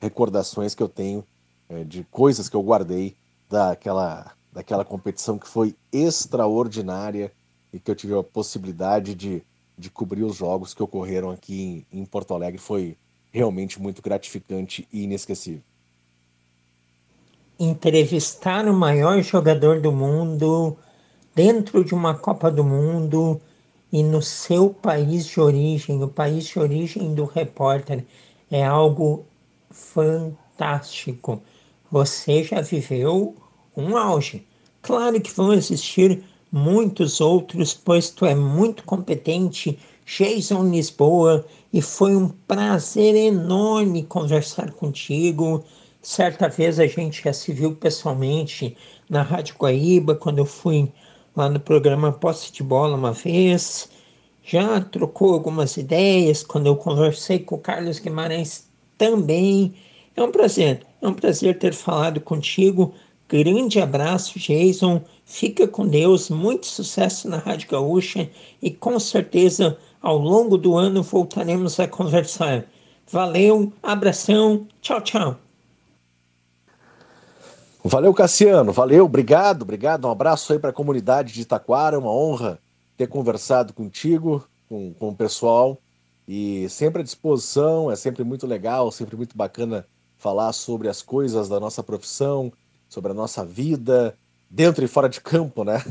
recordações 0.00 0.72
que 0.72 0.80
eu 0.80 0.88
tenho 0.88 1.24
é, 1.68 1.82
de 1.82 2.04
coisas 2.12 2.48
que 2.48 2.54
eu 2.54 2.62
guardei 2.62 3.16
daquela, 3.48 4.30
daquela 4.52 4.84
competição 4.84 5.36
que 5.36 5.48
foi 5.48 5.74
extraordinária 5.92 7.32
e 7.72 7.80
que 7.80 7.90
eu 7.90 7.96
tive 7.96 8.16
a 8.16 8.22
possibilidade 8.22 9.16
de, 9.16 9.42
de 9.76 9.90
cobrir 9.90 10.22
os 10.22 10.36
jogos 10.36 10.72
que 10.72 10.80
ocorreram 10.80 11.32
aqui 11.32 11.84
em, 11.92 12.00
em 12.00 12.04
Porto 12.04 12.34
Alegre. 12.34 12.58
Foi 12.58 12.96
realmente 13.32 13.82
muito 13.82 14.00
gratificante 14.00 14.86
e 14.92 15.02
inesquecível. 15.02 15.62
Entrevistar 17.58 18.68
o 18.68 18.72
maior 18.72 19.20
jogador 19.22 19.80
do 19.80 19.90
mundo 19.90 20.78
dentro 21.42 21.82
de 21.82 21.94
uma 21.94 22.12
Copa 22.14 22.50
do 22.50 22.62
Mundo 22.62 23.40
e 23.90 24.02
no 24.02 24.20
seu 24.20 24.68
país 24.68 25.24
de 25.24 25.40
origem, 25.40 26.02
o 26.02 26.06
país 26.06 26.44
de 26.44 26.58
origem 26.58 27.14
do 27.14 27.24
repórter, 27.24 28.04
é 28.50 28.62
algo 28.62 29.24
fantástico. 29.70 31.40
Você 31.90 32.44
já 32.44 32.60
viveu 32.60 33.34
um 33.74 33.96
auge. 33.96 34.46
Claro 34.82 35.18
que 35.18 35.32
vão 35.32 35.54
existir 35.54 36.22
muitos 36.52 37.22
outros, 37.22 37.72
pois 37.72 38.10
tu 38.10 38.26
é 38.26 38.34
muito 38.34 38.84
competente, 38.84 39.78
Jason 40.04 40.68
Lisboa, 40.68 41.46
e 41.72 41.80
foi 41.80 42.14
um 42.14 42.28
prazer 42.28 43.14
enorme 43.16 44.02
conversar 44.02 44.72
contigo. 44.72 45.64
Certa 46.02 46.50
vez 46.50 46.78
a 46.78 46.86
gente 46.86 47.22
já 47.24 47.32
se 47.32 47.50
viu 47.50 47.74
pessoalmente 47.74 48.76
na 49.08 49.22
Rádio 49.22 49.56
Guaíba, 49.58 50.14
quando 50.14 50.36
eu 50.36 50.46
fui 50.46 50.92
lá 51.36 51.48
no 51.48 51.60
programa 51.60 52.12
Posse 52.12 52.52
de 52.52 52.62
Bola 52.62 52.96
uma 52.96 53.12
vez, 53.12 53.88
já 54.42 54.80
trocou 54.80 55.34
algumas 55.34 55.76
ideias 55.76 56.42
quando 56.42 56.66
eu 56.66 56.76
conversei 56.76 57.38
com 57.38 57.56
o 57.56 57.58
Carlos 57.58 57.98
Guimarães 57.98 58.68
também. 58.98 59.74
É 60.16 60.22
um 60.22 60.30
prazer, 60.30 60.84
é 61.00 61.08
um 61.08 61.14
prazer 61.14 61.58
ter 61.58 61.72
falado 61.72 62.20
contigo. 62.20 62.92
Grande 63.28 63.80
abraço, 63.80 64.38
Jason. 64.38 65.02
Fica 65.24 65.68
com 65.68 65.86
Deus, 65.86 66.28
muito 66.30 66.66
sucesso 66.66 67.28
na 67.28 67.38
Rádio 67.38 67.70
Gaúcha 67.70 68.28
e 68.60 68.70
com 68.70 68.98
certeza 68.98 69.78
ao 70.02 70.18
longo 70.18 70.58
do 70.58 70.76
ano 70.76 71.02
voltaremos 71.02 71.78
a 71.78 71.86
conversar. 71.86 72.66
Valeu, 73.10 73.72
abração, 73.82 74.66
tchau, 74.80 75.00
tchau. 75.00 75.49
Valeu, 77.84 78.12
Cassiano. 78.12 78.72
Valeu, 78.72 79.06
obrigado, 79.06 79.62
obrigado. 79.62 80.06
Um 80.06 80.10
abraço 80.10 80.52
aí 80.52 80.58
para 80.58 80.70
a 80.70 80.72
comunidade 80.72 81.32
de 81.32 81.40
Itaquara. 81.40 81.98
Uma 81.98 82.12
honra 82.12 82.58
ter 82.96 83.06
conversado 83.06 83.72
contigo, 83.72 84.46
com, 84.68 84.92
com 84.92 85.08
o 85.08 85.16
pessoal. 85.16 85.78
E 86.28 86.68
sempre 86.68 87.00
à 87.00 87.04
disposição, 87.04 87.90
é 87.90 87.96
sempre 87.96 88.22
muito 88.22 88.46
legal, 88.46 88.92
sempre 88.92 89.16
muito 89.16 89.36
bacana 89.36 89.86
falar 90.16 90.52
sobre 90.52 90.88
as 90.88 91.00
coisas 91.00 91.48
da 91.48 91.58
nossa 91.58 91.82
profissão, 91.82 92.52
sobre 92.88 93.12
a 93.12 93.14
nossa 93.14 93.44
vida, 93.44 94.14
dentro 94.48 94.84
e 94.84 94.88
fora 94.88 95.08
de 95.08 95.20
campo, 95.20 95.64
né? 95.64 95.82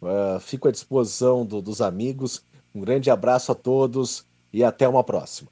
uh, 0.00 0.38
fico 0.40 0.68
à 0.68 0.70
disposição 0.70 1.44
do, 1.44 1.60
dos 1.60 1.80
amigos. 1.80 2.44
Um 2.72 2.80
grande 2.80 3.10
abraço 3.10 3.50
a 3.50 3.54
todos 3.56 4.24
e 4.52 4.62
até 4.62 4.88
uma 4.88 5.02
próxima. 5.02 5.50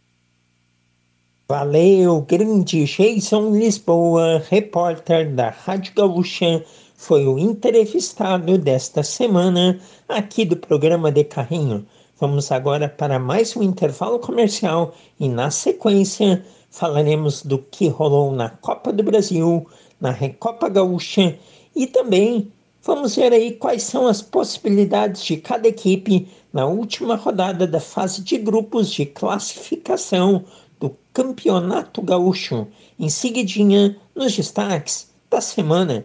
Valeu, 1.50 2.20
grande 2.20 2.84
Jason 2.84 3.56
Lisboa, 3.56 4.44
repórter 4.50 5.34
da 5.34 5.48
Rádio 5.48 5.94
Gaúcha, 5.94 6.62
foi 6.94 7.26
o 7.26 7.38
entrevistado 7.38 8.58
desta 8.58 9.02
semana 9.02 9.80
aqui 10.06 10.44
do 10.44 10.58
programa 10.58 11.10
de 11.10 11.24
Carrinho. 11.24 11.86
Vamos 12.20 12.52
agora 12.52 12.86
para 12.86 13.18
mais 13.18 13.56
um 13.56 13.62
intervalo 13.62 14.18
comercial 14.18 14.94
e 15.18 15.26
na 15.26 15.50
sequência 15.50 16.44
falaremos 16.70 17.42
do 17.42 17.56
que 17.56 17.88
rolou 17.88 18.30
na 18.30 18.50
Copa 18.50 18.92
do 18.92 19.02
Brasil, 19.02 19.66
na 19.98 20.10
Recopa 20.10 20.68
Gaúcha 20.68 21.34
e 21.74 21.86
também 21.86 22.52
vamos 22.82 23.16
ver 23.16 23.32
aí 23.32 23.52
quais 23.52 23.84
são 23.84 24.06
as 24.06 24.20
possibilidades 24.20 25.24
de 25.24 25.38
cada 25.38 25.66
equipe 25.66 26.28
na 26.52 26.66
última 26.66 27.16
rodada 27.16 27.66
da 27.66 27.80
fase 27.80 28.22
de 28.22 28.36
grupos 28.36 28.90
de 28.90 29.06
classificação 29.06 30.44
do 30.78 30.96
Campeonato 31.12 32.02
Gaúcho. 32.02 32.68
Em 32.98 33.08
seguidinha, 33.08 33.96
nos 34.14 34.34
destaques 34.36 35.10
da 35.30 35.40
semana. 35.40 36.04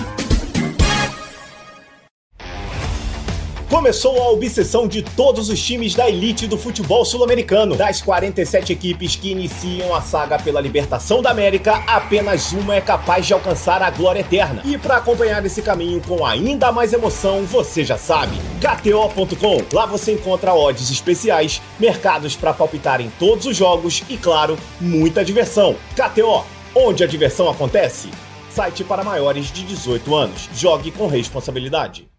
Começou 3.71 4.21
a 4.21 4.29
obsessão 4.31 4.85
de 4.85 5.01
todos 5.01 5.47
os 5.47 5.57
times 5.63 5.95
da 5.95 6.09
elite 6.09 6.45
do 6.45 6.57
futebol 6.57 7.05
sul-americano. 7.05 7.73
Das 7.77 8.01
47 8.01 8.73
equipes 8.73 9.15
que 9.15 9.31
iniciam 9.31 9.95
a 9.95 10.01
saga 10.01 10.37
pela 10.37 10.59
libertação 10.59 11.21
da 11.21 11.31
América, 11.31 11.81
apenas 11.87 12.51
uma 12.51 12.75
é 12.75 12.81
capaz 12.81 13.25
de 13.25 13.33
alcançar 13.33 13.81
a 13.81 13.89
glória 13.89 14.19
eterna. 14.19 14.61
E 14.65 14.77
para 14.77 14.97
acompanhar 14.97 15.45
esse 15.45 15.61
caminho 15.61 16.01
com 16.05 16.25
ainda 16.25 16.69
mais 16.69 16.91
emoção, 16.91 17.45
você 17.45 17.85
já 17.85 17.97
sabe, 17.97 18.35
KTO.com. 18.59 19.59
Lá 19.73 19.85
você 19.85 20.11
encontra 20.11 20.53
odds 20.53 20.91
especiais, 20.91 21.61
mercados 21.79 22.35
para 22.35 22.53
palpitar 22.53 22.99
em 22.99 23.09
todos 23.11 23.45
os 23.45 23.55
jogos 23.55 24.03
e, 24.09 24.17
claro, 24.17 24.57
muita 24.81 25.23
diversão. 25.23 25.77
KTO, 25.95 26.43
onde 26.75 27.05
a 27.05 27.07
diversão 27.07 27.49
acontece. 27.49 28.09
Site 28.49 28.83
para 28.83 29.01
maiores 29.01 29.49
de 29.49 29.63
18 29.63 30.13
anos. 30.13 30.49
Jogue 30.53 30.91
com 30.91 31.07
responsabilidade. 31.07 32.10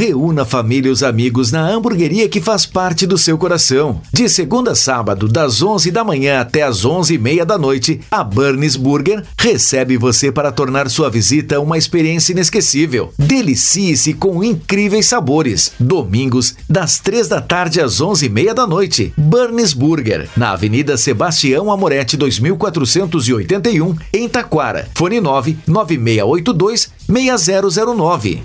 Reúna 0.00 0.42
a 0.42 0.46
família 0.46 0.88
e 0.88 0.92
os 0.92 1.02
amigos 1.02 1.52
na 1.52 1.60
hamburgueria 1.60 2.26
que 2.26 2.40
faz 2.40 2.64
parte 2.64 3.06
do 3.06 3.18
seu 3.18 3.36
coração. 3.36 4.00
De 4.10 4.30
segunda 4.30 4.70
a 4.70 4.74
sábado, 4.74 5.28
das 5.28 5.60
11 5.60 5.90
da 5.90 6.02
manhã 6.02 6.40
até 6.40 6.62
as 6.62 6.86
11 6.86 7.12
e 7.12 7.18
meia 7.18 7.44
da 7.44 7.58
noite, 7.58 8.00
a 8.10 8.24
Burns 8.24 8.76
Burger 8.76 9.22
recebe 9.36 9.98
você 9.98 10.32
para 10.32 10.50
tornar 10.50 10.88
sua 10.88 11.10
visita 11.10 11.60
uma 11.60 11.76
experiência 11.76 12.32
inesquecível. 12.32 13.12
Delicie-se 13.18 14.14
com 14.14 14.42
incríveis 14.42 15.04
sabores. 15.04 15.72
Domingos, 15.78 16.54
das 16.66 16.98
3 16.98 17.28
da 17.28 17.42
tarde 17.42 17.78
às 17.78 18.00
11 18.00 18.24
e 18.24 18.28
meia 18.30 18.54
da 18.54 18.66
noite. 18.66 19.12
Burns 19.18 19.74
Burger, 19.74 20.30
na 20.34 20.52
Avenida 20.52 20.96
Sebastião 20.96 21.70
Amorete 21.70 22.16
2481, 22.16 23.96
em 24.14 24.26
Taquara. 24.30 24.88
Fone 24.94 25.20
9 25.20 25.58
9682 25.66 26.90
6009. 27.06 28.44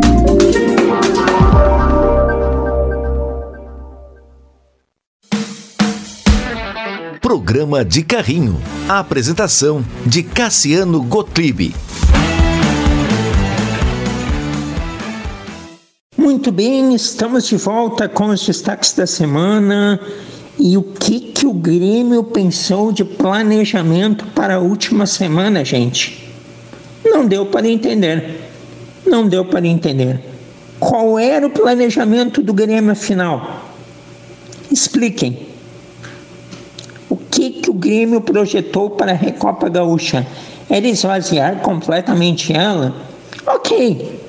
Programa 7.31 7.85
de 7.85 8.03
Carrinho. 8.03 8.61
A 8.89 8.99
apresentação 8.99 9.85
de 10.05 10.21
Cassiano 10.21 11.01
Gottlieb. 11.01 11.73
Muito 16.17 16.51
bem, 16.51 16.93
estamos 16.93 17.47
de 17.47 17.55
volta 17.55 18.09
com 18.09 18.25
os 18.25 18.45
destaques 18.45 18.91
da 18.91 19.07
semana. 19.07 19.97
E 20.59 20.75
o 20.75 20.83
que, 20.83 21.21
que 21.21 21.47
o 21.47 21.53
Grêmio 21.53 22.21
pensou 22.21 22.91
de 22.91 23.05
planejamento 23.05 24.25
para 24.35 24.55
a 24.55 24.59
última 24.59 25.05
semana, 25.05 25.63
gente? 25.63 26.29
Não 27.05 27.25
deu 27.25 27.45
para 27.45 27.65
entender. 27.65 28.41
Não 29.07 29.25
deu 29.25 29.45
para 29.45 29.65
entender. 29.65 30.19
Qual 30.81 31.17
era 31.17 31.47
o 31.47 31.49
planejamento 31.49 32.43
do 32.43 32.53
Grêmio 32.53 32.91
afinal? 32.91 33.69
Expliquem 34.69 35.50
que, 37.17 37.49
que 37.49 37.69
o 37.69 37.73
Grêmio 37.73 38.21
projetou 38.21 38.91
para 38.91 39.11
a 39.11 39.15
Recopa 39.15 39.67
Gaúcha? 39.67 40.25
Era 40.69 40.87
esvaziar 40.87 41.57
completamente 41.57 42.53
ela? 42.53 42.95
Ok. 43.45 44.19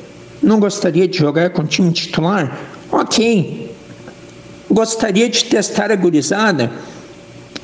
Não 0.42 0.58
gostaria 0.58 1.06
de 1.06 1.16
jogar 1.16 1.50
com 1.50 1.62
o 1.62 1.66
time 1.66 1.92
titular? 1.92 2.58
Ok. 2.90 3.72
Gostaria 4.68 5.28
de 5.28 5.44
testar 5.44 5.92
a 5.92 5.96
gurizada? 5.96 6.72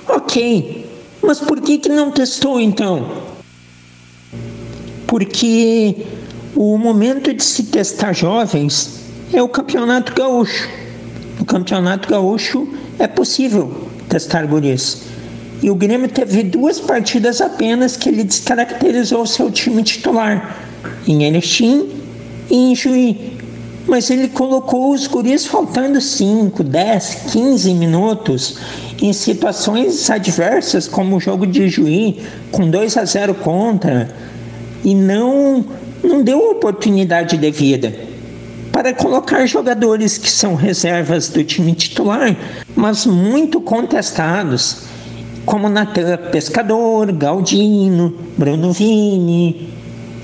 Ok. 0.07 0.87
Mas 1.23 1.41
por 1.41 1.61
que, 1.61 1.79
que 1.79 1.89
não 1.89 2.13
testou 2.13 2.61
então? 2.61 3.25
Porque 5.07 6.07
o 6.55 6.79
momento 6.79 7.35
de 7.35 7.43
se 7.43 7.65
testar 7.65 8.13
jovens 8.13 9.01
é 9.33 9.43
o 9.43 9.49
Campeonato 9.49 10.15
Gaúcho. 10.15 10.69
No 11.39 11.45
Campeonato 11.45 12.09
Gaúcho 12.09 12.69
é 12.99 13.07
possível 13.07 13.89
testar 14.09 14.47
guris. 14.47 15.03
E 15.63 15.71
o 15.71 15.75
Grêmio 15.75 16.09
teve 16.09 16.43
duas 16.43 16.79
partidas 16.79 17.41
apenas 17.41 17.97
que 17.97 18.09
ele 18.09 18.25
descaracterizou 18.25 19.27
seu 19.27 19.51
time 19.51 19.83
titular, 19.83 20.57
em 21.07 21.25
Erechim 21.25 21.89
e 22.49 22.73
em 22.73 22.75
Juí. 22.77 23.37
Mas 23.87 24.11
ele 24.11 24.29
colocou 24.29 24.93
os 24.93 25.07
guris 25.07 25.47
faltando 25.47 26.01
5, 26.01 26.63
10, 26.63 27.15
15 27.33 27.75
minutos 27.75 28.59
em 29.01 29.13
situações 29.13 30.11
adversas, 30.11 30.87
como 30.87 31.17
o 31.17 31.21
jogo 31.21 31.47
de 31.47 31.69
Juí, 31.69 32.21
com 32.51 32.69
2 32.69 32.97
a 32.97 33.05
0 33.05 33.35
contra, 33.35 34.15
e 34.85 34.95
não, 34.95 35.65
não 36.03 36.23
deu 36.23 36.51
oportunidade 36.51 37.37
devida 37.37 38.09
para 38.73 38.93
colocar 38.93 39.45
jogadores 39.47 40.19
que 40.19 40.31
são 40.31 40.55
reservas 40.55 41.29
do 41.29 41.43
time 41.43 41.73
titular, 41.73 42.37
mas 42.79 43.05
muito 43.05 43.61
contestados 43.61 44.83
como 45.45 45.69
Natan 45.69 46.17
Pescador, 46.31 47.11
Galdino, 47.11 48.15
Bruno 48.37 48.73
Vini. 48.73 49.69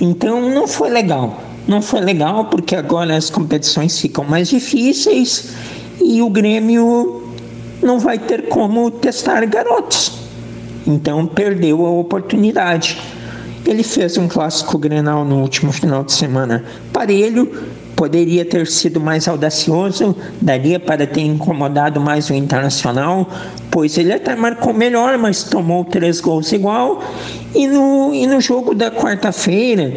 Então 0.01 0.41
não 0.51 0.69
foi 0.69 0.89
legal. 0.89 1.43
Não 1.67 1.83
foi 1.83 2.01
legal 2.01 2.45
porque 2.45 2.77
agora 2.77 3.17
as 3.17 3.29
competições 3.29 3.99
ficam 3.99 4.23
mais 4.23 4.51
difíceis 4.51 5.53
e 6.01 6.23
o 6.23 6.31
Grêmio 6.31 7.25
não 7.83 7.99
vai 7.99 8.21
ter 8.21 8.49
como 8.49 8.89
testar 8.89 9.45
garotos. 9.47 10.13
Então 10.87 11.27
perdeu 11.27 11.85
a 11.85 11.91
oportunidade. 11.91 13.01
Ele 13.67 13.83
fez 13.83 14.17
um 14.17 14.29
clássico 14.29 14.79
Grenal 14.79 15.25
no 15.25 15.41
último 15.41 15.73
final 15.73 16.05
de 16.05 16.13
semana 16.13 16.65
parelho, 16.93 17.51
poderia 17.95 18.45
ter 18.45 18.67
sido 18.67 19.01
mais 19.01 19.27
audacioso, 19.29 20.17
daria 20.41 20.79
para 20.79 21.07
ter 21.07 21.23
incomodado 21.23 22.01
mais 22.01 22.29
o 22.31 22.35
Internacional, 22.35 23.29
pois 23.71 23.97
ele 23.97 24.13
até 24.13 24.35
marcou 24.35 24.73
melhor, 24.73 25.17
mas 25.19 25.45
tomou 25.45 25.85
três 25.85 26.21
gols 26.21 26.53
igual. 26.53 27.03
E 27.55 27.67
no, 27.67 28.13
e 28.13 28.27
no 28.27 28.41
jogo 28.41 28.75
da 28.75 28.91
quarta-feira, 28.91 29.95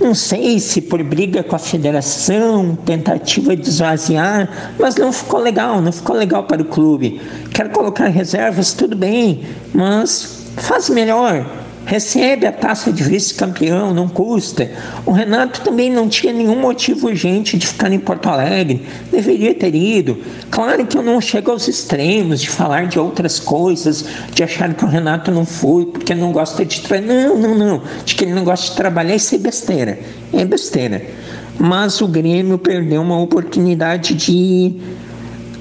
não 0.00 0.14
sei 0.14 0.58
se 0.58 0.80
por 0.80 1.02
briga 1.02 1.42
com 1.42 1.54
a 1.54 1.58
federação, 1.58 2.76
tentativa 2.86 3.54
de 3.54 3.68
esvaziar, 3.68 4.74
mas 4.78 4.96
não 4.96 5.12
ficou 5.12 5.40
legal, 5.40 5.80
não 5.80 5.92
ficou 5.92 6.16
legal 6.16 6.44
para 6.44 6.62
o 6.62 6.64
clube. 6.64 7.20
Quer 7.52 7.70
colocar 7.70 8.08
reservas, 8.08 8.72
tudo 8.72 8.96
bem, 8.96 9.42
mas 9.74 10.46
faz 10.56 10.88
melhor 10.88 11.59
recebe 11.90 12.46
a 12.46 12.52
taça 12.52 12.92
de 12.92 13.02
vice-campeão, 13.02 13.92
não 13.92 14.08
custa. 14.08 14.70
O 15.04 15.10
Renato 15.10 15.60
também 15.62 15.90
não 15.90 16.08
tinha 16.08 16.32
nenhum 16.32 16.54
motivo 16.54 17.08
urgente 17.08 17.58
de 17.58 17.66
ficar 17.66 17.92
em 17.92 17.98
Porto 17.98 18.28
Alegre, 18.28 18.86
deveria 19.10 19.52
ter 19.52 19.74
ido. 19.74 20.16
Claro 20.52 20.86
que 20.86 20.96
eu 20.96 21.02
não 21.02 21.20
chego 21.20 21.50
aos 21.50 21.66
extremos 21.66 22.42
de 22.42 22.48
falar 22.48 22.86
de 22.86 22.96
outras 22.96 23.40
coisas, 23.40 24.04
de 24.32 24.44
achar 24.44 24.72
que 24.72 24.84
o 24.84 24.88
Renato 24.88 25.32
não 25.32 25.44
foi 25.44 25.84
porque 25.86 26.14
não 26.14 26.30
gosta 26.30 26.64
de 26.64 26.80
trabalhar. 26.80 27.12
Não, 27.12 27.36
não, 27.36 27.54
não. 27.56 27.82
De 28.04 28.14
que 28.14 28.22
ele 28.22 28.34
não 28.34 28.44
gosta 28.44 28.70
de 28.70 28.76
trabalhar, 28.76 29.16
isso 29.16 29.34
é 29.34 29.38
besteira. 29.38 29.98
É 30.32 30.44
besteira. 30.44 31.04
Mas 31.58 32.00
o 32.00 32.06
Grêmio 32.06 32.56
perdeu 32.56 33.02
uma 33.02 33.20
oportunidade 33.20 34.14
de 34.14 34.76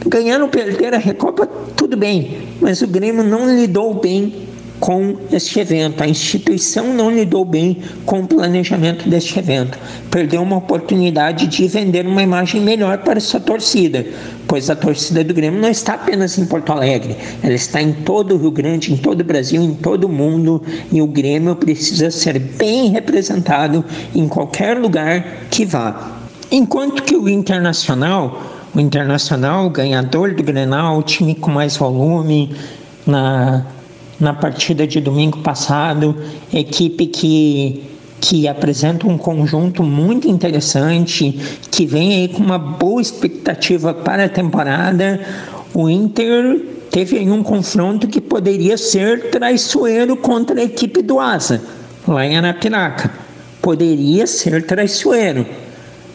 ganhar 0.06 0.40
ou 0.42 0.48
perder 0.48 0.94
a 0.94 1.00
Recopa, 1.00 1.48
tudo 1.76 1.98
bem, 1.98 2.38
mas 2.62 2.84
o 2.84 2.88
Grêmio 2.88 3.24
não 3.24 3.56
lidou 3.56 3.96
bem 3.96 4.49
com 4.80 5.16
este 5.32 5.60
evento. 5.60 6.02
A 6.02 6.08
instituição 6.08 6.94
não 6.94 7.12
lidou 7.12 7.44
bem 7.44 7.78
com 8.06 8.22
o 8.22 8.28
planejamento 8.28 9.10
deste 9.10 9.38
evento. 9.38 9.78
Perdeu 10.10 10.42
uma 10.42 10.58
oportunidade 10.58 11.48
de 11.48 11.68
vender 11.68 12.06
uma 12.06 12.24
imagem 12.24 12.62
melhor 12.62 13.00
para 13.00 13.20
sua 13.20 13.40
torcida, 13.40 14.06
pois 14.48 14.70
a 14.70 14.76
torcida 14.76 15.24
do 15.24 15.34
Grêmio 15.34 15.60
não 15.60 15.70
está 15.70 15.94
apenas 15.94 16.38
em 16.38 16.46
Porto 16.46 16.72
Alegre, 16.72 17.16
ela 17.44 17.54
está 17.54 17.82
em 17.82 17.92
todo 17.92 18.36
o 18.36 18.38
Rio 18.38 18.52
Grande, 18.52 18.94
em 18.94 18.98
todo 18.98 19.22
o 19.22 19.24
Brasil, 19.24 19.62
em 19.62 19.74
todo 19.74 20.06
o 20.06 20.10
mundo, 20.10 20.64
e 20.92 21.02
o 21.02 21.08
Grêmio 21.08 21.56
precisa 21.56 22.10
ser 22.10 22.40
bem 22.40 22.90
representado 22.90 23.84
em 24.16 24.28
qualquer 24.28 24.78
lugar 24.78 25.46
que 25.50 25.66
vá. 25.66 26.18
Enquanto 26.52 27.04
que 27.04 27.16
o 27.16 27.30
Internacional, 27.30 28.42
o 28.74 28.80
Internacional, 28.80 29.70
ganhador 29.70 30.34
do 30.34 30.42
Grenal, 30.42 30.98
o 30.98 31.04
time 31.04 31.36
com 31.36 31.52
mais 31.52 31.78
volume 31.78 32.56
na 33.06 33.66
na 34.20 34.34
partida 34.34 34.86
de 34.86 35.00
domingo 35.00 35.40
passado, 35.40 36.16
equipe 36.54 37.08
que 37.08 37.90
que 38.22 38.48
apresenta 38.48 39.08
um 39.08 39.18
conjunto 39.18 39.82
muito 39.82 40.28
interessante, 40.28 41.32
que 41.72 41.86
vem 41.86 42.14
aí 42.14 42.28
com 42.28 42.44
uma 42.44 42.60
boa 42.60 43.02
expectativa 43.02 43.94
para 43.94 44.26
a 44.26 44.30
temporada. 44.30 45.20
O 45.74 45.90
Inter 45.90 46.66
teve 46.92 47.18
aí 47.18 47.32
um 47.32 47.42
confronto 47.42 48.08
que 48.08 48.20
poderia 48.20 48.78
ser 48.78 49.30
traiçoeiro 49.30 50.18
contra 50.18 50.60
a 50.60 50.64
equipe 50.64 51.02
do 51.02 51.20
Asa, 51.20 51.62
lá 52.08 52.26
em 52.26 52.38
Arapiraca. 52.38 53.12
Poderia 53.62 54.26
ser 54.28 54.66
traiçoeiro, 54.66 55.46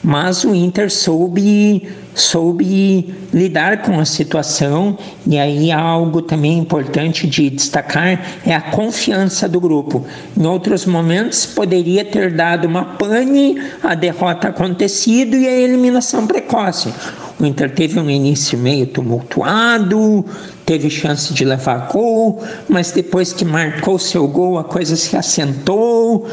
mas 0.02 0.44
o 0.44 0.54
Inter 0.54 0.90
soube 0.90 1.88
soube 2.14 3.14
lidar 3.32 3.82
com 3.82 3.98
a 3.98 4.04
situação 4.04 4.96
e 5.26 5.38
aí 5.38 5.72
algo 5.72 6.22
também 6.22 6.58
importante 6.58 7.26
de 7.26 7.50
destacar 7.50 8.20
é 8.46 8.54
a 8.54 8.60
confiança 8.60 9.48
do 9.48 9.60
grupo. 9.60 10.06
Em 10.36 10.46
outros 10.46 10.86
momentos 10.86 11.44
poderia 11.44 12.04
ter 12.04 12.32
dado 12.32 12.66
uma 12.66 12.84
pane 12.84 13.60
a 13.82 13.94
derrota 13.94 14.48
acontecido 14.48 15.36
e 15.36 15.46
a 15.46 15.52
eliminação 15.52 16.26
precoce. 16.26 16.92
O 17.38 17.44
Inter 17.44 17.74
teve 17.74 17.98
um 17.98 18.08
início 18.08 18.56
meio 18.56 18.86
tumultuado, 18.86 20.24
teve 20.64 20.88
chance 20.88 21.34
de 21.34 21.44
levar 21.44 21.88
gol, 21.88 22.42
mas 22.68 22.92
depois 22.92 23.32
que 23.32 23.44
marcou 23.44 23.98
seu 23.98 24.28
gol 24.28 24.56
a 24.58 24.64
coisa 24.64 24.94
se 24.94 25.16
assentou, 25.16 26.28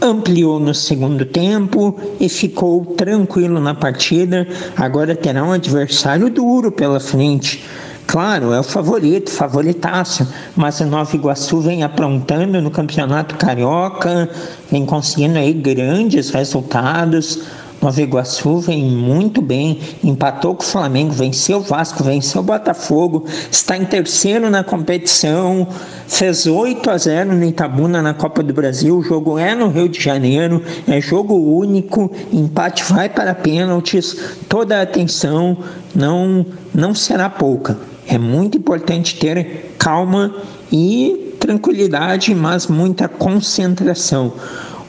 ampliou 0.00 0.60
no 0.60 0.74
segundo 0.74 1.24
tempo 1.24 1.98
e 2.20 2.28
ficou 2.28 2.84
tranquilo 2.96 3.60
na 3.60 3.74
partida. 3.74 4.46
Agora 4.76 5.14
terá 5.14 5.42
um 5.44 5.52
adversário 5.52 6.30
duro 6.30 6.70
pela 6.70 7.00
frente. 7.00 7.64
Claro, 8.06 8.52
é 8.52 8.60
o 8.60 8.62
favorito, 8.62 9.30
favoritaço, 9.30 10.26
mas 10.54 10.78
o 10.78 10.86
Nova 10.86 11.14
Iguaçu 11.16 11.60
vem 11.60 11.82
aprontando 11.82 12.62
no 12.62 12.70
Campeonato 12.70 13.34
Carioca, 13.34 14.30
vem 14.70 14.86
conseguindo 14.86 15.36
aí 15.38 15.52
grandes 15.52 16.30
resultados. 16.30 17.40
Nova 17.86 18.02
Iguaçu 18.02 18.58
vem 18.58 18.82
muito 18.82 19.40
bem, 19.40 19.78
empatou 20.02 20.56
com 20.56 20.64
o 20.64 20.66
Flamengo, 20.66 21.12
venceu 21.12 21.58
o 21.58 21.62
Vasco, 21.62 22.02
venceu 22.02 22.40
o 22.40 22.44
Botafogo, 22.44 23.24
está 23.48 23.76
em 23.76 23.84
terceiro 23.84 24.50
na 24.50 24.64
competição, 24.64 25.68
fez 26.08 26.48
8 26.48 26.90
a 26.90 26.98
0 26.98 27.32
no 27.36 27.44
Itabuna 27.44 28.02
na 28.02 28.12
Copa 28.12 28.42
do 28.42 28.52
Brasil. 28.52 28.98
O 28.98 29.04
jogo 29.04 29.38
é 29.38 29.54
no 29.54 29.68
Rio 29.68 29.88
de 29.88 30.02
Janeiro, 30.02 30.60
é 30.88 31.00
jogo 31.00 31.36
único, 31.36 32.10
empate 32.32 32.82
vai 32.92 33.08
para 33.08 33.36
pênaltis, 33.36 34.16
toda 34.48 34.78
a 34.78 34.82
atenção 34.82 35.56
não, 35.94 36.44
não 36.74 36.92
será 36.92 37.30
pouca. 37.30 37.78
É 38.08 38.18
muito 38.18 38.58
importante 38.58 39.16
ter 39.16 39.76
calma 39.78 40.34
e 40.72 41.36
tranquilidade, 41.38 42.34
mas 42.34 42.66
muita 42.66 43.06
concentração. 43.06 44.32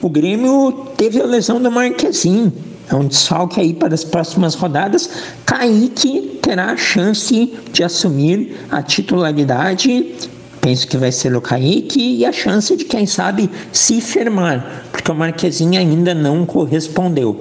O 0.01 0.09
Grêmio 0.09 0.71
teve 0.97 1.21
a 1.21 1.25
lesão 1.25 1.61
do 1.61 1.69
Marquezinho, 1.69 2.51
é 2.89 2.95
um 2.95 3.05
desfalque 3.07 3.59
aí 3.59 3.73
para 3.73 3.93
as 3.93 4.03
próximas 4.03 4.55
rodadas. 4.55 5.09
Kaique 5.45 6.39
terá 6.41 6.71
a 6.71 6.77
chance 6.77 7.53
de 7.71 7.83
assumir 7.83 8.57
a 8.71 8.81
titularidade. 8.81 10.15
Penso 10.61 10.87
que 10.87 10.97
vai 10.97 11.11
ser 11.11 11.35
o 11.35 11.41
Kaique 11.41 12.17
e 12.17 12.25
a 12.25 12.31
chance 12.31 12.75
de, 12.75 12.85
quem 12.85 13.05
sabe, 13.05 13.49
se 13.71 14.01
firmar, 14.01 14.83
porque 14.91 15.11
o 15.11 15.15
Marquezinho 15.15 15.79
ainda 15.79 16.13
não 16.13 16.45
correspondeu. 16.45 17.39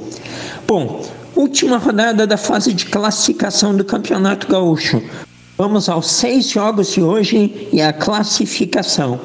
Bom, 0.67 1.03
última 1.35 1.79
rodada 1.79 2.27
da 2.27 2.37
fase 2.37 2.73
de 2.73 2.87
classificação 2.87 3.77
do 3.77 3.85
Campeonato 3.85 4.49
Gaúcho. 4.49 5.03
Vamos 5.57 5.89
aos 5.89 6.11
seis 6.11 6.51
jogos 6.51 6.93
de 6.93 7.03
hoje 7.03 7.69
e 7.73 7.81
a 7.81 7.93
classificação. 7.93 9.19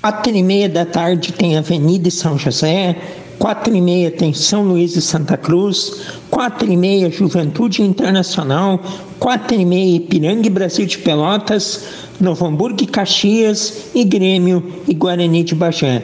Quatro 0.00 0.34
e 0.34 0.42
meia 0.42 0.68
da 0.68 0.84
tarde 0.84 1.32
tem 1.32 1.56
Avenida 1.56 2.08
e 2.08 2.10
São 2.10 2.38
José, 2.38 2.96
quatro 3.38 3.74
e 3.74 3.80
meia 3.80 4.10
tem 4.10 4.32
São 4.32 4.64
Luís 4.64 4.96
e 4.96 5.02
Santa 5.02 5.36
Cruz, 5.36 6.02
quatro 6.30 6.70
e 6.70 6.76
meia 6.76 7.10
Juventude 7.10 7.82
Internacional, 7.82 8.80
quatro 9.18 9.54
e 9.58 9.64
meia 9.64 9.96
Ipiranga 9.96 10.46
e 10.46 10.50
Brasil 10.50 10.86
de 10.86 10.98
Pelotas, 10.98 11.84
Novo 12.20 12.46
Hamburgo 12.46 12.82
e 12.82 12.86
Caxias 12.86 13.88
e 13.94 14.04
Grêmio 14.04 14.62
e 14.88 14.94
Guarani 14.94 15.42
de 15.42 15.54
Bagé. 15.54 16.02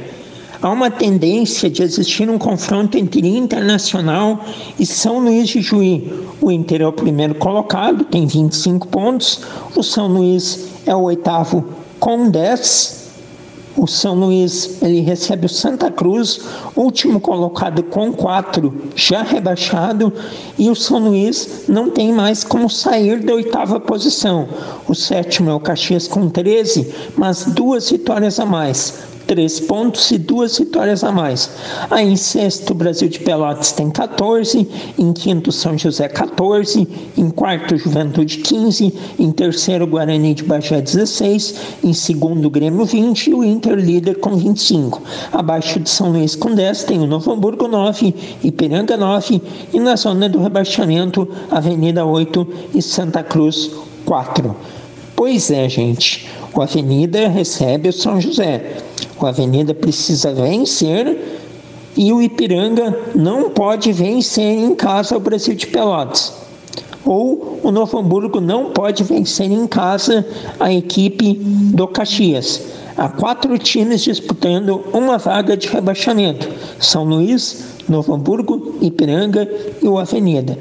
Há 0.61 0.71
uma 0.71 0.91
tendência 0.91 1.69
de 1.69 1.83
existir 1.83 2.31
um 2.31 2.39
confronto 2.39 2.97
entre 2.97 3.27
Internacional 3.27 4.45
e 4.79 4.87
São 4.87 5.19
Luís 5.19 5.49
de 5.49 5.61
Juí. 5.61 6.13
O 6.41 6.53
Inter 6.53 6.83
é 6.83 6.87
o 6.87 6.93
primeiro 6.93 7.35
colocado, 7.35 8.05
tem 8.05 8.27
25 8.27 8.87
pontos, 8.87 9.41
o 9.75 9.83
São 9.83 10.07
Luís 10.07 10.69
é 10.87 10.95
o 10.95 11.03
oitavo 11.03 11.65
com 11.99 12.31
10 12.31 13.02
o 13.77 13.87
São 13.87 14.15
Luís 14.15 14.83
ele 14.83 15.01
recebe 15.01 15.47
o 15.47 15.49
Santa 15.49 15.91
Cruz, 15.91 16.41
último 16.77 17.21
colocado 17.21 17.83
com 17.83 18.13
quatro, 18.13 18.75
já 18.95 19.23
rebaixado, 19.23 20.13
e 20.59 20.69
o 20.69 20.75
São 20.75 20.99
Luís 20.99 21.65
não 21.69 21.91
tem 21.91 22.13
mais 22.13 22.45
como 22.45 22.69
sair 22.69 23.21
da 23.21 23.35
oitava 23.35 23.81
posição. 23.81 24.49
O 24.87 24.95
sétimo 24.95 25.51
é 25.51 25.55
o 25.55 25.61
Caxias 25.61 26.07
com 26.07 26.29
13, 26.29 26.93
mas 27.17 27.45
duas 27.45 27.91
vitórias 27.91 28.39
a 28.39 28.47
mais 28.47 29.12
três 29.27 29.61
pontos 29.61 30.11
e 30.11 30.19
duas 30.19 30.59
vitórias 30.59 31.03
a 31.05 31.13
mais. 31.13 31.51
Aí 31.91 32.11
em 32.11 32.17
sexto, 32.17 32.75
Brasil 32.75 33.09
de 33.09 33.21
Pelotas 33.21 33.73
tem 33.73 33.91
14, 33.91 34.69
em 34.99 35.13
quinto, 35.13 35.53
São 35.53 35.77
José 35.77 36.09
14, 36.09 36.89
em 37.17 37.31
quarto, 37.31 37.77
Juventude 37.77 38.39
15, 38.39 38.95
em 39.19 39.33
terceiro, 39.33 39.87
Guarani 39.87 40.35
de 40.35 40.43
Bagé 40.43 40.81
16, 40.81 41.55
em 41.85 41.93
segundo, 41.93 42.51
Grêmio 42.51 42.85
20 42.85 43.29
e 43.29 43.35
o 43.35 43.45
Inter 43.45 43.75
líder 43.75 44.19
com 44.19 44.37
25. 44.37 45.03
Abaixo 45.33 45.81
de 45.81 45.89
São 45.89 46.11
Luís 46.13 46.35
com 46.35 46.55
10 46.55 46.85
tem 46.85 47.01
o 47.01 47.07
Novo 47.07 47.33
Hamburgo 47.33 47.69
9, 47.69 48.15
Ipiranga 48.43 48.97
9 48.97 49.41
e 49.73 49.81
na 49.81 49.97
zona 49.97 50.29
do 50.29 50.43
rebaixamento, 50.43 51.29
Avenida 51.51 52.05
8 52.05 52.47
e 52.75 52.83
Santa 52.83 53.23
Cruz 53.23 53.71
4. 54.05 54.55
Pois 55.15 55.51
é, 55.51 55.69
gente, 55.69 56.29
o 56.55 56.61
Avenida 56.61 57.29
recebe 57.29 57.89
o 57.89 57.93
São 57.93 58.21
José. 58.21 58.77
O 59.23 59.27
Avenida 59.27 59.73
precisa 59.73 60.33
vencer 60.33 61.17
e 61.97 62.13
o 62.13 62.21
Ipiranga 62.21 62.99
não 63.15 63.51
pode 63.51 63.93
vencer 63.93 64.59
em 64.59 64.75
casa 64.75 65.17
o 65.17 65.21
Brasil 65.21 65.55
de 65.55 65.69
Pelotas. 65.69 66.33
Ou 67.05 67.61
o 67.63 67.71
Novo 67.71 67.99
Hamburgo 67.99 68.41
não 68.41 68.73
pode 68.73 69.05
vencer 69.05 69.49
em 69.49 69.65
casa 69.69 70.27
a 70.59 70.73
equipe 70.73 71.35
do 71.35 71.87
Caxias. 71.87 72.63
há 72.97 73.09
quatro 73.09 73.57
times 73.59 74.03
disputando 74.03 74.83
uma 74.93 75.19
vaga 75.19 75.57
de 75.57 75.69
rebaixamento: 75.69 76.49
São 76.81 77.05
Luís, 77.05 77.77
Novo 77.89 78.15
Hamburgo, 78.15 78.75
Ipiranga 78.81 79.49
e 79.81 79.87
o 79.87 80.01
Avenida. 80.01 80.59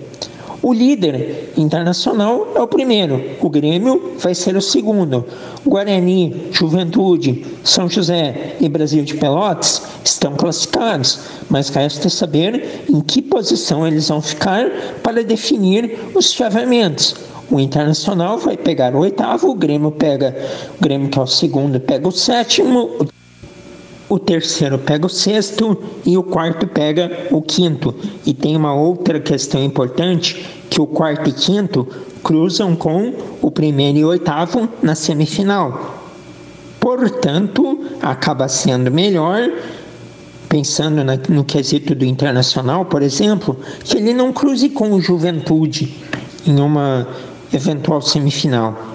O 0.63 0.71
líder 0.71 1.53
internacional 1.57 2.51
é 2.53 2.61
o 2.61 2.67
primeiro, 2.67 3.19
o 3.41 3.49
Grêmio 3.49 4.13
vai 4.19 4.35
ser 4.35 4.55
o 4.55 4.61
segundo. 4.61 5.25
Guarani, 5.65 6.49
Juventude, 6.51 7.43
São 7.63 7.89
José 7.89 8.57
e 8.59 8.69
Brasil 8.69 9.03
de 9.03 9.15
Pelotas 9.15 9.81
estão 10.05 10.35
classificados, 10.35 11.19
mas 11.49 11.69
resta 11.69 12.09
saber 12.09 12.83
em 12.87 13.01
que 13.01 13.23
posição 13.23 13.87
eles 13.87 14.09
vão 14.09 14.21
ficar 14.21 14.69
para 15.01 15.23
definir 15.23 15.97
os 16.13 16.31
chaveamentos. 16.31 17.15
O 17.49 17.59
Internacional 17.59 18.37
vai 18.37 18.55
pegar 18.55 18.93
o 18.93 18.99
oitavo, 18.99 19.49
o 19.49 19.55
Grêmio 19.55 19.91
pega, 19.91 20.35
o 20.79 20.83
Grêmio 20.83 21.09
que 21.09 21.17
é 21.17 21.21
o 21.23 21.27
segundo, 21.27 21.79
pega 21.79 22.07
o 22.07 22.11
sétimo, 22.11 22.91
o 24.11 24.19
terceiro 24.19 24.77
pega 24.77 25.05
o 25.05 25.09
sexto 25.09 25.81
e 26.05 26.17
o 26.17 26.23
quarto 26.23 26.67
pega 26.67 27.27
o 27.31 27.41
quinto. 27.41 27.95
E 28.25 28.33
tem 28.33 28.57
uma 28.57 28.73
outra 28.73 29.21
questão 29.21 29.63
importante 29.63 30.45
que 30.69 30.81
o 30.81 30.85
quarto 30.85 31.29
e 31.29 31.31
quinto 31.31 31.87
cruzam 32.21 32.75
com 32.75 33.13
o 33.41 33.49
primeiro 33.49 33.97
e 33.99 34.03
oitavo 34.03 34.67
na 34.83 34.95
semifinal. 34.95 35.95
Portanto, 36.77 37.85
acaba 38.01 38.49
sendo 38.49 38.91
melhor 38.91 39.49
pensando 40.49 41.05
na, 41.05 41.17
no 41.29 41.45
quesito 41.45 41.95
do 41.95 42.03
internacional, 42.03 42.83
por 42.83 43.01
exemplo, 43.01 43.57
que 43.85 43.95
ele 43.95 44.13
não 44.13 44.33
cruze 44.33 44.67
com 44.67 44.91
o 44.91 44.99
Juventude 44.99 45.95
em 46.45 46.59
uma 46.59 47.07
eventual 47.53 48.01
semifinal 48.01 48.91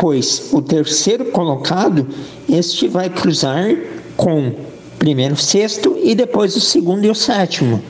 pois 0.00 0.48
o 0.50 0.62
terceiro 0.62 1.26
colocado, 1.26 2.08
este 2.48 2.88
vai 2.88 3.10
cruzar 3.10 3.76
com 4.16 4.52
primeiro 4.98 5.36
sexto 5.36 5.96
e 6.02 6.14
depois 6.14 6.56
o 6.56 6.60
segundo 6.60 7.04
e 7.04 7.10
o 7.10 7.14
sétimo 7.14 7.82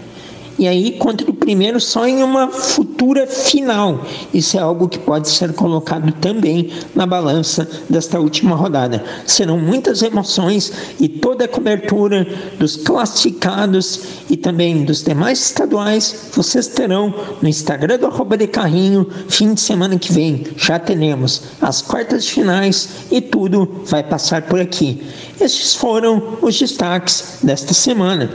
e 0.61 0.69
aí 0.69 0.93
contra 0.93 1.31
o 1.31 1.33
primeiro 1.33 1.81
só 1.81 2.07
em 2.07 2.23
uma 2.23 2.49
futura 2.49 3.27
final. 3.27 4.05
Isso 4.33 4.59
é 4.59 4.61
algo 4.61 4.91
que 4.91 4.99
pode 4.99 5.31
ser 5.31 5.55
colocado 5.55 6.13
também 6.13 6.71
na 6.95 7.07
balança 7.07 7.67
desta 7.89 8.21
última 8.21 8.55
rodada. 8.55 9.03
Serão 9.27 9.59
muitas 9.59 10.03
emoções 10.03 10.71
e 11.01 11.09
toda 11.09 11.47
a 11.47 11.49
cobertura 11.49 12.27
dos 12.59 12.77
classificados 12.77 14.03
e 14.29 14.37
também 14.37 14.85
dos 14.85 15.03
demais 15.03 15.41
estaduais 15.47 16.29
vocês 16.35 16.67
terão 16.67 17.15
no 17.41 17.49
Instagram 17.49 17.99
do 17.99 18.07
arroba 18.07 18.37
de 18.37 18.47
carrinho 18.47 19.09
fim 19.31 19.55
de 19.55 19.61
semana 19.63 19.99
que 19.99 20.13
vem. 20.13 20.45
Já 20.59 20.79
teremos 20.79 21.43
as 21.63 21.81
quartas 21.81 22.29
finais 22.29 23.07
e 23.11 23.23
tudo 23.23 23.81
vai 23.87 24.03
passar 24.03 24.43
por 24.43 24.61
aqui. 24.61 25.03
Estes 25.41 25.75
foram 25.75 26.37
os 26.43 26.59
destaques 26.59 27.39
desta 27.43 27.73
semana. 27.73 28.29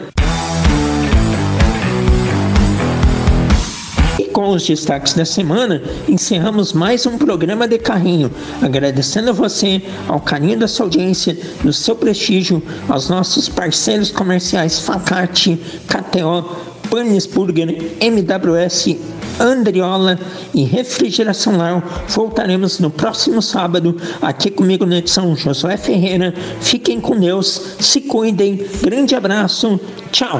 Com 4.46 4.52
os 4.52 4.64
destaques 4.64 5.16
da 5.16 5.26
semana, 5.26 5.82
encerramos 6.08 6.72
mais 6.72 7.04
um 7.08 7.18
programa 7.18 7.68
de 7.68 7.80
carrinho, 7.80 8.30
agradecendo 8.62 9.32
a 9.32 9.34
você, 9.34 9.82
ao 10.08 10.20
carinho 10.20 10.60
da 10.60 10.68
sua 10.68 10.86
audiência, 10.86 11.36
do 11.64 11.74
seu 11.74 11.96
prestígio, 11.96 12.62
aos 12.88 13.10
nossos 13.10 13.50
parceiros 13.50 14.12
comerciais 14.12 14.78
Facate, 14.82 15.60
KTO, 15.88 16.46
Panisburger, 16.92 17.96
MWS, 18.00 18.96
Andriola 19.40 20.20
e 20.54 20.64
Refrigeração 20.64 21.58
Lau. 21.58 21.82
Voltaremos 22.08 22.80
no 22.80 22.92
próximo 22.92 23.42
sábado, 23.42 23.98
aqui 24.22 24.52
comigo 24.52 24.86
na 24.86 25.00
edição 25.00 25.36
Josué 25.36 25.76
Ferreira. 25.76 26.36
Fiquem 26.62 27.02
com 27.02 27.20
Deus, 27.20 27.78
se 27.80 28.00
cuidem, 28.00 28.64
grande 28.84 29.16
abraço, 29.16 29.80
tchau! 30.12 30.40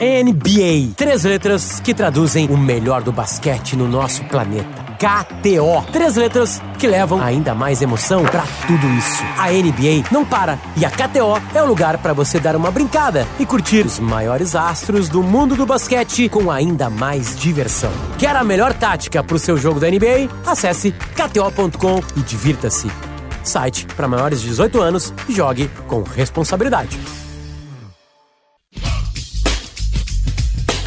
NBA. 0.00 0.94
Três 0.96 1.24
letras 1.24 1.78
que 1.80 1.92
traduzem 1.92 2.48
o 2.48 2.56
melhor 2.56 3.02
do 3.02 3.12
basquete 3.12 3.76
no 3.76 3.86
nosso 3.86 4.24
planeta. 4.24 4.90
KTO. 5.00 5.92
Três 5.92 6.16
letras 6.16 6.62
que 6.78 6.86
levam 6.86 7.20
ainda 7.22 7.54
mais 7.54 7.82
emoção 7.82 8.24
para 8.24 8.42
tudo 8.66 8.86
isso. 8.98 9.22
A 9.36 9.50
NBA 9.50 10.08
não 10.10 10.24
para 10.24 10.58
e 10.76 10.84
a 10.84 10.90
KTO 10.90 11.40
é 11.54 11.62
o 11.62 11.66
lugar 11.66 11.98
para 11.98 12.12
você 12.12 12.38
dar 12.38 12.56
uma 12.56 12.70
brincada 12.70 13.26
e 13.38 13.44
curtir 13.44 13.84
os 13.84 13.98
maiores 13.98 14.54
astros 14.54 15.08
do 15.08 15.22
mundo 15.22 15.54
do 15.54 15.66
basquete 15.66 16.28
com 16.28 16.50
ainda 16.50 16.88
mais 16.88 17.36
diversão. 17.36 17.92
Quer 18.18 18.36
a 18.36 18.44
melhor 18.44 18.72
tática 18.72 19.22
para 19.22 19.36
o 19.36 19.38
seu 19.38 19.56
jogo 19.56 19.80
da 19.80 19.90
NBA? 19.90 20.28
Acesse 20.46 20.92
kto.com 20.92 22.02
e 22.16 22.20
divirta-se. 22.20 22.90
Site 23.42 23.86
para 23.96 24.08
maiores 24.08 24.40
de 24.40 24.48
18 24.48 24.80
anos 24.80 25.14
e 25.28 25.32
jogue 25.32 25.70
com 25.86 26.02
responsabilidade. 26.02 26.98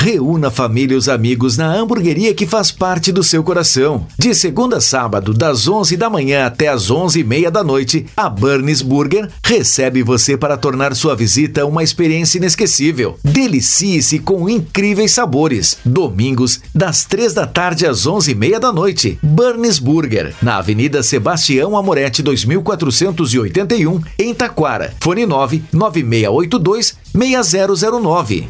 Reúna 0.04 0.51
família 0.51 0.95
e 0.95 0.97
os 0.97 1.08
amigos 1.08 1.56
na 1.56 1.74
hamburgueria 1.74 2.34
que 2.34 2.45
faz 2.45 2.70
parte 2.70 3.10
do 3.10 3.24
seu 3.24 3.41
coração. 3.41 4.06
De 4.20 4.36
segunda 4.36 4.76
a 4.76 4.82
sábado, 4.82 5.34
das 5.34 5.66
11 5.66 5.95
da 5.95 6.10
manhã 6.10 6.45
até 6.45 6.68
as 6.68 6.91
11 6.91 7.22
e 7.22 7.24
meia 7.24 7.49
da 7.49 7.64
noite, 7.64 8.06
a 8.18 8.28
Burns 8.28 8.82
Burger 8.82 9.32
recebe 9.41 10.04
você 10.04 10.36
para 10.36 10.58
tornar 10.58 10.93
sua 10.93 11.16
visita 11.16 11.66
uma 11.66 11.84
experiência 11.84 12.38
inesquecível. 12.38 13.18
Delicie-se 13.24 14.20
com 14.20 14.49
incríveis 14.49 15.14
sabores. 15.14 15.78
Domingos, 15.86 16.60
das 16.76 17.06
3 17.06 17.34
da 17.34 17.47
tarde 17.47 17.86
às 17.86 18.06
11 18.06 18.30
e 18.30 18.36
meia 18.36 18.60
da 18.60 18.74
noite. 18.74 19.18
Burns 19.24 19.80
Burger, 19.80 20.36
na 20.41 20.58
Avenida 20.58 21.01
Sebastião 21.01 21.78
Amoretti 21.78 22.22
2481, 22.22 24.01
em 24.20 24.34
Taquara. 24.34 24.93
Fone 24.99 25.26
9 25.26 25.64
9682 25.72 26.97
6009. 27.14 28.49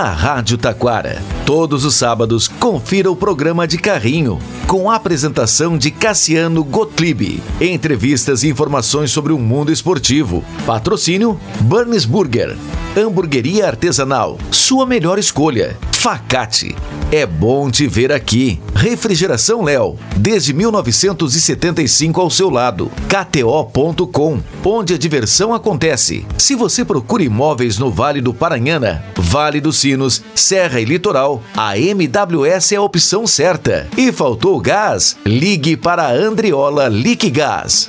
Na 0.00 0.12
Rádio 0.12 0.56
Taquara, 0.56 1.22
todos 1.44 1.84
os 1.84 1.94
sábados, 1.94 2.48
confira 2.48 3.10
o 3.10 3.14
programa 3.14 3.68
de 3.68 3.76
carrinho, 3.76 4.38
com 4.66 4.90
a 4.90 4.94
apresentação 4.94 5.76
de 5.76 5.90
Cassiano 5.90 6.64
Gottlieb. 6.64 7.42
Entrevistas 7.60 8.42
e 8.42 8.48
informações 8.48 9.10
sobre 9.10 9.30
o 9.30 9.38
mundo 9.38 9.70
esportivo. 9.70 10.42
Patrocínio 10.64 11.38
Burns 11.60 12.06
Burger. 12.06 12.56
Hamburgueria 12.96 13.68
artesanal, 13.68 14.36
sua 14.50 14.84
melhor 14.84 15.16
escolha. 15.16 15.78
Facate. 15.92 16.74
É 17.12 17.24
bom 17.24 17.70
te 17.70 17.86
ver 17.86 18.10
aqui. 18.10 18.60
Refrigeração 18.74 19.62
Léo, 19.62 19.96
desde 20.16 20.52
1975 20.52 22.20
ao 22.20 22.28
seu 22.28 22.50
lado. 22.50 22.90
KTO.com, 23.08 24.40
onde 24.64 24.94
a 24.94 24.98
diversão 24.98 25.54
acontece. 25.54 26.26
Se 26.36 26.56
você 26.56 26.84
procura 26.84 27.22
imóveis 27.22 27.78
no 27.78 27.92
Vale 27.92 28.20
do 28.20 28.34
Paranhana, 28.34 29.04
Vale 29.16 29.60
dos 29.60 29.78
Sinos, 29.78 30.22
Serra 30.34 30.80
e 30.80 30.84
Litoral, 30.84 31.42
a 31.56 31.78
MWS 31.78 32.72
é 32.72 32.76
a 32.76 32.82
opção 32.82 33.24
certa. 33.24 33.86
E 33.96 34.10
faltou 34.10 34.58
gás? 34.60 35.16
Ligue 35.24 35.76
para 35.76 36.08
a 36.08 36.12
Andriola 36.12 36.88
Liquigás. 36.88 37.88